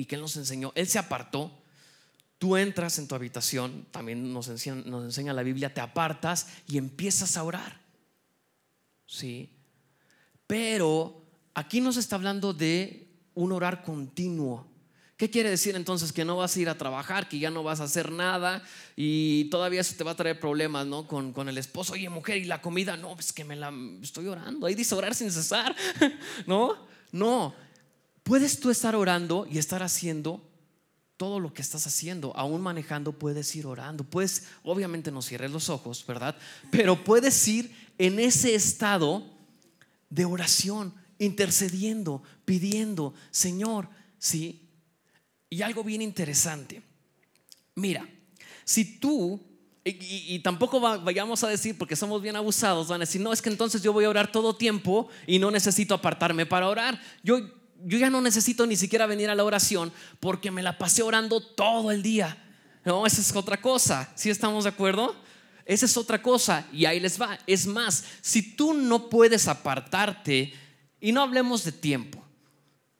y 0.00 0.06
que 0.06 0.14
Él 0.14 0.22
nos 0.22 0.34
enseñó, 0.36 0.72
Él 0.74 0.88
se 0.88 0.98
apartó. 0.98 1.52
Tú 2.38 2.56
entras 2.56 2.98
en 2.98 3.06
tu 3.06 3.14
habitación, 3.14 3.86
también 3.90 4.32
nos 4.32 4.48
enseña, 4.48 4.76
nos 4.86 5.04
enseña 5.04 5.34
la 5.34 5.42
Biblia, 5.42 5.74
te 5.74 5.82
apartas 5.82 6.46
y 6.66 6.78
empiezas 6.78 7.36
a 7.36 7.44
orar. 7.44 7.78
¿Sí? 9.04 9.50
Pero 10.46 11.22
aquí 11.52 11.82
nos 11.82 11.98
está 11.98 12.16
hablando 12.16 12.54
de 12.54 13.08
un 13.34 13.52
orar 13.52 13.82
continuo. 13.82 14.66
¿Qué 15.18 15.28
quiere 15.28 15.50
decir 15.50 15.76
entonces? 15.76 16.14
Que 16.14 16.24
no 16.24 16.38
vas 16.38 16.56
a 16.56 16.60
ir 16.60 16.70
a 16.70 16.78
trabajar, 16.78 17.28
que 17.28 17.38
ya 17.38 17.50
no 17.50 17.62
vas 17.62 17.80
a 17.80 17.84
hacer 17.84 18.10
nada 18.10 18.62
y 18.96 19.50
todavía 19.50 19.82
eso 19.82 19.94
te 19.98 20.04
va 20.04 20.12
a 20.12 20.16
traer 20.16 20.40
problemas, 20.40 20.86
¿no? 20.86 21.06
Con, 21.06 21.34
con 21.34 21.50
el 21.50 21.58
esposo, 21.58 21.92
oye 21.92 22.08
mujer, 22.08 22.38
y 22.38 22.44
la 22.44 22.62
comida, 22.62 22.96
no, 22.96 23.14
es 23.18 23.34
que 23.34 23.44
me 23.44 23.54
la 23.54 23.70
estoy 24.00 24.28
orando. 24.28 24.66
Ahí 24.66 24.74
dice 24.74 24.94
orar 24.94 25.14
sin 25.14 25.30
cesar, 25.30 25.76
¿no? 26.46 26.88
No, 27.12 27.54
Puedes 28.22 28.60
tú 28.60 28.70
estar 28.70 28.94
orando 28.94 29.46
y 29.50 29.58
estar 29.58 29.82
haciendo 29.82 30.50
todo 31.20 31.38
lo 31.38 31.52
que 31.52 31.60
estás 31.60 31.86
haciendo, 31.86 32.34
aún 32.34 32.62
manejando 32.62 33.12
puedes 33.12 33.54
ir 33.54 33.66
orando. 33.66 34.04
Puedes, 34.04 34.46
obviamente 34.62 35.10
no 35.10 35.20
cierres 35.20 35.50
los 35.50 35.68
ojos, 35.68 36.02
¿verdad? 36.06 36.34
Pero 36.70 37.04
puedes 37.04 37.46
ir 37.46 37.70
en 37.98 38.18
ese 38.18 38.54
estado 38.54 39.26
de 40.08 40.24
oración, 40.24 40.94
intercediendo, 41.18 42.22
pidiendo, 42.46 43.12
Señor, 43.30 43.90
¿sí? 44.18 44.70
Y 45.50 45.60
algo 45.60 45.84
bien 45.84 46.00
interesante. 46.00 46.82
Mira, 47.74 48.08
si 48.64 48.98
tú, 48.98 49.38
y, 49.84 50.38
tampoco 50.38 50.80
vayamos 50.80 51.44
a 51.44 51.48
decir, 51.48 51.76
porque 51.76 51.96
somos 51.96 52.22
bien 52.22 52.36
abusados, 52.36 52.88
van 52.88 53.02
a 53.02 53.04
decir, 53.04 53.20
no, 53.20 53.34
es 53.34 53.42
que 53.42 53.50
entonces 53.50 53.82
yo 53.82 53.92
voy 53.92 54.06
a 54.06 54.08
orar 54.08 54.32
todo 54.32 54.56
tiempo 54.56 55.10
y 55.26 55.38
no 55.38 55.50
necesito 55.50 55.92
apartarme 55.92 56.46
para 56.46 56.66
orar. 56.66 56.98
Yo 57.22 57.59
yo 57.84 57.98
ya 57.98 58.10
no 58.10 58.20
necesito 58.20 58.66
ni 58.66 58.76
siquiera 58.76 59.06
venir 59.06 59.30
a 59.30 59.34
la 59.34 59.44
oración 59.44 59.92
porque 60.18 60.50
me 60.50 60.62
la 60.62 60.78
pasé 60.78 61.02
orando 61.02 61.40
todo 61.40 61.90
el 61.90 62.02
día. 62.02 62.36
No, 62.84 63.06
esa 63.06 63.20
es 63.20 63.34
otra 63.34 63.60
cosa. 63.60 64.10
¿Sí 64.14 64.30
estamos 64.30 64.64
de 64.64 64.70
acuerdo? 64.70 65.14
Esa 65.64 65.86
es 65.86 65.96
otra 65.96 66.22
cosa 66.22 66.66
y 66.72 66.84
ahí 66.84 67.00
les 67.00 67.20
va. 67.20 67.38
Es 67.46 67.66
más, 67.66 68.04
si 68.20 68.42
tú 68.56 68.74
no 68.74 69.08
puedes 69.08 69.48
apartarte, 69.48 70.52
y 71.00 71.12
no 71.12 71.22
hablemos 71.22 71.64
de 71.64 71.72
tiempo, 71.72 72.22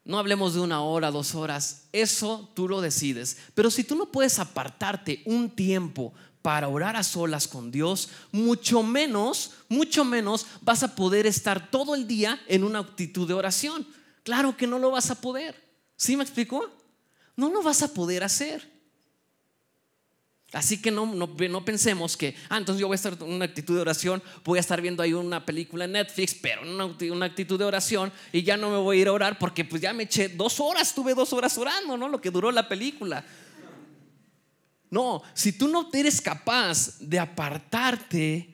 no 0.05 0.19
hablemos 0.19 0.55
de 0.55 0.61
una 0.61 0.81
hora, 0.83 1.11
dos 1.11 1.35
horas, 1.35 1.89
eso 1.93 2.51
tú 2.55 2.69
lo 2.69 2.81
decides. 2.81 3.37
Pero 3.55 3.71
si 3.71 3.85
tú 3.85 3.95
no 3.95 4.07
puedes 4.07 4.39
apartarte 4.39 5.23
un 5.27 5.51
tiempo 5.51 6.15
para 6.43 6.69
orar 6.69 6.97
a 6.97 7.03
solas 7.03 7.47
con 7.47 7.71
Dios, 7.71 8.09
mucho 8.33 8.83
menos, 8.83 9.53
mucho 9.69 10.05
menos 10.05 10.47
vas 10.63 10.83
a 10.83 10.95
poder 10.95 11.27
estar 11.27 11.71
todo 11.71 11.95
el 11.95 12.07
día 12.07 12.41
en 12.49 12.65
una 12.65 12.79
actitud 12.79 13.29
de 13.29 13.35
oración. 13.35 13.87
Claro 14.23 14.57
que 14.57 14.67
no 14.67 14.79
lo 14.79 14.91
vas 14.91 15.11
a 15.11 15.21
poder. 15.21 15.55
¿Sí 15.97 16.17
me 16.17 16.25
explico? 16.25 16.71
No 17.37 17.51
lo 17.51 17.63
vas 17.63 17.83
a 17.83 17.93
poder 17.93 18.25
hacer. 18.25 18.69
Así 20.53 20.83
que 20.83 20.91
no, 20.91 21.07
no, 21.07 21.65
pensemos 21.65 22.17
que, 22.17 22.35
ah, 22.49 22.59
entonces 22.59 22.81
yo 22.81 22.89
voy 22.89 22.95
a 22.95 22.97
estar 22.97 23.13
en 23.13 23.33
una 23.33 23.45
actitud 23.45 23.77
de 23.77 23.83
oración, 23.83 24.21
voy 24.45 24.57
a 24.57 24.61
estar 24.61 24.81
viendo 24.81 25.01
ahí 25.01 25.13
una 25.13 25.47
película 25.47 25.85
en 25.85 25.93
Netflix, 25.93 26.35
pero 26.35 26.63
en 26.63 26.71
una, 26.71 26.87
una, 26.87 27.27
actitud 27.27 27.57
de 27.57 27.65
oración 27.65 28.13
y 28.33 28.43
ya 28.43 28.57
no 28.57 28.69
me 28.69 28.77
voy 28.79 28.99
a 28.99 29.01
ir 29.03 29.09
a 29.09 29.13
orar 29.13 29.39
porque 29.39 29.65
pues 29.65 29.81
ya 29.81 29.93
me 29.93 30.05
eché 30.05 30.29
dos 30.29 30.59
horas, 30.59 30.93
tuve 30.93 31.15
dos 31.15 31.33
horas 31.33 31.57
orando, 31.57 31.97
¿no? 31.97 32.09
Lo 32.09 32.21
que 32.21 32.33
duró 32.33 32.51
la 32.51 32.69
película. 32.69 33.25
No, 34.91 35.23
si 35.35 35.53
tú 35.53 35.69
no 35.69 35.89
eres 35.93 36.21
capaz 36.21 36.99
de 36.99 37.21
apartarte 37.21 38.53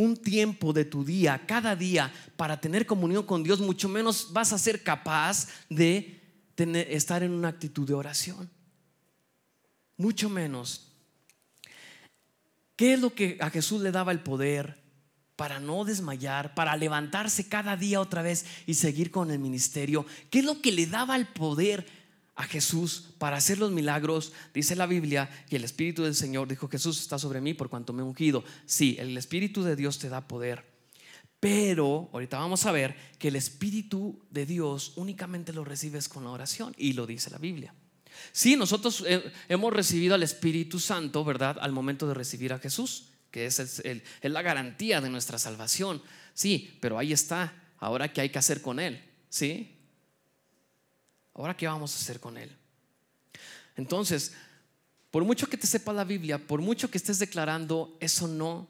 un 0.00 0.16
tiempo 0.16 0.72
de 0.72 0.84
tu 0.84 1.04
día, 1.04 1.44
cada 1.46 1.76
día, 1.76 2.12
para 2.36 2.60
tener 2.60 2.86
comunión 2.86 3.24
con 3.24 3.42
Dios, 3.42 3.60
mucho 3.60 3.88
menos 3.88 4.32
vas 4.32 4.52
a 4.52 4.58
ser 4.58 4.82
capaz 4.82 5.48
de 5.68 6.20
tener, 6.54 6.90
estar 6.90 7.22
en 7.22 7.32
una 7.32 7.48
actitud 7.48 7.86
de 7.86 7.94
oración. 7.94 8.50
Mucho 9.96 10.30
menos. 10.30 10.92
¿Qué 12.76 12.94
es 12.94 13.00
lo 13.00 13.14
que 13.14 13.36
a 13.40 13.50
Jesús 13.50 13.82
le 13.82 13.92
daba 13.92 14.12
el 14.12 14.20
poder 14.20 14.82
para 15.36 15.60
no 15.60 15.84
desmayar, 15.84 16.54
para 16.54 16.76
levantarse 16.76 17.48
cada 17.48 17.76
día 17.76 18.00
otra 18.00 18.22
vez 18.22 18.46
y 18.66 18.74
seguir 18.74 19.10
con 19.10 19.30
el 19.30 19.38
ministerio? 19.38 20.06
¿Qué 20.30 20.38
es 20.38 20.44
lo 20.46 20.62
que 20.62 20.72
le 20.72 20.86
daba 20.86 21.16
el 21.16 21.26
poder 21.26 21.86
a 22.36 22.44
Jesús 22.44 23.14
para 23.18 23.36
hacer 23.36 23.58
los 23.58 23.70
milagros, 23.70 24.32
dice 24.54 24.76
la 24.76 24.86
Biblia, 24.86 25.28
y 25.50 25.56
el 25.56 25.64
Espíritu 25.64 26.04
del 26.04 26.14
Señor 26.14 26.48
dijo, 26.48 26.68
Jesús 26.68 27.00
está 27.00 27.18
sobre 27.18 27.40
mí 27.40 27.54
por 27.54 27.68
cuanto 27.68 27.92
me 27.92 28.02
he 28.02 28.04
ungido. 28.04 28.44
Sí, 28.66 28.96
el 28.98 29.16
Espíritu 29.16 29.62
de 29.62 29.76
Dios 29.76 29.98
te 29.98 30.08
da 30.08 30.26
poder. 30.26 30.64
Pero 31.38 32.10
ahorita 32.12 32.38
vamos 32.38 32.66
a 32.66 32.72
ver 32.72 32.94
que 33.18 33.28
el 33.28 33.36
Espíritu 33.36 34.20
de 34.30 34.46
Dios 34.46 34.92
únicamente 34.96 35.52
lo 35.52 35.64
recibes 35.64 36.08
con 36.08 36.24
la 36.24 36.30
oración, 36.30 36.74
y 36.76 36.92
lo 36.92 37.06
dice 37.06 37.30
la 37.30 37.38
Biblia. 37.38 37.74
Sí, 38.32 38.56
nosotros 38.56 39.04
eh, 39.06 39.32
hemos 39.48 39.72
recibido 39.72 40.14
al 40.14 40.22
Espíritu 40.22 40.78
Santo, 40.78 41.24
¿verdad? 41.24 41.58
Al 41.60 41.72
momento 41.72 42.06
de 42.06 42.14
recibir 42.14 42.52
a 42.52 42.58
Jesús. 42.58 43.06
que 43.30 43.46
es, 43.46 43.82
la 44.22 44.42
garantía 44.42 45.00
de 45.00 45.08
nuestra 45.08 45.38
salvación. 45.38 46.02
Sí, 46.34 46.76
pero 46.80 46.98
ahí 46.98 47.12
está. 47.12 47.52
Ahora, 47.78 48.12
¿qué 48.12 48.22
hay 48.22 48.30
que 48.30 48.38
hacer 48.38 48.60
con 48.60 48.80
Él? 48.80 49.02
¿Sí? 49.28 49.79
Ahora, 51.34 51.56
¿qué 51.56 51.66
vamos 51.66 51.94
a 51.94 51.98
hacer 51.98 52.20
con 52.20 52.36
Él? 52.36 52.56
Entonces, 53.76 54.32
por 55.10 55.24
mucho 55.24 55.48
que 55.48 55.56
te 55.56 55.66
sepa 55.66 55.92
la 55.92 56.04
Biblia, 56.04 56.38
por 56.38 56.60
mucho 56.60 56.90
que 56.90 56.98
estés 56.98 57.18
declarando, 57.18 57.96
eso 58.00 58.28
no, 58.28 58.68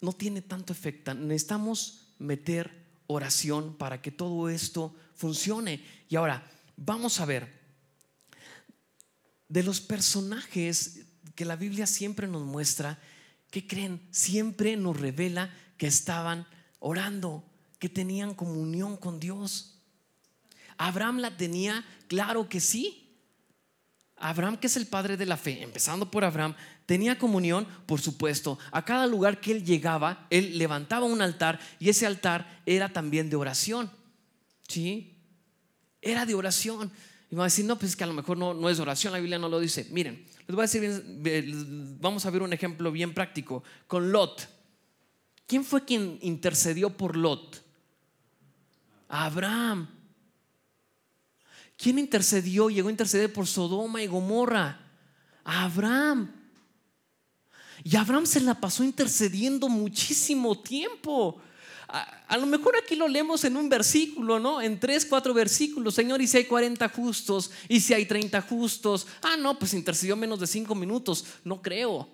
no 0.00 0.12
tiene 0.12 0.42
tanto 0.42 0.72
efecto. 0.72 1.14
Necesitamos 1.14 2.08
meter 2.18 2.84
oración 3.06 3.76
para 3.76 4.02
que 4.02 4.10
todo 4.10 4.48
esto 4.48 4.94
funcione. 5.14 5.84
Y 6.08 6.16
ahora, 6.16 6.50
vamos 6.76 7.20
a 7.20 7.24
ver, 7.24 7.60
de 9.48 9.62
los 9.62 9.80
personajes 9.80 11.00
que 11.34 11.44
la 11.44 11.56
Biblia 11.56 11.86
siempre 11.86 12.26
nos 12.26 12.42
muestra, 12.42 12.98
que 13.50 13.66
creen? 13.66 14.00
Siempre 14.10 14.76
nos 14.76 14.98
revela 14.98 15.54
que 15.76 15.86
estaban 15.86 16.46
orando, 16.80 17.44
que 17.78 17.88
tenían 17.88 18.34
comunión 18.34 18.96
con 18.96 19.20
Dios. 19.20 19.73
Abraham 20.78 21.18
la 21.18 21.36
tenía, 21.36 21.84
claro 22.08 22.48
que 22.48 22.60
sí. 22.60 23.00
Abraham, 24.16 24.56
que 24.56 24.68
es 24.68 24.76
el 24.76 24.86
padre 24.86 25.16
de 25.16 25.26
la 25.26 25.36
fe, 25.36 25.62
empezando 25.62 26.10
por 26.10 26.24
Abraham, 26.24 26.54
tenía 26.86 27.18
comunión, 27.18 27.66
por 27.86 28.00
supuesto. 28.00 28.58
A 28.70 28.84
cada 28.84 29.06
lugar 29.06 29.40
que 29.40 29.52
él 29.52 29.64
llegaba, 29.64 30.26
él 30.30 30.56
levantaba 30.56 31.06
un 31.06 31.20
altar 31.20 31.60
y 31.78 31.88
ese 31.88 32.06
altar 32.06 32.62
era 32.64 32.88
también 32.90 33.28
de 33.28 33.36
oración. 33.36 33.90
¿Sí? 34.68 35.18
Era 36.00 36.24
de 36.26 36.34
oración. 36.34 36.90
Y 37.30 37.34
va 37.34 37.44
a 37.44 37.46
decir, 37.46 37.64
no, 37.64 37.78
pues 37.78 37.90
es 37.90 37.96
que 37.96 38.04
a 38.04 38.06
lo 38.06 38.12
mejor 38.12 38.38
no, 38.38 38.54
no 38.54 38.70
es 38.70 38.78
oración, 38.78 39.12
la 39.12 39.18
Biblia 39.18 39.38
no 39.38 39.48
lo 39.48 39.58
dice. 39.58 39.88
Miren, 39.90 40.24
les 40.46 40.54
voy 40.54 40.64
a 40.64 40.68
decir, 40.68 41.98
vamos 42.00 42.24
a 42.24 42.30
ver 42.30 42.42
un 42.42 42.52
ejemplo 42.52 42.92
bien 42.92 43.12
práctico 43.12 43.64
con 43.86 44.12
Lot. 44.12 44.48
¿Quién 45.46 45.64
fue 45.64 45.84
quien 45.84 46.18
intercedió 46.22 46.96
por 46.96 47.16
Lot? 47.16 47.62
Abraham. 49.08 49.88
¿Quién 51.76 51.98
intercedió? 51.98 52.70
Llegó 52.70 52.88
a 52.88 52.92
interceder 52.92 53.32
por 53.32 53.46
Sodoma 53.46 54.02
y 54.02 54.06
Gomorra. 54.06 54.80
Abraham. 55.44 56.32
Y 57.82 57.96
Abraham 57.96 58.26
se 58.26 58.40
la 58.40 58.54
pasó 58.54 58.84
intercediendo 58.84 59.68
muchísimo 59.68 60.58
tiempo. 60.58 61.40
A, 62.28 62.36
lo 62.38 62.46
mejor 62.46 62.74
aquí 62.76 62.96
lo 62.96 63.06
leemos 63.06 63.44
en 63.44 63.56
un 63.56 63.68
versículo, 63.68 64.40
¿no? 64.40 64.60
En 64.60 64.80
tres, 64.80 65.04
cuatro 65.04 65.34
versículos. 65.34 65.94
Señor, 65.94 66.22
y 66.22 66.26
si 66.26 66.38
hay 66.38 66.44
40 66.44 66.88
justos, 66.88 67.50
y 67.68 67.80
si 67.80 67.92
hay 67.92 68.06
30 68.06 68.40
justos. 68.42 69.06
Ah, 69.22 69.36
no, 69.36 69.58
pues 69.58 69.74
intercedió 69.74 70.16
menos 70.16 70.40
de 70.40 70.46
cinco 70.46 70.74
minutos. 70.74 71.24
No 71.44 71.60
creo. 71.60 72.08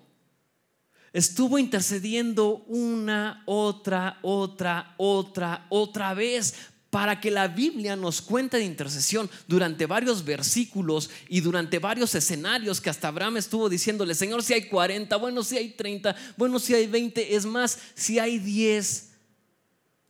Estuvo 1.13 1.57
intercediendo 1.57 2.63
una, 2.67 3.43
otra, 3.45 4.19
otra, 4.21 4.93
otra, 4.97 5.65
otra 5.69 6.13
vez 6.13 6.55
para 6.91 7.21
que 7.21 7.31
la 7.31 7.47
Biblia 7.47 7.95
nos 7.95 8.21
cuente 8.21 8.57
de 8.57 8.65
intercesión 8.65 9.29
durante 9.47 9.85
varios 9.85 10.25
versículos 10.25 11.09
y 11.29 11.39
durante 11.39 11.79
varios 11.79 12.13
escenarios 12.13 12.81
que 12.81 12.89
hasta 12.89 13.07
Abraham 13.07 13.37
estuvo 13.37 13.69
diciéndole, 13.69 14.13
Señor, 14.13 14.43
si 14.43 14.53
hay 14.53 14.67
40, 14.67 15.15
bueno, 15.15 15.41
si 15.41 15.57
hay 15.57 15.69
30, 15.69 16.13
bueno, 16.35 16.59
si 16.59 16.73
hay 16.73 16.87
20, 16.87 17.33
es 17.33 17.45
más, 17.45 17.79
si 17.95 18.19
hay 18.19 18.39
10. 18.39 19.09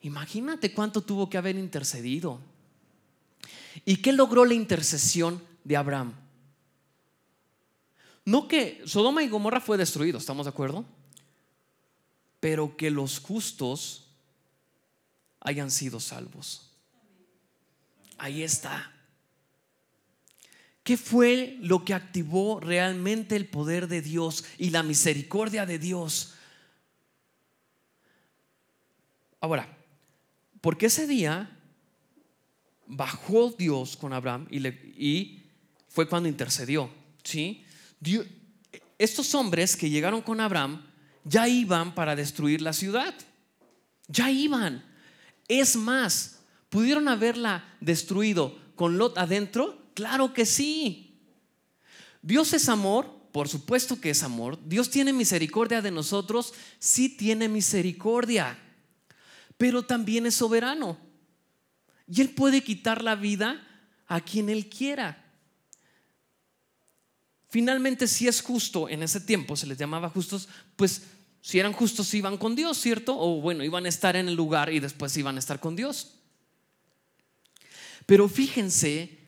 Imagínate 0.01 0.73
cuánto 0.73 1.01
tuvo 1.01 1.29
que 1.29 1.37
haber 1.37 1.55
intercedido. 1.55 2.39
¿Y 3.85 3.97
qué 3.97 4.11
logró 4.11 4.43
la 4.43 4.55
intercesión 4.55 5.39
de 5.63 5.77
Abraham? 5.77 6.13
No 8.25 8.47
que 8.47 8.81
Sodoma 8.85 9.21
y 9.21 9.29
Gomorra 9.29 9.61
fue 9.61 9.77
destruido, 9.77 10.17
¿estamos 10.17 10.47
de 10.47 10.49
acuerdo? 10.49 10.83
Pero 12.39 12.75
que 12.75 12.89
los 12.89 13.19
justos 13.19 14.07
hayan 15.41 15.69
sido 15.69 15.99
salvos. 15.99 16.70
Ahí 18.21 18.43
está. 18.43 18.91
¿Qué 20.83 20.95
fue 20.95 21.57
lo 21.59 21.83
que 21.83 21.95
activó 21.95 22.59
realmente 22.59 23.35
el 23.35 23.47
poder 23.47 23.87
de 23.87 24.03
Dios 24.03 24.45
y 24.59 24.69
la 24.69 24.83
misericordia 24.83 25.65
de 25.65 25.79
Dios? 25.79 26.35
Ahora, 29.39 29.75
porque 30.61 30.85
ese 30.85 31.07
día 31.07 31.49
bajó 32.85 33.55
Dios 33.57 33.97
con 33.97 34.13
Abraham 34.13 34.47
y, 34.51 35.43
fue 35.89 36.07
cuando 36.07 36.29
intercedió. 36.29 36.91
¿sí? 37.23 37.65
estos 38.99 39.33
hombres 39.33 39.75
que 39.75 39.89
llegaron 39.89 40.21
con 40.21 40.39
Abraham 40.39 40.85
ya 41.23 41.47
iban 41.47 41.95
para 41.95 42.15
destruir 42.15 42.61
la 42.61 42.73
ciudad. 42.73 43.15
Ya 44.07 44.29
iban. 44.29 44.85
Es 45.47 45.75
más, 45.75 46.40
¿pudieron 46.71 47.07
haberla 47.07 47.63
destruido 47.81 48.57
con 48.73 48.97
Lot 48.97 49.19
adentro? 49.19 49.91
Claro 49.93 50.33
que 50.33 50.47
sí. 50.47 51.19
Dios 52.23 52.53
es 52.53 52.67
amor, 52.67 53.07
por 53.31 53.47
supuesto 53.47 54.01
que 54.01 54.09
es 54.09 54.23
amor. 54.23 54.57
Dios 54.65 54.89
tiene 54.89 55.13
misericordia 55.13 55.83
de 55.83 55.91
nosotros, 55.91 56.55
sí 56.79 57.09
tiene 57.09 57.47
misericordia 57.47 58.57
pero 59.61 59.83
también 59.83 60.25
es 60.25 60.33
soberano. 60.33 60.97
Y 62.07 62.21
Él 62.21 62.31
puede 62.31 62.63
quitar 62.63 63.03
la 63.03 63.13
vida 63.13 63.61
a 64.07 64.19
quien 64.19 64.49
Él 64.49 64.67
quiera. 64.67 65.23
Finalmente, 67.47 68.07
si 68.07 68.27
es 68.27 68.41
justo, 68.41 68.89
en 68.89 69.03
ese 69.03 69.21
tiempo 69.21 69.55
se 69.55 69.67
les 69.67 69.77
llamaba 69.77 70.09
justos, 70.09 70.49
pues 70.75 71.03
si 71.41 71.59
eran 71.59 71.73
justos 71.73 72.11
iban 72.15 72.39
con 72.39 72.55
Dios, 72.55 72.79
¿cierto? 72.79 73.15
O 73.15 73.39
bueno, 73.39 73.63
iban 73.63 73.85
a 73.85 73.89
estar 73.89 74.15
en 74.15 74.29
el 74.29 74.33
lugar 74.33 74.73
y 74.73 74.79
después 74.79 75.15
iban 75.15 75.35
a 75.35 75.39
estar 75.39 75.59
con 75.59 75.75
Dios. 75.75 76.15
Pero 78.05 78.27
fíjense 78.27 79.19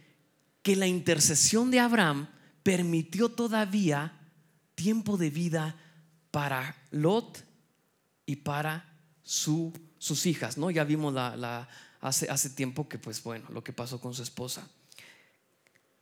que 0.61 0.75
la 0.75 0.87
intercesión 0.87 1.71
de 1.71 1.79
Abraham 1.79 2.27
permitió 2.63 3.29
todavía 3.29 4.19
tiempo 4.75 5.17
de 5.17 5.29
vida 5.29 5.75
para 6.31 6.75
Lot 6.91 7.43
y 8.25 8.37
para 8.37 8.89
su 9.23 9.73
sus 10.03 10.25
hijas, 10.25 10.57
¿no? 10.57 10.69
Ya 10.69 10.83
vimos 10.83 11.13
la, 11.13 11.69
hace, 12.01 12.29
hace 12.29 12.49
tiempo 12.49 12.89
que, 12.89 12.99
pues 12.99 13.23
bueno, 13.23 13.45
lo 13.53 13.63
que 13.63 13.71
pasó 13.71 14.01
con 14.01 14.13
su 14.13 14.21
esposa. 14.21 14.67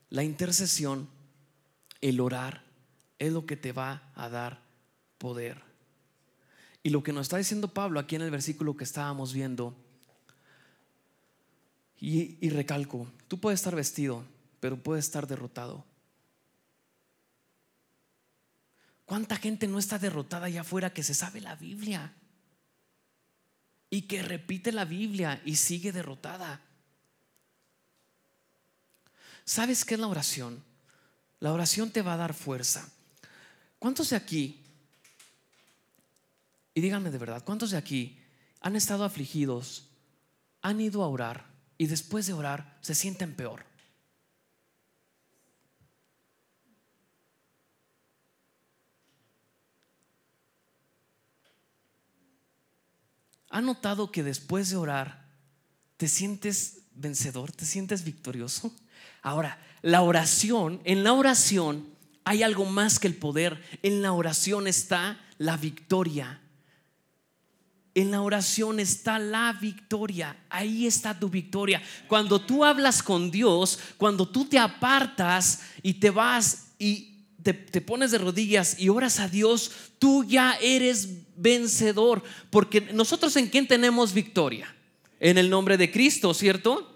La 0.09 0.23
intercesión, 0.23 1.07
el 2.01 2.19
orar, 2.19 2.63
es 3.19 3.31
lo 3.31 3.45
que 3.45 3.57
te 3.57 3.73
va 3.73 4.11
a 4.15 4.27
dar 4.27 4.63
poder. 5.19 5.61
Y 6.81 6.89
lo 6.89 7.03
que 7.03 7.13
nos 7.13 7.27
está 7.27 7.37
diciendo 7.37 7.67
Pablo 7.67 7.99
aquí 7.99 8.15
en 8.15 8.23
el 8.23 8.31
versículo 8.31 8.75
que 8.75 8.85
estábamos 8.85 9.33
viendo, 9.33 9.75
y, 12.01 12.49
recalco, 12.49 13.07
tú 13.27 13.39
puedes 13.39 13.59
estar 13.59 13.75
vestido, 13.75 14.25
pero 14.59 14.75
puedes 14.75 15.05
estar 15.05 15.27
derrotado. 15.27 15.85
¿Cuánta 19.05 19.35
gente 19.35 19.67
no 19.67 19.77
está 19.77 19.99
derrotada 19.99 20.47
allá 20.47 20.61
afuera 20.61 20.93
que 20.93 21.03
se 21.03 21.13
sabe 21.13 21.39
la 21.39 21.55
Biblia? 21.55 22.13
y 23.93 24.03
que 24.03 24.23
repite 24.23 24.71
la 24.71 24.85
Biblia 24.85 25.41
y 25.43 25.57
sigue 25.57 25.91
derrotada. 25.91 26.61
¿Sabes 29.43 29.83
qué 29.83 29.95
es 29.95 29.99
la 29.99 30.07
oración? 30.07 30.63
La 31.41 31.51
oración 31.51 31.91
te 31.91 32.01
va 32.01 32.13
a 32.13 32.17
dar 32.17 32.33
fuerza. 32.33 32.89
¿Cuántos 33.79 34.11
de 34.11 34.15
aquí, 34.15 34.63
y 36.73 36.79
díganme 36.79 37.11
de 37.11 37.17
verdad, 37.17 37.43
cuántos 37.43 37.71
de 37.71 37.77
aquí 37.77 38.17
han 38.61 38.77
estado 38.77 39.03
afligidos, 39.03 39.89
han 40.61 40.79
ido 40.79 41.03
a 41.03 41.09
orar 41.09 41.50
y 41.81 41.87
después 41.87 42.27
de 42.27 42.33
orar 42.33 42.77
se 42.81 42.93
sienten 42.93 43.33
peor? 43.33 43.65
¿Ha 53.49 53.61
notado 53.61 54.11
que 54.11 54.21
después 54.21 54.69
de 54.69 54.75
orar 54.75 55.25
te 55.97 56.07
sientes 56.07 56.83
vencedor, 56.93 57.51
te 57.51 57.65
sientes 57.65 58.03
victorioso? 58.03 58.71
Ahora, 59.23 59.59
la 59.81 60.03
oración, 60.03 60.81
en 60.83 61.03
la 61.03 61.13
oración 61.13 61.87
hay 62.25 62.43
algo 62.43 62.65
más 62.65 62.99
que 62.99 63.07
el 63.07 63.15
poder. 63.15 63.59
En 63.81 64.03
la 64.03 64.13
oración 64.13 64.67
está 64.67 65.19
la 65.39 65.57
victoria. 65.57 66.41
En 67.93 68.11
la 68.11 68.21
oración 68.21 68.79
está 68.79 69.19
la 69.19 69.51
victoria. 69.53 70.37
Ahí 70.49 70.87
está 70.87 71.19
tu 71.19 71.29
victoria. 71.29 71.81
Cuando 72.07 72.39
tú 72.39 72.63
hablas 72.63 73.03
con 73.03 73.31
Dios, 73.31 73.79
cuando 73.97 74.27
tú 74.27 74.45
te 74.45 74.57
apartas 74.57 75.61
y 75.83 75.95
te 75.95 76.09
vas 76.09 76.69
y 76.79 77.11
te, 77.43 77.53
pones 77.81 78.11
de 78.11 78.17
rodillas 78.17 78.79
y 78.79 78.89
oras 78.89 79.19
a 79.19 79.27
Dios, 79.27 79.71
tú 79.99 80.23
ya 80.23 80.57
eres 80.61 81.09
vencedor. 81.35 82.23
Porque 82.49 82.81
nosotros 82.93 83.35
en 83.35 83.47
quién 83.47 83.67
tenemos 83.67 84.13
victoria? 84.13 84.73
En 85.19 85.37
el 85.37 85.49
nombre 85.49 85.77
de 85.77 85.91
Cristo, 85.91 86.33
¿cierto? 86.33 86.90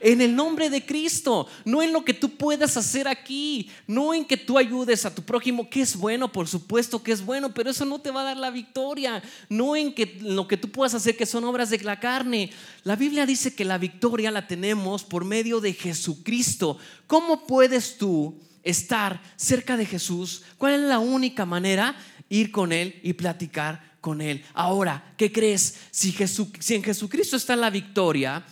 En 0.00 0.20
el 0.20 0.34
nombre 0.34 0.70
de 0.70 0.84
Cristo, 0.84 1.46
no 1.64 1.82
en 1.82 1.92
lo 1.92 2.04
que 2.04 2.14
tú 2.14 2.30
puedas 2.36 2.76
hacer 2.76 3.08
aquí, 3.08 3.70
no 3.86 4.14
en 4.14 4.24
que 4.24 4.36
tú 4.36 4.58
ayudes 4.58 5.04
a 5.04 5.14
tu 5.14 5.22
prójimo, 5.22 5.68
que 5.68 5.82
es 5.82 5.96
bueno, 5.96 6.32
por 6.32 6.48
supuesto 6.48 7.02
que 7.02 7.12
es 7.12 7.24
bueno, 7.24 7.52
pero 7.52 7.70
eso 7.70 7.84
no 7.84 8.00
te 8.00 8.10
va 8.10 8.22
a 8.22 8.24
dar 8.24 8.36
la 8.36 8.50
victoria, 8.50 9.22
no 9.48 9.76
en 9.76 9.94
que 9.94 10.18
lo 10.22 10.48
que 10.48 10.56
tú 10.56 10.70
puedas 10.70 10.94
hacer 10.94 11.16
que 11.16 11.26
son 11.26 11.44
obras 11.44 11.70
de 11.70 11.78
la 11.78 12.00
carne. 12.00 12.50
La 12.84 12.96
Biblia 12.96 13.26
dice 13.26 13.54
que 13.54 13.64
la 13.64 13.78
victoria 13.78 14.30
la 14.30 14.46
tenemos 14.46 15.04
por 15.04 15.24
medio 15.24 15.60
de 15.60 15.72
Jesucristo. 15.72 16.78
¿Cómo 17.06 17.46
puedes 17.46 17.98
tú 17.98 18.40
estar 18.62 19.20
cerca 19.36 19.76
de 19.76 19.86
Jesús? 19.86 20.42
¿Cuál 20.58 20.74
es 20.74 20.80
la 20.80 20.98
única 20.98 21.44
manera? 21.44 21.96
Ir 22.28 22.50
con 22.50 22.72
Él 22.72 22.98
y 23.02 23.12
platicar 23.12 23.92
con 24.00 24.20
Él. 24.20 24.44
Ahora, 24.54 25.14
¿qué 25.16 25.30
crees? 25.32 25.76
Si, 25.90 26.12
si 26.12 26.74
en 26.74 26.82
Jesucristo 26.82 27.36
está 27.36 27.56
la 27.56 27.70
victoria, 27.70 28.44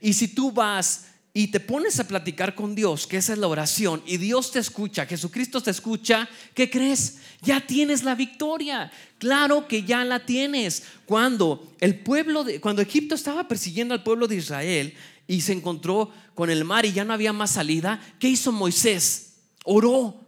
y 0.00 0.12
si 0.12 0.28
tú 0.28 0.52
vas 0.52 1.06
y 1.32 1.48
te 1.48 1.60
pones 1.60 2.00
a 2.00 2.08
platicar 2.08 2.54
con 2.54 2.74
Dios, 2.74 3.06
que 3.06 3.18
esa 3.18 3.34
es 3.34 3.38
la 3.38 3.48
oración, 3.48 4.02
y 4.06 4.16
Dios 4.16 4.52
te 4.52 4.58
escucha, 4.58 5.04
Jesucristo 5.04 5.60
te 5.60 5.70
escucha, 5.70 6.28
¿qué 6.54 6.70
crees? 6.70 7.18
Ya 7.42 7.60
tienes 7.60 8.04
la 8.04 8.14
victoria. 8.14 8.90
Claro 9.18 9.68
que 9.68 9.82
ya 9.82 10.02
la 10.04 10.24
tienes. 10.24 10.84
Cuando 11.04 11.74
el 11.80 11.98
pueblo 11.98 12.42
de, 12.42 12.58
cuando 12.58 12.80
Egipto 12.80 13.14
estaba 13.14 13.46
persiguiendo 13.48 13.92
al 13.92 14.02
pueblo 14.02 14.26
de 14.26 14.36
Israel 14.36 14.94
y 15.26 15.42
se 15.42 15.52
encontró 15.52 16.10
con 16.34 16.48
el 16.48 16.64
mar 16.64 16.86
y 16.86 16.92
ya 16.92 17.04
no 17.04 17.12
había 17.12 17.34
más 17.34 17.50
salida, 17.50 18.00
¿qué 18.18 18.28
hizo 18.28 18.50
Moisés? 18.50 19.34
Oró. 19.64 20.26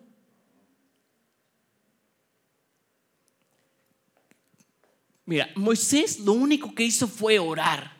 Mira, 5.24 5.50
Moisés 5.54 6.20
lo 6.20 6.32
único 6.32 6.74
que 6.74 6.84
hizo 6.84 7.08
fue 7.08 7.38
orar. 7.38 7.97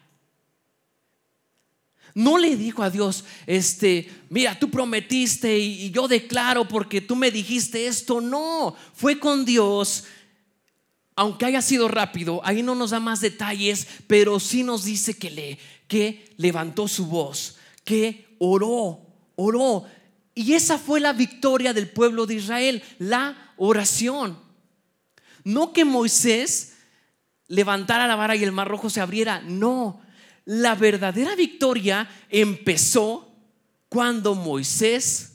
No 2.19 2.37
le 2.37 2.57
dijo 2.57 2.83
a 2.83 2.91
Dios, 2.91 3.23
este, 3.47 4.11
mira, 4.29 4.59
tú 4.59 4.73
prometiste 4.73 5.57
y, 5.57 5.93
yo 5.93 6.09
declaro 6.09 6.67
porque 6.67 7.01
tú 7.01 7.15
me 7.15 7.31
dijiste 7.31 7.87
esto. 7.87 8.21
No, 8.21 8.75
fue 8.93 9.21
con 9.21 9.45
Dios. 9.45 10.03
Aunque 11.15 11.47
haya 11.47 11.63
sido 11.63 11.87
rápido, 11.87 12.41
ahí 12.43 12.65
no 12.65 12.75
nos 12.75 12.91
da 12.91 12.99
más 12.99 13.21
detalles, 13.21 13.87
pero 14.09 14.41
sí 14.41 14.65
nos 14.65 14.85
dice 14.85 15.17
que 15.17 15.31
le 15.31 15.59
que 15.87 16.35
levantó 16.39 16.89
su 16.89 17.07
voz, 17.07 17.57
que 17.85 18.35
oró, 18.41 19.01
oró. 19.37 19.85
Y 20.35 20.55
esa 20.55 20.77
fue 20.77 20.99
la 20.99 21.13
victoria 21.13 21.73
del 21.73 21.89
pueblo 21.89 22.27
de 22.27 22.35
Israel, 22.35 22.83
la 22.99 23.55
oración. 23.57 24.41
No 25.45 25.73
que 25.73 25.85
Moisés 25.85 26.73
levantara 27.47 28.09
la 28.09 28.17
vara 28.17 28.35
y 28.35 28.43
el 28.43 28.51
mar 28.51 28.67
rojo 28.67 28.91
se 28.91 29.01
abriera, 29.01 29.41
no 29.43 30.01
la 30.49 30.75
verdadera 30.75 31.37
victoria 31.37 32.09
empezó 32.31 33.37
cuando 33.91 34.35
Moisés 34.35 35.33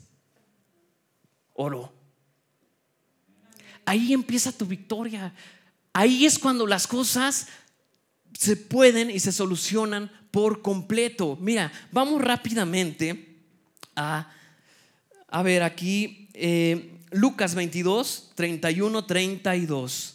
oró. 1.53 1.93
Ahí 3.85 4.11
empieza 4.11 4.51
tu 4.51 4.65
victoria. 4.65 5.31
Ahí 5.93 6.25
es 6.25 6.39
cuando 6.39 6.65
las 6.65 6.87
cosas 6.87 7.47
se 8.33 8.57
pueden 8.57 9.11
y 9.11 9.19
se 9.19 9.31
solucionan 9.31 10.11
por 10.31 10.63
completo. 10.63 11.37
Mira, 11.39 11.71
vamos 11.91 12.19
rápidamente 12.19 13.37
a, 13.95 14.31
a 15.27 15.43
ver 15.43 15.61
aquí 15.61 16.27
eh, 16.33 16.99
Lucas 17.11 17.53
22, 17.53 18.31
31, 18.33 19.05
32. 19.05 20.12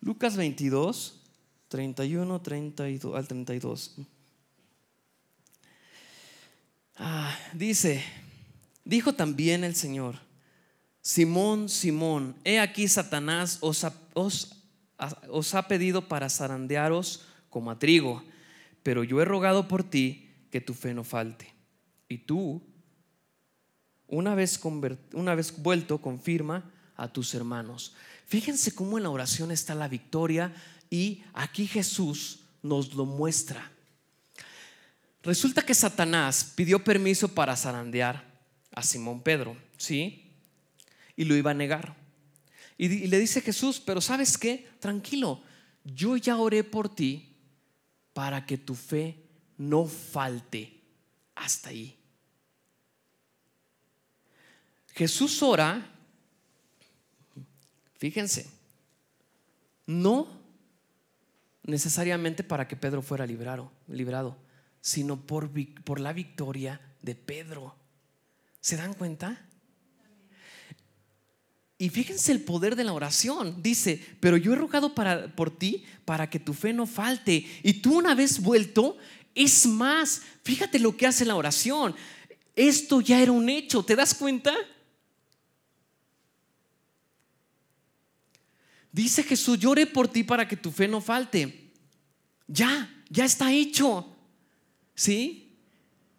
Lucas 0.00 0.36
22, 0.36 1.20
31 1.68 2.40
32, 2.40 3.16
al 3.16 3.28
32. 3.28 3.96
Ah, 6.96 7.36
dice, 7.54 8.02
dijo 8.84 9.14
también 9.14 9.64
el 9.64 9.74
Señor, 9.74 10.16
Simón, 11.02 11.68
Simón, 11.68 12.36
he 12.44 12.60
aquí 12.60 12.88
Satanás 12.88 13.58
os 13.60 13.84
ha, 15.54 15.68
pedido 15.68 16.08
para 16.08 16.28
zarandearos 16.28 17.26
como 17.48 17.70
a 17.70 17.78
trigo, 17.78 18.22
pero 18.82 19.02
yo 19.02 19.20
he 19.20 19.24
rogado 19.24 19.66
por 19.66 19.82
ti 19.82 20.28
que 20.50 20.60
tu 20.60 20.74
fe 20.74 20.92
no 20.92 21.04
falte. 21.04 21.52
Y 22.08 22.18
tú, 22.18 22.62
una 24.06 24.34
vez, 24.34 24.60
una 25.14 25.34
vez 25.34 25.62
vuelto, 25.62 25.98
confirma 25.98 26.70
a 26.96 27.08
tus 27.08 27.34
hermanos. 27.34 27.94
Fíjense 28.30 28.72
cómo 28.76 28.96
en 28.96 29.02
la 29.02 29.10
oración 29.10 29.50
está 29.50 29.74
la 29.74 29.88
victoria 29.88 30.54
y 30.88 31.24
aquí 31.32 31.66
Jesús 31.66 32.38
nos 32.62 32.94
lo 32.94 33.04
muestra. 33.04 33.72
Resulta 35.24 35.62
que 35.62 35.74
Satanás 35.74 36.52
pidió 36.54 36.84
permiso 36.84 37.34
para 37.34 37.56
zarandear 37.56 38.24
a 38.72 38.84
Simón 38.84 39.20
Pedro, 39.20 39.56
¿sí? 39.76 40.30
Y 41.16 41.24
lo 41.24 41.34
iba 41.34 41.50
a 41.50 41.54
negar. 41.54 41.96
Y, 42.78 43.08
le 43.08 43.18
dice 43.18 43.40
Jesús, 43.40 43.82
pero 43.84 44.00
¿sabes 44.00 44.38
qué? 44.38 44.70
Tranquilo, 44.78 45.42
yo 45.82 46.16
ya 46.16 46.36
oré 46.36 46.62
por 46.62 46.94
ti 46.94 47.34
para 48.12 48.46
que 48.46 48.58
tu 48.58 48.76
fe 48.76 49.24
no 49.58 49.86
falte 49.86 50.80
hasta 51.34 51.70
ahí. 51.70 51.96
Jesús 54.94 55.42
ora 55.42 55.89
Fíjense, 58.00 58.48
no 59.86 60.26
necesariamente 61.64 62.42
para 62.42 62.66
que 62.66 62.74
Pedro 62.74 63.02
fuera 63.02 63.26
librado, 63.26 64.38
sino 64.80 65.20
por, 65.26 65.50
por 65.84 66.00
la 66.00 66.14
victoria 66.14 66.80
de 67.02 67.14
Pedro. 67.14 67.76
¿Se 68.62 68.78
dan 68.78 68.94
cuenta? 68.94 69.46
Y 71.76 71.90
fíjense 71.90 72.32
el 72.32 72.40
poder 72.40 72.74
de 72.74 72.84
la 72.84 72.94
oración. 72.94 73.62
Dice, 73.62 74.02
pero 74.18 74.38
yo 74.38 74.54
he 74.54 74.56
rogado 74.56 74.94
para, 74.94 75.36
por 75.36 75.50
ti 75.50 75.84
para 76.06 76.30
que 76.30 76.40
tu 76.40 76.54
fe 76.54 76.72
no 76.72 76.86
falte. 76.86 77.46
Y 77.62 77.74
tú 77.82 77.98
una 77.98 78.14
vez 78.14 78.40
vuelto, 78.40 78.96
es 79.34 79.66
más, 79.66 80.22
fíjate 80.42 80.78
lo 80.78 80.96
que 80.96 81.06
hace 81.06 81.26
la 81.26 81.36
oración. 81.36 81.94
Esto 82.56 83.02
ya 83.02 83.20
era 83.20 83.32
un 83.32 83.50
hecho, 83.50 83.82
¿te 83.82 83.94
das 83.94 84.14
cuenta? 84.14 84.54
Dice 88.92 89.22
Jesús, 89.22 89.58
lloré 89.58 89.86
por 89.86 90.08
ti 90.08 90.24
para 90.24 90.46
que 90.48 90.56
tu 90.56 90.70
fe 90.70 90.88
no 90.88 91.00
falte. 91.00 91.70
Ya, 92.46 92.92
ya 93.08 93.24
está 93.24 93.52
hecho. 93.52 94.16
¿Sí? 94.94 95.56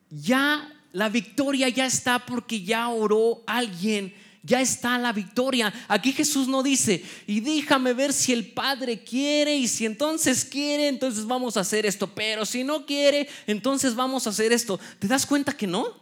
Ya 0.09 0.71
la 0.93 1.09
victoria 1.09 1.69
ya 1.69 1.85
está 1.85 2.25
porque 2.25 2.63
ya 2.63 2.89
oró 2.89 3.43
alguien. 3.45 4.13
Ya 4.43 4.59
está 4.59 4.97
la 4.97 5.13
victoria. 5.13 5.71
Aquí 5.87 6.13
Jesús 6.13 6.47
no 6.47 6.63
dice, 6.63 7.03
y 7.27 7.41
déjame 7.41 7.93
ver 7.93 8.11
si 8.11 8.33
el 8.33 8.51
Padre 8.53 9.03
quiere, 9.03 9.55
y 9.55 9.67
si 9.67 9.85
entonces 9.85 10.43
quiere, 10.43 10.87
entonces 10.87 11.25
vamos 11.25 11.57
a 11.57 11.59
hacer 11.59 11.85
esto. 11.85 12.07
Pero 12.15 12.45
si 12.45 12.63
no 12.63 12.85
quiere, 12.87 13.29
entonces 13.45 13.93
vamos 13.93 14.25
a 14.25 14.31
hacer 14.31 14.51
esto. 14.51 14.79
¿Te 14.97 15.07
das 15.07 15.27
cuenta 15.27 15.55
que 15.55 15.67
no? 15.67 16.01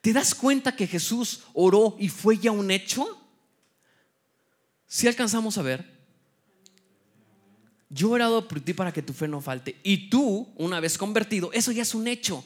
¿Te 0.00 0.12
das 0.12 0.34
cuenta 0.34 0.76
que 0.76 0.86
Jesús 0.86 1.40
oró 1.54 1.96
y 1.98 2.08
fue 2.08 2.38
ya 2.38 2.52
un 2.52 2.70
hecho? 2.70 3.25
Si 4.86 5.08
alcanzamos 5.08 5.58
a 5.58 5.62
ver, 5.62 5.96
yo 7.88 8.08
he 8.08 8.12
orado 8.12 8.48
por 8.48 8.60
ti 8.60 8.72
para 8.74 8.92
que 8.92 9.02
tu 9.02 9.12
fe 9.12 9.28
no 9.28 9.40
falte. 9.40 9.76
Y 9.82 10.08
tú, 10.08 10.48
una 10.56 10.80
vez 10.80 10.98
convertido, 10.98 11.52
eso 11.52 11.72
ya 11.72 11.82
es 11.82 11.94
un 11.94 12.08
hecho. 12.08 12.44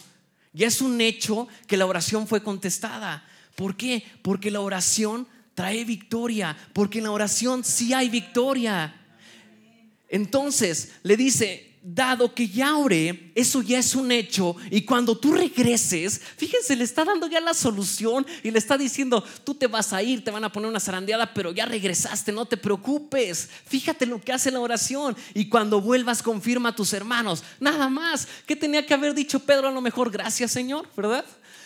Ya 0.52 0.66
es 0.66 0.80
un 0.80 1.00
hecho 1.00 1.48
que 1.66 1.76
la 1.76 1.86
oración 1.86 2.26
fue 2.26 2.42
contestada. 2.42 3.24
¿Por 3.56 3.76
qué? 3.76 4.04
Porque 4.22 4.50
la 4.50 4.60
oración 4.60 5.26
trae 5.54 5.84
victoria. 5.84 6.56
Porque 6.72 6.98
en 6.98 7.04
la 7.04 7.12
oración 7.12 7.64
sí 7.64 7.92
hay 7.92 8.08
victoria. 8.08 8.94
Entonces 10.08 10.92
le 11.02 11.16
dice, 11.16 11.69
dado 11.82 12.34
que 12.34 12.48
ya 12.48 12.76
oré, 12.76 13.32
eso 13.34 13.62
ya 13.62 13.78
es 13.78 13.94
un 13.94 14.12
hecho. 14.12 14.56
Y 14.70 14.82
cuando 14.82 15.16
tú 15.16 15.32
regreses, 15.32 16.20
fíjense, 16.36 16.76
le 16.76 16.84
está 16.84 17.04
dando 17.04 17.26
ya 17.26 17.40
la 17.40 17.54
solución 17.54 18.26
y 18.42 18.50
le 18.50 18.58
está 18.58 18.76
diciendo, 18.76 19.24
tú 19.44 19.54
te 19.54 19.66
vas 19.66 19.92
a 19.92 20.02
ir, 20.02 20.22
te 20.22 20.30
van 20.30 20.44
a 20.44 20.52
poner 20.52 20.68
una 20.68 20.80
zarandeada, 20.80 21.32
pero 21.32 21.52
ya 21.52 21.64
regresaste, 21.66 22.32
no 22.32 22.46
te 22.46 22.56
preocupes. 22.56 23.48
Fíjate 23.66 24.06
lo 24.06 24.20
que 24.20 24.32
hace 24.32 24.50
la 24.50 24.60
oración. 24.60 25.16
Y 25.34 25.48
cuando 25.48 25.80
vuelvas, 25.80 26.22
confirma 26.22 26.70
a 26.70 26.76
tus 26.76 26.92
hermanos. 26.92 27.42
Nada 27.58 27.88
más. 27.88 28.28
¿Qué 28.46 28.56
tenía 28.56 28.84
que 28.84 28.94
haber 28.94 29.14
dicho 29.14 29.40
Pedro? 29.40 29.68
A 29.68 29.72
lo 29.72 29.80
mejor, 29.80 30.10
gracias 30.10 30.50
Señor, 30.52 30.86
¿verdad? 30.96 31.24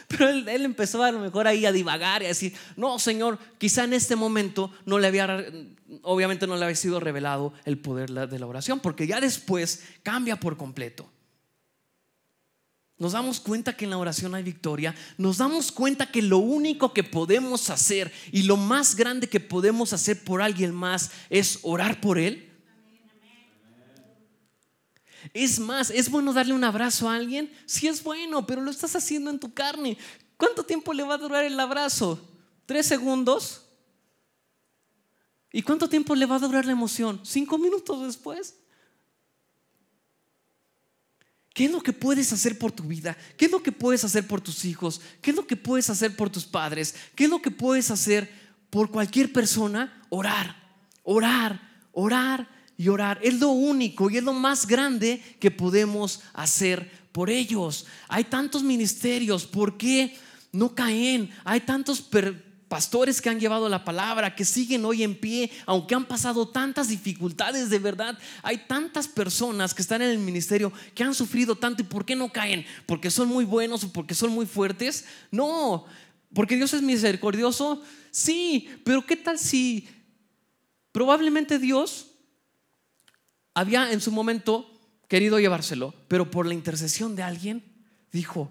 Pero 0.08 0.28
él, 0.28 0.48
empezó 0.48 1.02
a 1.02 1.10
lo 1.10 1.20
mejor 1.20 1.46
ahí 1.46 1.66
a 1.66 1.72
divagar 1.72 2.22
y 2.22 2.26
a 2.26 2.28
decir, 2.28 2.54
no, 2.76 2.98
Señor, 2.98 3.38
quizá 3.58 3.84
en 3.84 3.92
este 3.92 4.16
momento 4.16 4.70
no 4.86 4.98
le 4.98 5.06
había, 5.06 5.44
obviamente 6.02 6.46
no 6.46 6.56
le 6.56 6.64
había 6.64 6.76
sido 6.76 7.00
revelado 7.00 7.52
el 7.64 7.78
poder 7.78 8.10
de 8.10 8.38
la 8.38 8.46
oración, 8.46 8.80
porque 8.80 9.06
ya 9.06 9.20
después 9.20 9.84
cambia 10.02 10.36
por 10.36 10.56
completo. 10.56 11.10
Nos 12.96 13.12
damos 13.12 13.40
cuenta 13.40 13.76
que 13.76 13.84
en 13.84 13.90
la 13.90 13.98
oración 13.98 14.34
hay 14.34 14.44
victoria. 14.44 14.94
Nos 15.18 15.38
damos 15.38 15.72
cuenta 15.72 16.10
que 16.10 16.22
lo 16.22 16.38
único 16.38 16.92
que 16.92 17.02
podemos 17.02 17.68
hacer 17.70 18.12
y 18.30 18.44
lo 18.44 18.56
más 18.56 18.94
grande 18.94 19.28
que 19.28 19.40
podemos 19.40 19.92
hacer 19.92 20.22
por 20.22 20.40
alguien 20.40 20.72
más 20.72 21.10
es 21.28 21.58
orar 21.62 22.00
por 22.00 22.18
él. 22.18 22.53
Es 25.32 25.58
más, 25.58 25.90
¿es 25.90 26.10
bueno 26.10 26.32
darle 26.32 26.54
un 26.54 26.64
abrazo 26.64 27.08
a 27.08 27.14
alguien? 27.14 27.52
Sí 27.66 27.88
es 27.88 28.02
bueno, 28.02 28.46
pero 28.46 28.60
lo 28.60 28.70
estás 28.70 28.94
haciendo 28.94 29.30
en 29.30 29.38
tu 29.38 29.54
carne. 29.54 29.96
¿Cuánto 30.36 30.64
tiempo 30.64 30.92
le 30.92 31.02
va 31.02 31.14
a 31.14 31.18
durar 31.18 31.44
el 31.44 31.58
abrazo? 31.58 32.20
¿Tres 32.66 32.86
segundos? 32.86 33.62
¿Y 35.52 35.62
cuánto 35.62 35.88
tiempo 35.88 36.14
le 36.14 36.26
va 36.26 36.36
a 36.36 36.40
durar 36.40 36.66
la 36.66 36.72
emoción? 36.72 37.20
¿Cinco 37.22 37.58
minutos 37.58 38.04
después? 38.04 38.56
¿Qué 41.54 41.66
es 41.66 41.70
lo 41.70 41.80
que 41.80 41.92
puedes 41.92 42.32
hacer 42.32 42.58
por 42.58 42.72
tu 42.72 42.82
vida? 42.82 43.16
¿Qué 43.36 43.44
es 43.44 43.52
lo 43.52 43.62
que 43.62 43.70
puedes 43.70 44.04
hacer 44.04 44.26
por 44.26 44.40
tus 44.40 44.64
hijos? 44.64 45.00
¿Qué 45.22 45.30
es 45.30 45.36
lo 45.36 45.46
que 45.46 45.56
puedes 45.56 45.88
hacer 45.88 46.16
por 46.16 46.28
tus 46.28 46.44
padres? 46.44 46.96
¿Qué 47.14 47.24
es 47.24 47.30
lo 47.30 47.40
que 47.40 47.52
puedes 47.52 47.92
hacer 47.92 48.28
por 48.70 48.90
cualquier 48.90 49.32
persona? 49.32 50.02
Orar, 50.08 50.56
orar, 51.04 51.86
orar 51.92 52.48
y 52.76 52.88
orar. 52.88 53.18
Es 53.22 53.40
lo 53.40 53.48
único 53.50 54.10
y 54.10 54.18
es 54.18 54.24
lo 54.24 54.32
más 54.32 54.66
grande 54.66 55.22
que 55.38 55.50
podemos 55.50 56.20
hacer 56.32 56.90
por 57.12 57.30
ellos. 57.30 57.86
Hay 58.08 58.24
tantos 58.24 58.62
ministerios, 58.62 59.46
¿por 59.46 59.76
qué 59.76 60.16
no 60.52 60.74
caen? 60.74 61.30
Hay 61.44 61.60
tantos 61.60 62.04
pastores 62.68 63.22
que 63.22 63.28
han 63.28 63.38
llevado 63.38 63.68
la 63.68 63.84
palabra, 63.84 64.34
que 64.34 64.44
siguen 64.44 64.84
hoy 64.84 65.04
en 65.04 65.14
pie, 65.14 65.50
aunque 65.66 65.94
han 65.94 66.06
pasado 66.06 66.48
tantas 66.48 66.88
dificultades 66.88 67.70
de 67.70 67.78
verdad. 67.78 68.18
Hay 68.42 68.58
tantas 68.66 69.06
personas 69.06 69.74
que 69.74 69.82
están 69.82 70.02
en 70.02 70.10
el 70.10 70.18
ministerio 70.18 70.72
que 70.94 71.04
han 71.04 71.14
sufrido 71.14 71.54
tanto 71.54 71.82
y 71.82 71.86
¿por 71.86 72.04
qué 72.04 72.16
no 72.16 72.32
caen? 72.32 72.66
¿Porque 72.86 73.10
son 73.12 73.28
muy 73.28 73.44
buenos 73.44 73.84
o 73.84 73.92
porque 73.92 74.14
son 74.14 74.32
muy 74.32 74.46
fuertes? 74.46 75.04
No, 75.30 75.86
porque 76.34 76.56
Dios 76.56 76.74
es 76.74 76.82
misericordioso. 76.82 77.82
Sí, 78.10 78.68
pero 78.84 79.06
¿qué 79.06 79.16
tal 79.16 79.38
si 79.38 79.88
probablemente 80.90 81.60
Dios 81.60 82.13
había 83.54 83.92
en 83.92 84.00
su 84.00 84.12
momento 84.12 84.70
querido 85.08 85.38
llevárselo, 85.38 85.94
pero 86.08 86.30
por 86.30 86.46
la 86.46 86.54
intercesión 86.54 87.14
de 87.14 87.22
alguien 87.22 87.64
dijo, 88.12 88.50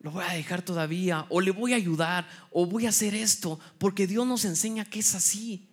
lo 0.00 0.10
voy 0.10 0.24
a 0.26 0.32
dejar 0.32 0.62
todavía, 0.62 1.26
o 1.28 1.40
le 1.40 1.50
voy 1.50 1.74
a 1.74 1.76
ayudar, 1.76 2.26
o 2.50 2.66
voy 2.66 2.86
a 2.86 2.88
hacer 2.88 3.14
esto, 3.14 3.60
porque 3.78 4.06
Dios 4.06 4.26
nos 4.26 4.44
enseña 4.44 4.84
que 4.84 5.00
es 5.00 5.14
así. 5.14 5.68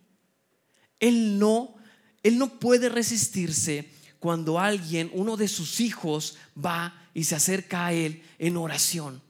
Él 0.99 1.39
no, 1.39 1.75
él 2.23 2.37
no 2.37 2.59
puede 2.59 2.89
resistirse 2.89 3.89
cuando 4.19 4.59
alguien, 4.59 5.09
uno 5.13 5.37
de 5.37 5.47
sus 5.47 5.79
hijos, 5.79 6.37
va 6.57 7.07
y 7.13 7.23
se 7.23 7.35
acerca 7.35 7.87
a 7.87 7.93
él 7.93 8.23
en 8.37 8.57
oración. 8.57 9.21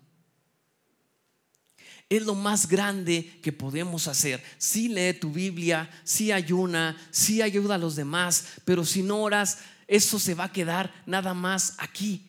Es 2.09 2.23
lo 2.23 2.35
más 2.35 2.67
grande 2.67 3.39
que 3.41 3.51
podemos 3.51 4.07
hacer. 4.07 4.41
Si 4.57 4.87
lee 4.87 5.13
tu 5.13 5.29
Biblia, 5.31 5.89
si 6.03 6.31
ayuna, 6.31 6.95
si 7.11 7.41
ayuda 7.41 7.75
a 7.75 7.79
los 7.79 7.95
demás, 7.95 8.45
pero 8.63 8.85
si 8.85 9.03
no 9.03 9.21
oras, 9.21 9.59
eso 9.87 10.19
se 10.19 10.33
va 10.33 10.45
a 10.45 10.51
quedar 10.51 10.93
nada 11.05 11.33
más 11.33 11.75
aquí 11.77 12.27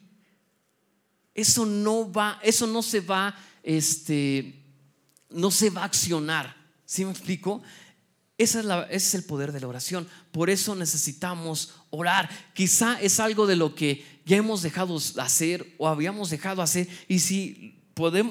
eso 1.39 1.65
no 1.65 2.11
va, 2.11 2.41
eso 2.43 2.67
no 2.67 2.83
se 2.83 2.99
va, 2.99 3.33
este, 3.63 4.61
no 5.31 5.53
se 5.53 5.71
va 5.71 5.83
a 5.83 5.85
accionar. 5.85 6.57
¿Sí 6.85 7.05
me 7.05 7.13
explico? 7.13 7.63
Es 8.37 8.57
la, 8.57 8.83
ese 8.85 8.97
es 8.97 9.15
el 9.15 9.23
poder 9.23 9.53
de 9.53 9.61
la 9.61 9.69
oración. 9.69 10.09
Por 10.33 10.51
eso 10.51 10.75
necesitamos 10.75 11.75
orar. 11.91 12.29
Quizá 12.55 13.01
es 13.01 13.21
algo 13.21 13.47
de 13.47 13.55
lo 13.55 13.77
que 13.77 14.05
ya 14.25 14.37
hemos 14.37 14.63
dejado 14.63 14.99
hacer 15.19 15.77
o 15.79 15.87
habíamos 15.87 16.31
dejado 16.31 16.61
hacer. 16.61 16.89
Y 17.07 17.21
si 17.21 17.78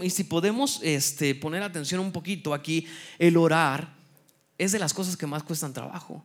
y 0.01 0.09
si 0.09 0.23
podemos 0.23 0.79
este, 0.83 1.35
poner 1.35 1.63
atención 1.63 1.99
un 1.99 2.11
poquito 2.11 2.53
aquí, 2.53 2.87
el 3.19 3.37
orar 3.37 3.93
es 4.57 4.71
de 4.71 4.79
las 4.79 4.93
cosas 4.93 5.17
que 5.17 5.27
más 5.27 5.43
cuestan 5.43 5.73
trabajo. 5.73 6.23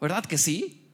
¿Verdad 0.00 0.24
que 0.24 0.38
sí? 0.38 0.90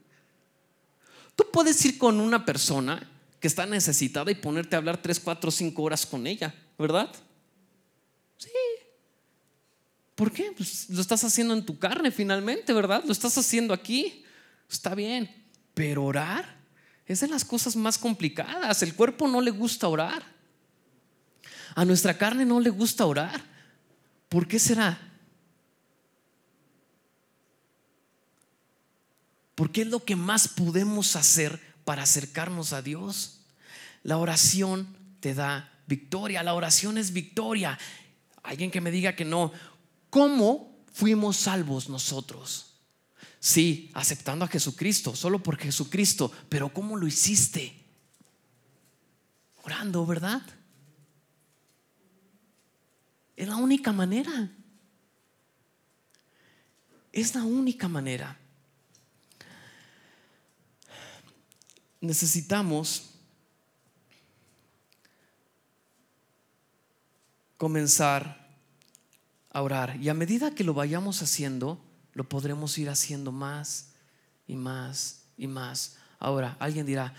Tú 1.35 1.45
puedes 1.51 1.83
ir 1.85 1.97
con 1.97 2.19
una 2.19 2.45
persona 2.45 3.09
que 3.39 3.47
está 3.47 3.65
necesitada 3.65 4.31
y 4.31 4.35
ponerte 4.35 4.75
a 4.75 4.79
hablar 4.79 5.01
3, 5.01 5.19
4, 5.19 5.51
5 5.51 5.81
horas 5.81 6.05
con 6.05 6.27
ella, 6.27 6.53
¿verdad? 6.77 7.09
Sí. 8.37 8.49
¿Por 10.15 10.31
qué? 10.31 10.51
Pues 10.55 10.89
lo 10.89 10.99
estás 11.01 11.23
haciendo 11.23 11.53
en 11.53 11.65
tu 11.65 11.79
carne 11.79 12.11
finalmente, 12.11 12.73
¿verdad? 12.73 13.03
Lo 13.05 13.11
estás 13.11 13.37
haciendo 13.37 13.73
aquí. 13.73 14.23
Está 14.69 14.93
bien. 14.93 15.33
Pero 15.73 16.03
orar 16.03 16.57
es 17.05 17.21
de 17.21 17.27
las 17.27 17.45
cosas 17.45 17.75
más 17.75 17.97
complicadas. 17.97 18.83
El 18.83 18.93
cuerpo 18.95 19.27
no 19.27 19.41
le 19.41 19.51
gusta 19.51 19.87
orar. 19.87 20.38
A 21.75 21.85
nuestra 21.85 22.17
carne 22.17 22.45
no 22.45 22.59
le 22.59 22.69
gusta 22.69 23.05
orar. 23.05 23.41
¿Por 24.27 24.47
qué 24.47 24.59
será? 24.59 24.99
Porque 29.55 29.81
es 29.81 29.87
lo 29.87 30.03
que 30.05 30.15
más 30.15 30.47
podemos 30.47 31.15
hacer 31.15 31.59
para 31.83 32.03
acercarnos 32.03 32.71
a 32.71 32.81
Dios. 32.81 33.41
La 34.03 34.17
oración 34.17 34.95
te 35.19 35.33
da 35.33 35.71
victoria, 35.85 36.43
la 36.43 36.53
oración 36.53 36.97
es 36.97 37.11
victoria. 37.11 37.77
Alguien 38.43 38.71
que 38.71 38.81
me 38.81 38.91
diga 38.91 39.15
que 39.15 39.25
no. 39.25 39.51
¿Cómo 40.09 40.85
fuimos 40.93 41.37
salvos 41.37 41.89
nosotros? 41.89 42.75
Sí, 43.39 43.89
aceptando 43.93 44.45
a 44.45 44.47
Jesucristo, 44.47 45.15
solo 45.15 45.41
por 45.41 45.57
Jesucristo, 45.57 46.31
pero 46.49 46.73
¿cómo 46.73 46.97
lo 46.97 47.07
hiciste? 47.07 47.73
Orando, 49.63 50.05
¿verdad? 50.05 50.41
Es 53.39 53.47
la 53.47 53.55
única 53.55 53.91
manera. 53.91 54.51
Es 57.11 57.33
la 57.33 57.43
única 57.43 57.87
manera. 57.87 58.37
necesitamos 62.01 63.09
comenzar 67.57 68.47
a 69.51 69.61
orar. 69.61 69.97
Y 70.01 70.09
a 70.09 70.13
medida 70.13 70.55
que 70.55 70.63
lo 70.63 70.73
vayamos 70.73 71.21
haciendo, 71.21 71.83
lo 72.13 72.27
podremos 72.27 72.77
ir 72.77 72.89
haciendo 72.89 73.31
más 73.31 73.89
y 74.47 74.55
más 74.55 75.23
y 75.37 75.47
más. 75.47 75.97
Ahora, 76.19 76.55
alguien 76.59 76.85
dirá, 76.85 77.13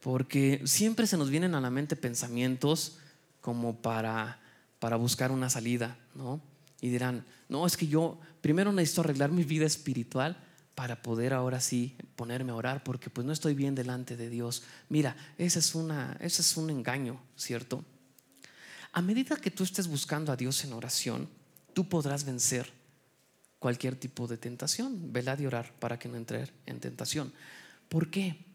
porque 0.00 0.62
siempre 0.64 1.06
se 1.06 1.16
nos 1.16 1.30
vienen 1.30 1.54
a 1.54 1.60
la 1.60 1.70
mente 1.70 1.96
pensamientos 1.96 2.98
como 3.40 3.80
para, 3.80 4.40
para 4.82 4.96
buscar 4.96 5.30
una 5.30 5.48
salida, 5.48 5.96
¿no? 6.16 6.40
Y 6.80 6.88
dirán, 6.88 7.24
no, 7.48 7.68
es 7.68 7.76
que 7.76 7.86
yo 7.86 8.18
primero 8.40 8.72
necesito 8.72 9.02
arreglar 9.02 9.30
mi 9.30 9.44
vida 9.44 9.64
espiritual 9.64 10.36
para 10.74 11.00
poder 11.02 11.34
ahora 11.34 11.60
sí 11.60 11.94
ponerme 12.16 12.50
a 12.50 12.56
orar 12.56 12.82
porque 12.82 13.08
pues 13.08 13.24
no 13.24 13.32
estoy 13.32 13.54
bien 13.54 13.76
delante 13.76 14.16
de 14.16 14.28
Dios. 14.28 14.64
Mira, 14.88 15.16
ese 15.38 15.60
es, 15.60 15.76
una, 15.76 16.16
ese 16.18 16.42
es 16.42 16.56
un 16.56 16.68
engaño, 16.68 17.20
¿cierto? 17.36 17.84
A 18.90 19.00
medida 19.02 19.36
que 19.36 19.52
tú 19.52 19.62
estés 19.62 19.86
buscando 19.86 20.32
a 20.32 20.36
Dios 20.36 20.64
en 20.64 20.72
oración, 20.72 21.28
tú 21.74 21.88
podrás 21.88 22.24
vencer 22.24 22.68
cualquier 23.60 23.94
tipo 23.94 24.26
de 24.26 24.36
tentación. 24.36 25.12
Velad 25.12 25.38
y 25.38 25.46
orar 25.46 25.72
para 25.78 25.96
que 25.96 26.08
no 26.08 26.16
entre 26.16 26.50
en 26.66 26.80
tentación. 26.80 27.32
¿Por 27.88 28.10
qué? 28.10 28.46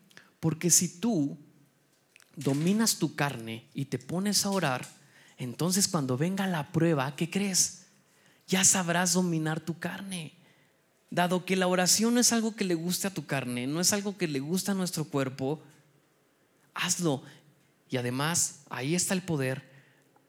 Porque 0.41 0.71
si 0.71 0.99
tú 0.99 1.37
dominas 2.35 2.97
tu 2.97 3.15
carne 3.15 3.69
y 3.73 3.85
te 3.85 3.97
pones 3.97 4.45
a 4.45 4.49
orar, 4.49 4.96
entonces 5.37 5.87
cuando 5.87 6.17
venga 6.17 6.47
la 6.47 6.71
prueba, 6.71 7.15
¿qué 7.15 7.29
crees? 7.29 7.85
Ya 8.47 8.63
sabrás 8.63 9.13
dominar 9.13 9.59
tu 9.59 9.77
carne. 9.77 10.33
Dado 11.09 11.45
que 11.45 11.55
la 11.55 11.67
oración 11.67 12.15
no 12.15 12.19
es 12.19 12.33
algo 12.33 12.55
que 12.55 12.65
le 12.65 12.75
guste 12.75 13.07
a 13.07 13.13
tu 13.13 13.25
carne, 13.25 13.67
no 13.67 13.79
es 13.79 13.93
algo 13.93 14.17
que 14.17 14.27
le 14.27 14.39
gusta 14.39 14.73
a 14.73 14.75
nuestro 14.75 15.05
cuerpo, 15.05 15.61
hazlo. 16.73 17.23
Y 17.89 17.97
además, 17.97 18.61
ahí 18.69 18.95
está 18.95 19.13
el 19.13 19.21
poder, 19.21 19.63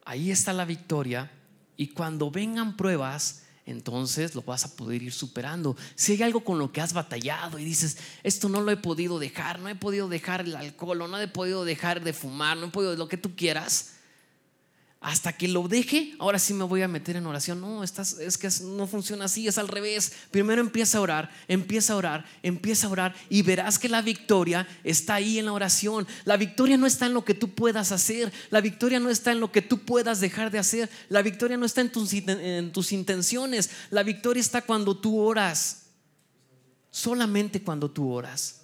ahí 0.04 0.30
está 0.30 0.52
la 0.52 0.64
victoria. 0.64 1.32
Y 1.76 1.88
cuando 1.88 2.30
vengan 2.30 2.76
pruebas, 2.76 3.42
entonces 3.66 4.34
lo 4.34 4.42
vas 4.42 4.64
a 4.64 4.76
poder 4.76 5.02
ir 5.02 5.12
superando. 5.12 5.76
Si 5.94 6.12
hay 6.12 6.22
algo 6.22 6.44
con 6.44 6.58
lo 6.58 6.70
que 6.70 6.80
has 6.80 6.92
batallado 6.92 7.58
y 7.58 7.64
dices, 7.64 7.98
esto 8.22 8.48
no 8.48 8.60
lo 8.60 8.70
he 8.70 8.76
podido 8.76 9.18
dejar, 9.18 9.58
no 9.58 9.68
he 9.68 9.74
podido 9.74 10.08
dejar 10.08 10.42
el 10.42 10.54
alcohol, 10.54 10.98
no 10.98 11.18
he 11.18 11.28
podido 11.28 11.64
dejar 11.64 12.02
de 12.02 12.12
fumar, 12.12 12.56
no 12.56 12.66
he 12.66 12.70
podido 12.70 12.94
lo 12.96 13.08
que 13.08 13.16
tú 13.16 13.34
quieras, 13.34 13.97
hasta 15.00 15.32
que 15.32 15.46
lo 15.46 15.68
deje, 15.68 16.14
ahora 16.18 16.40
sí 16.40 16.52
me 16.52 16.64
voy 16.64 16.82
a 16.82 16.88
meter 16.88 17.14
en 17.14 17.26
oración. 17.26 17.60
No, 17.60 17.84
es 17.84 17.92
que 18.38 18.48
no 18.64 18.86
funciona 18.88 19.26
así, 19.26 19.46
es 19.46 19.56
al 19.56 19.68
revés. 19.68 20.12
Primero 20.32 20.60
empieza 20.60 20.98
a 20.98 21.00
orar, 21.00 21.30
empieza 21.46 21.92
a 21.92 21.96
orar, 21.96 22.24
empieza 22.42 22.88
a 22.88 22.90
orar 22.90 23.14
y 23.30 23.42
verás 23.42 23.78
que 23.78 23.88
la 23.88 24.02
victoria 24.02 24.66
está 24.82 25.14
ahí 25.14 25.38
en 25.38 25.46
la 25.46 25.52
oración. 25.52 26.06
La 26.24 26.36
victoria 26.36 26.76
no 26.76 26.86
está 26.86 27.06
en 27.06 27.14
lo 27.14 27.24
que 27.24 27.34
tú 27.34 27.54
puedas 27.54 27.92
hacer, 27.92 28.32
la 28.50 28.60
victoria 28.60 28.98
no 28.98 29.08
está 29.08 29.30
en 29.30 29.38
lo 29.38 29.52
que 29.52 29.62
tú 29.62 29.78
puedas 29.78 30.20
dejar 30.20 30.50
de 30.50 30.58
hacer, 30.58 30.90
la 31.08 31.22
victoria 31.22 31.56
no 31.56 31.64
está 31.64 31.80
en 31.80 32.72
tus 32.72 32.92
intenciones, 32.92 33.70
la 33.90 34.02
victoria 34.02 34.40
está 34.40 34.62
cuando 34.62 34.96
tú 34.96 35.20
oras. 35.20 35.84
Solamente 36.90 37.62
cuando 37.62 37.90
tú 37.90 38.10
oras. 38.10 38.62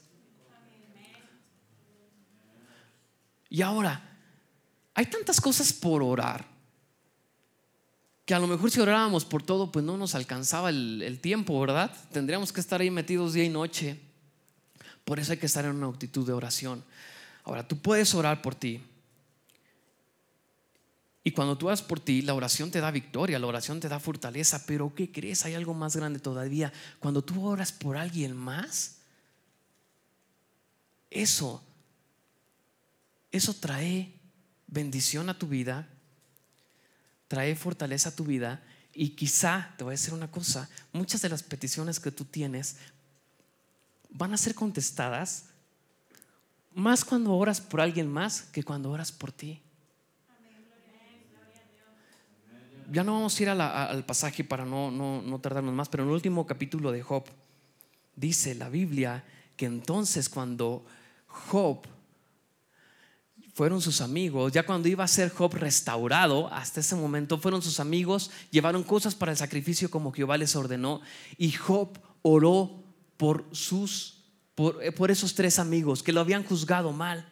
Y 3.49 3.63
ahora, 3.63 4.14
hay 4.95 5.07
tantas 5.07 5.41
cosas 5.41 5.73
por 5.73 6.03
orar 6.03 6.55
que 8.25 8.35
a 8.35 8.39
lo 8.39 8.47
mejor 8.47 8.71
si 8.71 8.81
orábamos 8.81 9.25
por 9.25 9.43
todo, 9.43 9.71
pues 9.71 9.85
no 9.85 9.99
nos 9.99 10.15
alcanzaba 10.15 10.71
el, 10.71 11.03
el, 11.03 11.21
tiempo, 11.21 11.61
¿verdad? 11.61 11.95
Tendríamos 12.11 12.53
que 12.53 12.61
estar 12.61 12.81
ahí 12.81 12.91
metidos 12.91 13.35
día 13.35 13.45
y 13.45 13.51
noche. 13.51 14.01
Por 15.05 15.21
eso 15.21 15.33
hay 15.33 15.39
que 15.39 15.47
estar 15.47 15.65
en 15.67 15.73
una 15.73 15.89
actitud 15.89 16.27
de 16.27 16.33
oración. 16.33 16.83
Ahora, 17.45 17.69
tú 17.69 17.79
puedes 17.79 18.15
orar 18.15 18.41
por 18.41 18.55
ti. 18.55 18.81
Y 21.23 21.31
cuando 21.33 21.57
tú 21.57 21.67
oras 21.67 21.83
por 21.83 22.01
ti, 22.01 22.23
la 22.23 22.35
oración 22.35 22.71
te 22.71 22.81
da 22.81 22.91
victoria, 22.91 23.39
la 23.39 23.47
oración 23.47 23.81
te 23.81 23.89
da 23.89 23.99
fortaleza, 23.99 24.65
pero 24.67 24.95
¿qué 24.95 25.11
crees? 25.11 25.45
Hay 25.45 25.55
algo 25.55 25.73
más 25.75 25.97
grande 25.97 26.19
todavía. 26.19 26.73
Cuando 27.01 27.23
tú 27.23 27.47
oras 27.47 27.73
por 27.73 27.97
alguien 27.97 28.37
más, 28.37 28.99
eso, 31.11 31.63
eso 33.31 33.55
trae 33.55 34.13
bendición 34.75 35.31
a 35.31 35.39
tu 35.39 35.47
vida, 35.47 35.89
trae 37.29 37.55
fortaleza 37.55 38.11
a 38.11 38.17
tu 38.17 38.25
vida 38.25 38.63
y 38.93 39.11
quizá, 39.11 39.73
te 39.79 39.85
voy 39.85 39.93
a 39.93 39.99
decir 39.99 40.13
una 40.13 40.31
cosa, 40.31 40.69
muchas 40.93 41.23
de 41.23 41.29
las 41.29 41.43
peticiones 41.43 42.01
que 42.01 42.11
tú 42.11 42.25
tienes 42.25 42.77
van 44.11 44.35
a 44.35 44.37
ser 44.37 44.55
contestadas 44.55 45.47
más 46.75 47.05
cuando 47.05 47.33
oras 47.35 47.61
por 47.61 47.81
alguien 47.81 48.09
más 48.09 48.43
que 48.43 48.63
cuando 48.63 48.91
oras 48.91 49.13
por 49.13 49.33
ti. 49.33 49.61
Ya 52.93 53.03
no 53.03 53.15
vamos 53.15 53.39
a 53.39 53.43
ir 53.43 53.49
al 53.49 54.05
pasaje 54.05 54.45
para 54.45 54.65
no, 54.65 54.91
no, 54.91 55.23
no 55.23 55.39
tardarnos 55.39 55.73
más, 55.73 55.89
pero 55.89 56.03
en 56.03 56.11
el 56.11 56.15
último 56.15 56.47
capítulo 56.47 56.93
de 56.93 57.03
Job 57.03 57.25
dice 58.15 58.55
la 58.55 58.69
Biblia 58.69 59.25
que 59.57 59.67
entonces 59.67 60.29
cuando 60.29 60.85
Job 61.27 61.87
fueron 63.55 63.81
sus 63.81 64.01
amigos, 64.01 64.53
ya 64.53 64.67
cuando 64.67 64.89
iba 64.89 65.05
a 65.05 65.09
ser 65.09 65.31
Job 65.31 65.55
restaurado, 65.55 66.53
hasta 66.53 66.81
ese 66.81 66.97
momento 66.97 67.39
fueron 67.39 67.63
sus 67.63 67.79
amigos, 67.79 68.33
llevaron 68.51 68.83
cosas 68.83 69.15
para 69.15 69.31
el 69.31 69.39
sacrificio 69.39 69.89
como 69.91 70.13
Jehová 70.13 70.37
les 70.37 70.57
ordenó, 70.57 71.01
y 71.39 71.53
Job 71.53 71.97
oró 72.23 72.83
por 73.17 73.47
sus, 73.53 74.25
por, 74.57 74.83
eh, 74.83 74.91
por 74.91 75.13
esos 75.13 75.35
tres 75.35 75.61
amigos 75.61 76.03
que 76.03 76.13
lo 76.13 76.21
habían 76.21 76.43
juzgado 76.43 76.93
mal. 76.93 77.31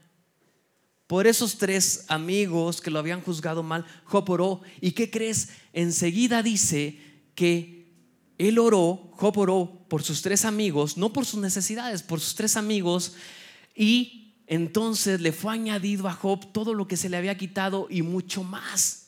Por 1.08 1.26
esos 1.26 1.58
tres 1.58 2.04
amigos 2.08 2.80
que 2.80 2.90
lo 2.90 3.00
habían 3.00 3.20
juzgado 3.20 3.62
mal, 3.62 3.84
Job 4.04 4.30
oró. 4.30 4.60
¿Y 4.80 4.92
qué 4.92 5.10
crees? 5.10 5.50
Enseguida 5.72 6.42
dice 6.42 6.98
que 7.34 7.92
él 8.38 8.58
oró, 8.60 9.10
Job 9.12 9.36
oró 9.38 9.86
por 9.88 10.04
sus 10.04 10.22
tres 10.22 10.44
amigos, 10.44 10.96
no 10.96 11.12
por 11.12 11.26
sus 11.26 11.40
necesidades, 11.40 12.02
por 12.02 12.20
sus 12.20 12.34
tres 12.36 12.56
amigos, 12.56 13.14
y 13.74 14.21
entonces 14.52 15.22
le 15.22 15.32
fue 15.32 15.54
añadido 15.54 16.06
a 16.08 16.12
Job 16.12 16.52
todo 16.52 16.74
lo 16.74 16.86
que 16.86 16.98
se 16.98 17.08
le 17.08 17.16
había 17.16 17.38
quitado 17.38 17.86
y 17.88 18.02
mucho 18.02 18.44
más. 18.44 19.06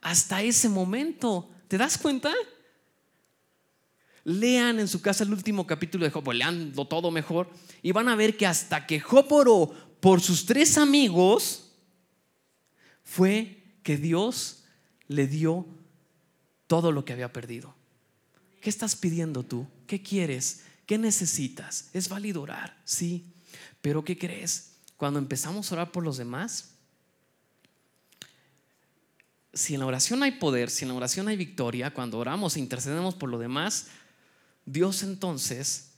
Hasta 0.00 0.42
ese 0.42 0.68
momento, 0.68 1.50
¿te 1.66 1.76
das 1.76 1.98
cuenta? 1.98 2.32
Lean 4.22 4.78
en 4.78 4.86
su 4.86 5.02
casa 5.02 5.24
el 5.24 5.32
último 5.32 5.66
capítulo 5.66 6.04
de 6.04 6.12
Job, 6.12 6.28
o 6.28 6.32
leanlo 6.32 6.84
todo 6.84 7.10
mejor, 7.10 7.50
y 7.82 7.90
van 7.90 8.08
a 8.08 8.14
ver 8.14 8.36
que 8.36 8.46
hasta 8.46 8.86
que 8.86 9.00
Job 9.00 9.26
oró 9.32 9.74
por 9.98 10.20
sus 10.20 10.46
tres 10.46 10.78
amigos, 10.78 11.72
fue 13.02 13.64
que 13.82 13.96
Dios 13.96 14.62
le 15.08 15.26
dio 15.26 15.66
todo 16.68 16.92
lo 16.92 17.04
que 17.04 17.12
había 17.12 17.32
perdido. 17.32 17.74
¿Qué 18.60 18.70
estás 18.70 18.94
pidiendo 18.94 19.42
tú? 19.42 19.66
¿Qué 19.88 20.00
quieres? 20.00 20.62
¿Qué 20.86 20.96
necesitas? 20.96 21.90
Es 21.92 22.08
válido 22.08 22.42
orar, 22.42 22.80
sí. 22.84 23.24
Pero 23.80 24.04
¿qué 24.04 24.18
crees? 24.18 24.72
Cuando 24.96 25.18
empezamos 25.18 25.70
a 25.70 25.74
orar 25.74 25.92
por 25.92 26.04
los 26.04 26.16
demás, 26.16 26.70
si 29.52 29.74
en 29.74 29.80
la 29.80 29.86
oración 29.86 30.22
hay 30.22 30.32
poder, 30.32 30.70
si 30.70 30.84
en 30.84 30.90
la 30.90 30.94
oración 30.94 31.28
hay 31.28 31.36
victoria, 31.36 31.92
cuando 31.92 32.18
oramos 32.18 32.56
e 32.56 32.60
intercedemos 32.60 33.14
por 33.14 33.30
lo 33.30 33.38
demás, 33.38 33.88
Dios 34.64 35.02
entonces 35.02 35.92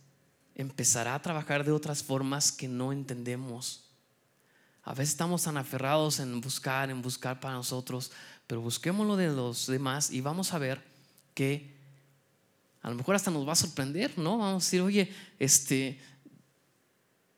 empezará 0.54 1.14
a 1.14 1.22
trabajar 1.22 1.64
de 1.64 1.72
otras 1.72 2.02
formas 2.02 2.52
que 2.52 2.68
no 2.68 2.92
entendemos. 2.92 3.84
A 4.84 4.94
veces 4.94 5.10
estamos 5.10 5.42
tan 5.42 5.56
aferrados 5.56 6.18
en 6.18 6.40
buscar, 6.40 6.90
en 6.90 7.02
buscar 7.02 7.40
para 7.40 7.54
nosotros, 7.54 8.10
pero 8.46 8.60
busquemos 8.60 9.06
lo 9.06 9.16
de 9.16 9.28
los 9.28 9.66
demás 9.66 10.10
y 10.10 10.20
vamos 10.20 10.52
a 10.52 10.58
ver 10.58 10.82
que 11.34 11.76
a 12.82 12.90
lo 12.90 12.96
mejor 12.96 13.14
hasta 13.14 13.30
nos 13.30 13.46
va 13.46 13.52
a 13.52 13.56
sorprender, 13.56 14.18
¿no? 14.18 14.38
Vamos 14.38 14.64
a 14.64 14.66
decir, 14.66 14.80
oye, 14.80 15.14
este, 15.38 16.00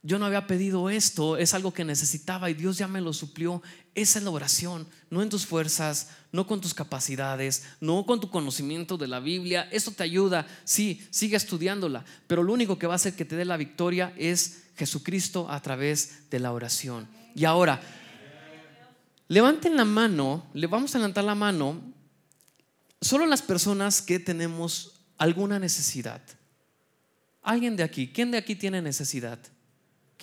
yo 0.06 0.18
no 0.18 0.26
había 0.26 0.46
pedido 0.46 0.90
esto, 0.90 1.38
es 1.38 1.54
algo 1.54 1.72
que 1.72 1.82
necesitaba 1.82 2.50
y 2.50 2.54
Dios 2.54 2.76
ya 2.76 2.86
me 2.86 3.00
lo 3.00 3.14
suplió. 3.14 3.62
Esa 3.94 4.18
es 4.18 4.24
la 4.24 4.30
oración, 4.30 4.86
no 5.08 5.22
en 5.22 5.30
tus 5.30 5.46
fuerzas, 5.46 6.10
no 6.30 6.46
con 6.46 6.60
tus 6.60 6.74
capacidades, 6.74 7.64
no 7.80 8.04
con 8.04 8.20
tu 8.20 8.28
conocimiento 8.28 8.98
de 8.98 9.08
la 9.08 9.18
Biblia. 9.18 9.66
Eso 9.72 9.92
te 9.92 10.02
ayuda, 10.02 10.46
sí, 10.64 11.06
sigue 11.08 11.36
estudiándola, 11.36 12.04
pero 12.26 12.42
lo 12.42 12.52
único 12.52 12.78
que 12.78 12.86
va 12.86 12.92
a 12.92 12.96
hacer 12.96 13.16
que 13.16 13.24
te 13.24 13.34
dé 13.34 13.46
la 13.46 13.56
victoria 13.56 14.12
es 14.18 14.64
Jesucristo 14.76 15.50
a 15.50 15.62
través 15.62 16.28
de 16.28 16.38
la 16.38 16.52
oración. 16.52 17.08
Y 17.34 17.46
ahora, 17.46 17.80
levanten 19.28 19.74
la 19.74 19.86
mano, 19.86 20.44
le 20.52 20.66
vamos 20.66 20.94
a 20.94 20.98
levantar 20.98 21.24
la 21.24 21.34
mano, 21.34 21.80
solo 23.00 23.24
las 23.24 23.40
personas 23.40 24.02
que 24.02 24.18
tenemos 24.18 25.00
alguna 25.16 25.58
necesidad. 25.58 26.20
Alguien 27.40 27.74
de 27.74 27.84
aquí, 27.84 28.08
¿quién 28.08 28.30
de 28.30 28.36
aquí 28.36 28.54
tiene 28.54 28.82
necesidad? 28.82 29.38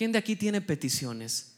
¿Quién 0.02 0.10
de 0.10 0.18
aquí 0.18 0.34
tiene 0.34 0.60
peticiones? 0.60 1.52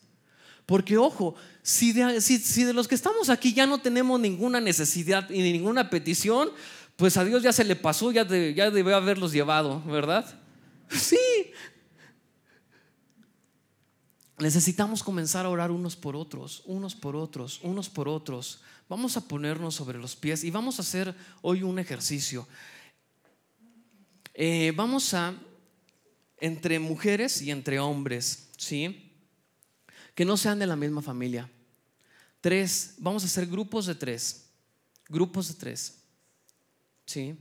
Porque 0.66 0.98
ojo, 0.98 1.34
si 1.62 1.94
de, 1.94 2.74
los 2.74 2.86
que 2.86 2.94
estamos 2.94 3.30
aquí 3.30 3.54
ya 3.54 3.66
no 3.66 3.80
tenemos 3.80 4.20
ninguna 4.20 4.60
necesidad 4.60 5.30
y 5.30 5.40
ninguna 5.40 5.88
petición, 5.88 6.50
pues 6.96 7.16
a 7.16 7.24
Dios 7.24 7.42
ya 7.42 7.54
se 7.54 7.64
le 7.64 7.74
pasó, 7.74 8.12
ya, 8.12 8.28
ya 8.28 8.70
debe 8.70 8.92
haberlos 8.92 9.32
llevado, 9.32 9.82
¿verdad? 9.84 10.26
Sí. 10.90 11.16
Necesitamos 14.36 15.02
comenzar 15.02 15.46
a 15.46 15.48
orar 15.48 15.70
unos 15.70 15.96
por 15.96 16.14
otros, 16.14 16.64
unos 16.66 16.94
por 16.94 17.16
otros, 17.16 17.60
unos 17.62 17.88
por 17.88 18.10
otros. 18.10 18.60
Vamos 18.90 19.16
a 19.16 19.26
ponernos 19.26 19.74
sobre 19.74 19.96
los 19.96 20.16
pies 20.16 20.44
y 20.44 20.50
vamos 20.50 20.78
a 20.78 20.82
hacer 20.82 21.14
hoy 21.40 21.62
un 21.62 21.78
ejercicio. 21.78 22.46
Eh, 24.34 24.74
vamos 24.76 25.14
a 25.14 25.32
entre 26.44 26.78
mujeres 26.78 27.40
y 27.40 27.50
entre 27.50 27.80
hombres, 27.80 28.50
¿sí? 28.58 29.10
Que 30.14 30.26
no 30.26 30.36
sean 30.36 30.58
de 30.58 30.66
la 30.66 30.76
misma 30.76 31.00
familia. 31.00 31.50
Tres, 32.42 32.96
vamos 32.98 33.22
a 33.22 33.26
hacer 33.26 33.46
grupos 33.46 33.86
de 33.86 33.94
tres, 33.94 34.50
grupos 35.08 35.48
de 35.48 35.54
tres, 35.54 36.02
¿sí? 37.06 37.34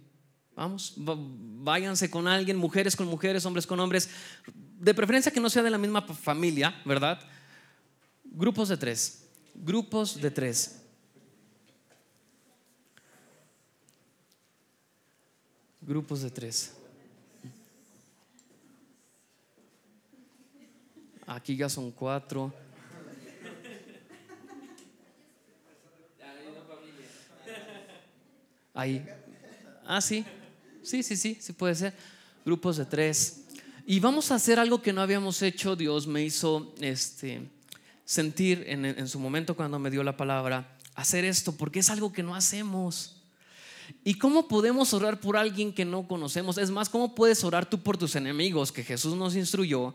Vamos, 0.56 0.94
váyanse 0.96 2.10
con 2.10 2.30
alguien, 2.30 2.56
mujeres 2.56 2.96
con 2.96 3.08
mujeres, 3.08 3.46
hombres 3.46 3.68
con 3.68 3.78
hombres, 3.82 4.10
de 4.56 4.94
preferencia 4.94 5.34
que 5.34 5.42
no 5.42 5.50
sea 5.50 5.64
de 5.64 5.70
la 5.70 5.78
misma 5.78 6.04
familia, 6.04 6.82
¿verdad? 6.86 7.20
Grupos 8.24 8.70
de 8.70 8.78
tres, 8.78 9.26
grupos 9.54 10.22
de 10.22 10.32
tres. 10.32 10.80
Grupos 15.82 16.22
de 16.22 16.32
tres. 16.32 16.74
Aquí 21.26 21.56
ya 21.56 21.70
son 21.70 21.92
cuatro. 21.92 22.54
Ahí. 28.74 29.06
Ah, 29.86 30.02
sí. 30.02 30.26
Sí, 30.82 31.04
sí, 31.04 31.16
sí, 31.16 31.38
sí 31.40 31.54
puede 31.54 31.76
ser. 31.76 31.94
Grupos 32.44 32.78
de 32.78 32.86
tres. 32.86 33.46
Y 33.86 34.00
vamos 34.00 34.32
a 34.32 34.36
hacer 34.36 34.60
algo 34.60 34.82
que 34.82 34.94
no 34.94 35.02
habíamos 35.02 35.42
hecho. 35.42 35.76
Dios 35.76 36.08
me 36.08 36.24
hizo 36.24 36.74
este, 36.80 37.50
sentir 38.06 38.64
en, 38.68 39.08
su 39.08 39.20
momento 39.20 39.56
cuando 39.56 39.80
me 39.80 39.92
dio 39.92 40.04
la 40.04 40.18
palabra, 40.18 40.78
hacer 40.96 41.26
esto, 41.26 41.54
porque 41.54 41.80
es 41.80 41.90
algo 41.90 42.12
que 42.12 42.24
no 42.24 42.36
hacemos. 42.36 43.22
¿Y 44.04 44.16
cómo 44.16 44.48
podemos 44.48 44.94
orar 44.94 45.20
por 45.20 45.38
alguien 45.38 45.74
que 45.74 45.86
no 45.86 46.08
conocemos? 46.08 46.58
Es 46.58 46.72
más, 46.72 46.90
¿cómo 46.90 47.14
puedes 47.14 47.44
orar 47.44 47.70
tú 47.70 47.82
por 47.82 47.98
tus 47.98 48.16
enemigos 48.16 48.72
que 48.72 48.84
Jesús 48.84 49.16
nos 49.16 49.36
instruyó? 49.36 49.94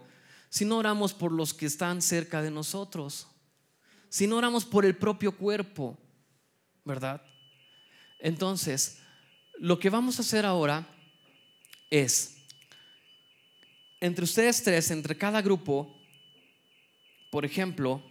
Si 0.49 0.65
no 0.65 0.79
oramos 0.79 1.15
por 1.15 1.33
los 1.33 1.55
que 1.55 1.67
están 1.67 2.03
cerca 2.03 2.43
de 2.43 2.51
nosotros? 2.51 3.27
Si 4.09 4.27
no 4.27 4.37
oramos 4.37 4.65
por 4.65 4.85
el 4.85 4.97
propio 4.97 5.37
cuerpo, 5.37 5.99
¿verdad? 6.85 7.23
Entonces, 8.19 8.99
lo 9.59 9.79
que 9.79 9.91
vamos 9.91 10.19
a 10.19 10.23
hacer 10.23 10.47
ahora 10.47 10.87
es, 11.91 12.37
entre 14.01 14.25
ustedes 14.25 14.63
tres, 14.63 14.91
entre 14.91 15.17
cada 15.17 15.43
grupo, 15.43 15.95
por 17.31 17.45
ejemplo, 17.45 18.03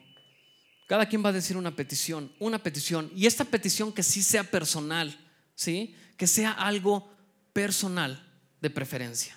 cada 0.87 1.05
quien 1.07 1.23
va 1.23 1.29
a 1.29 1.33
decir 1.33 1.57
una 1.57 1.75
petición, 1.75 2.31
una 2.39 2.59
petición, 2.59 3.11
y 3.15 3.25
esta 3.25 3.43
petición 3.43 3.91
que 3.91 4.03
sí 4.03 4.21
sea 4.23 4.43
personal, 4.43 5.17
¿sí? 5.55 5.95
Que 6.15 6.27
sea 6.27 6.51
algo 6.51 7.11
personal 7.53 8.23
de 8.61 8.69
preferencia. 8.69 9.36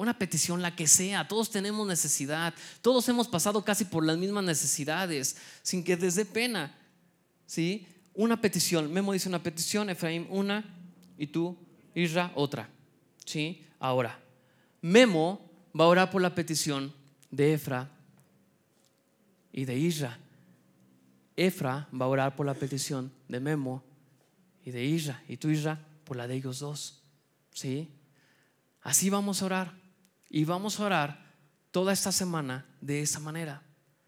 Una 0.00 0.16
petición, 0.18 0.62
la 0.62 0.74
que 0.74 0.86
sea, 0.86 1.28
todos 1.28 1.50
tenemos 1.50 1.86
necesidad, 1.86 2.54
todos 2.80 3.06
hemos 3.10 3.28
pasado 3.28 3.62
casi 3.62 3.84
por 3.84 4.02
las 4.02 4.16
mismas 4.16 4.42
necesidades, 4.42 5.36
sin 5.60 5.84
que 5.84 5.94
desde 5.94 6.24
pena. 6.24 6.74
¿sí? 7.44 7.86
Una 8.14 8.40
petición. 8.40 8.90
Memo 8.90 9.12
dice 9.12 9.28
una 9.28 9.42
petición, 9.42 9.90
Efraín 9.90 10.26
una 10.30 10.64
y 11.18 11.26
tú, 11.26 11.54
Isra, 11.94 12.32
otra. 12.34 12.70
¿Sí? 13.26 13.62
Ahora, 13.78 14.18
Memo 14.80 15.38
va 15.78 15.84
a 15.84 15.88
orar 15.88 16.10
por 16.10 16.22
la 16.22 16.34
petición 16.34 16.94
de 17.30 17.52
Efra 17.52 17.90
y 19.52 19.66
de 19.66 19.76
Isra. 19.76 20.18
Efra 21.36 21.88
va 21.92 22.06
a 22.06 22.08
orar 22.08 22.36
por 22.36 22.46
la 22.46 22.54
petición 22.54 23.12
de 23.28 23.38
Memo 23.38 23.84
y 24.64 24.70
de 24.70 24.82
Isra. 24.82 25.22
Y 25.28 25.36
tú, 25.36 25.50
Isra, 25.50 25.78
por 26.04 26.16
la 26.16 26.26
de 26.26 26.36
ellos 26.36 26.60
dos. 26.60 27.02
¿Sí? 27.52 27.90
Así 28.80 29.10
vamos 29.10 29.42
a 29.42 29.44
orar. 29.44 29.79
Y 30.30 30.44
vamos 30.44 30.78
a 30.78 30.84
orar 30.84 31.26
toda 31.70 31.92
esta 31.92 32.12
semana 32.12 32.64
de 32.80 33.02
esa 33.02 33.20
manera. 33.20 33.62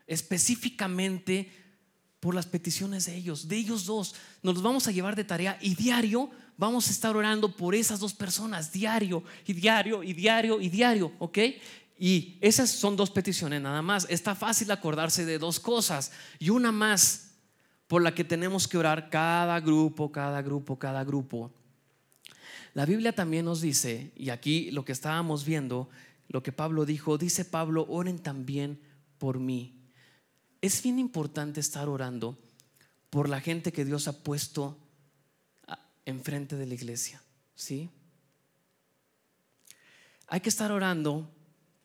Específicamente 0.07 1.53
por 2.21 2.37
las 2.37 2.47
peticiones 2.47 3.07
de 3.07 3.17
ellos, 3.17 3.49
de 3.49 3.57
ellos 3.57 3.85
dos. 3.85 4.15
Nos 4.45 4.55
los 4.55 4.63
vamos 4.63 4.87
a 4.87 4.93
llevar 4.93 5.17
de 5.17 5.25
tarea 5.25 5.59
y 5.61 5.75
diario 5.75 6.31
vamos 6.57 6.87
a 6.87 6.93
estar 6.93 7.17
orando 7.17 7.57
por 7.57 7.75
esas 7.75 7.99
dos 7.99 8.15
personas, 8.15 8.71
diario 8.71 9.25
y 9.45 9.53
diario 9.53 10.05
y 10.05 10.13
diario 10.13 10.61
y 10.61 10.69
diario, 10.69 11.13
¿ok? 11.19 11.39
Y 11.99 12.39
esas 12.41 12.71
son 12.71 12.95
dos 12.95 13.11
peticiones 13.11 13.61
nada 13.61 13.83
más. 13.83 14.07
Está 14.09 14.37
fácil 14.37 14.71
acordarse 14.71 15.25
de 15.25 15.39
dos 15.39 15.59
cosas 15.59 16.13
y 16.39 16.51
una 16.51 16.71
más 16.71 17.33
por 17.89 18.03
la 18.03 18.15
que 18.15 18.23
tenemos 18.23 18.69
que 18.69 18.79
orar 18.79 19.11
cada 19.11 19.59
grupo, 19.59 20.13
cada 20.13 20.41
grupo, 20.43 20.79
cada 20.79 21.03
grupo. 21.03 21.53
La 22.75 22.87
Biblia 22.87 23.13
también 23.13 23.45
nos 23.45 23.61
dice, 23.61 24.13
y 24.17 24.31
aquí 24.31 24.71
lo 24.71 24.85
que 24.85 24.93
estábamos 24.93 25.45
viendo, 25.45 25.91
lo 26.33 26.43
que 26.43 26.51
Pablo 26.51 26.87
dijo, 26.87 27.19
dice 27.19 27.45
Pablo, 27.45 27.87
oren 27.91 28.19
también 28.19 28.81
por 29.19 29.39
mí. 29.39 29.79
Es 30.63 30.83
bien 30.83 30.99
importante 30.99 31.61
estar 31.61 31.91
orando 31.91 32.39
por 33.11 33.29
la 33.29 33.41
gente 33.41 33.71
que 33.71 33.85
Dios 33.85 34.09
ha 34.09 34.23
puesto 34.23 34.79
enfrente 36.07 36.57
de 36.57 36.67
la 36.67 36.75
iglesia, 36.75 37.23
¿sí? 37.55 37.91
Hay 40.27 40.41
que 40.41 40.49
estar 40.49 40.73
orando 40.73 41.31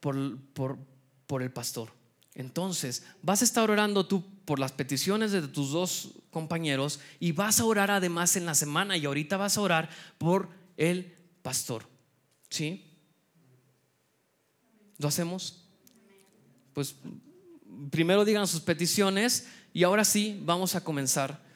por, 0.00 0.38
por, 0.54 0.78
por 1.26 1.42
el 1.42 1.52
pastor. 1.52 1.92
Entonces, 2.34 3.04
vas 3.20 3.42
a 3.42 3.44
estar 3.44 3.70
orando 3.70 4.06
tú 4.06 4.24
por 4.46 4.58
las 4.58 4.72
peticiones 4.72 5.30
de 5.30 5.46
tus 5.46 5.72
dos 5.72 6.14
compañeros 6.30 7.00
y 7.20 7.32
vas 7.32 7.60
a 7.60 7.66
orar 7.66 7.90
además 7.90 8.34
en 8.36 8.46
la 8.46 8.54
semana 8.54 8.96
y 8.96 9.04
ahorita 9.04 9.36
vas 9.36 9.58
a 9.58 9.60
orar 9.60 9.90
por 10.16 10.48
el 10.78 11.14
pastor. 11.42 11.86
¿Sí? 12.48 12.87
¿Lo 14.98 15.08
hacemos? 15.08 15.64
Pues 16.74 16.96
primero 17.90 18.24
digan 18.24 18.46
sus 18.46 18.60
peticiones 18.60 19.46
y 19.72 19.84
ahora 19.84 20.04
sí 20.04 20.40
vamos 20.44 20.74
a 20.74 20.82
comenzar 20.82 21.47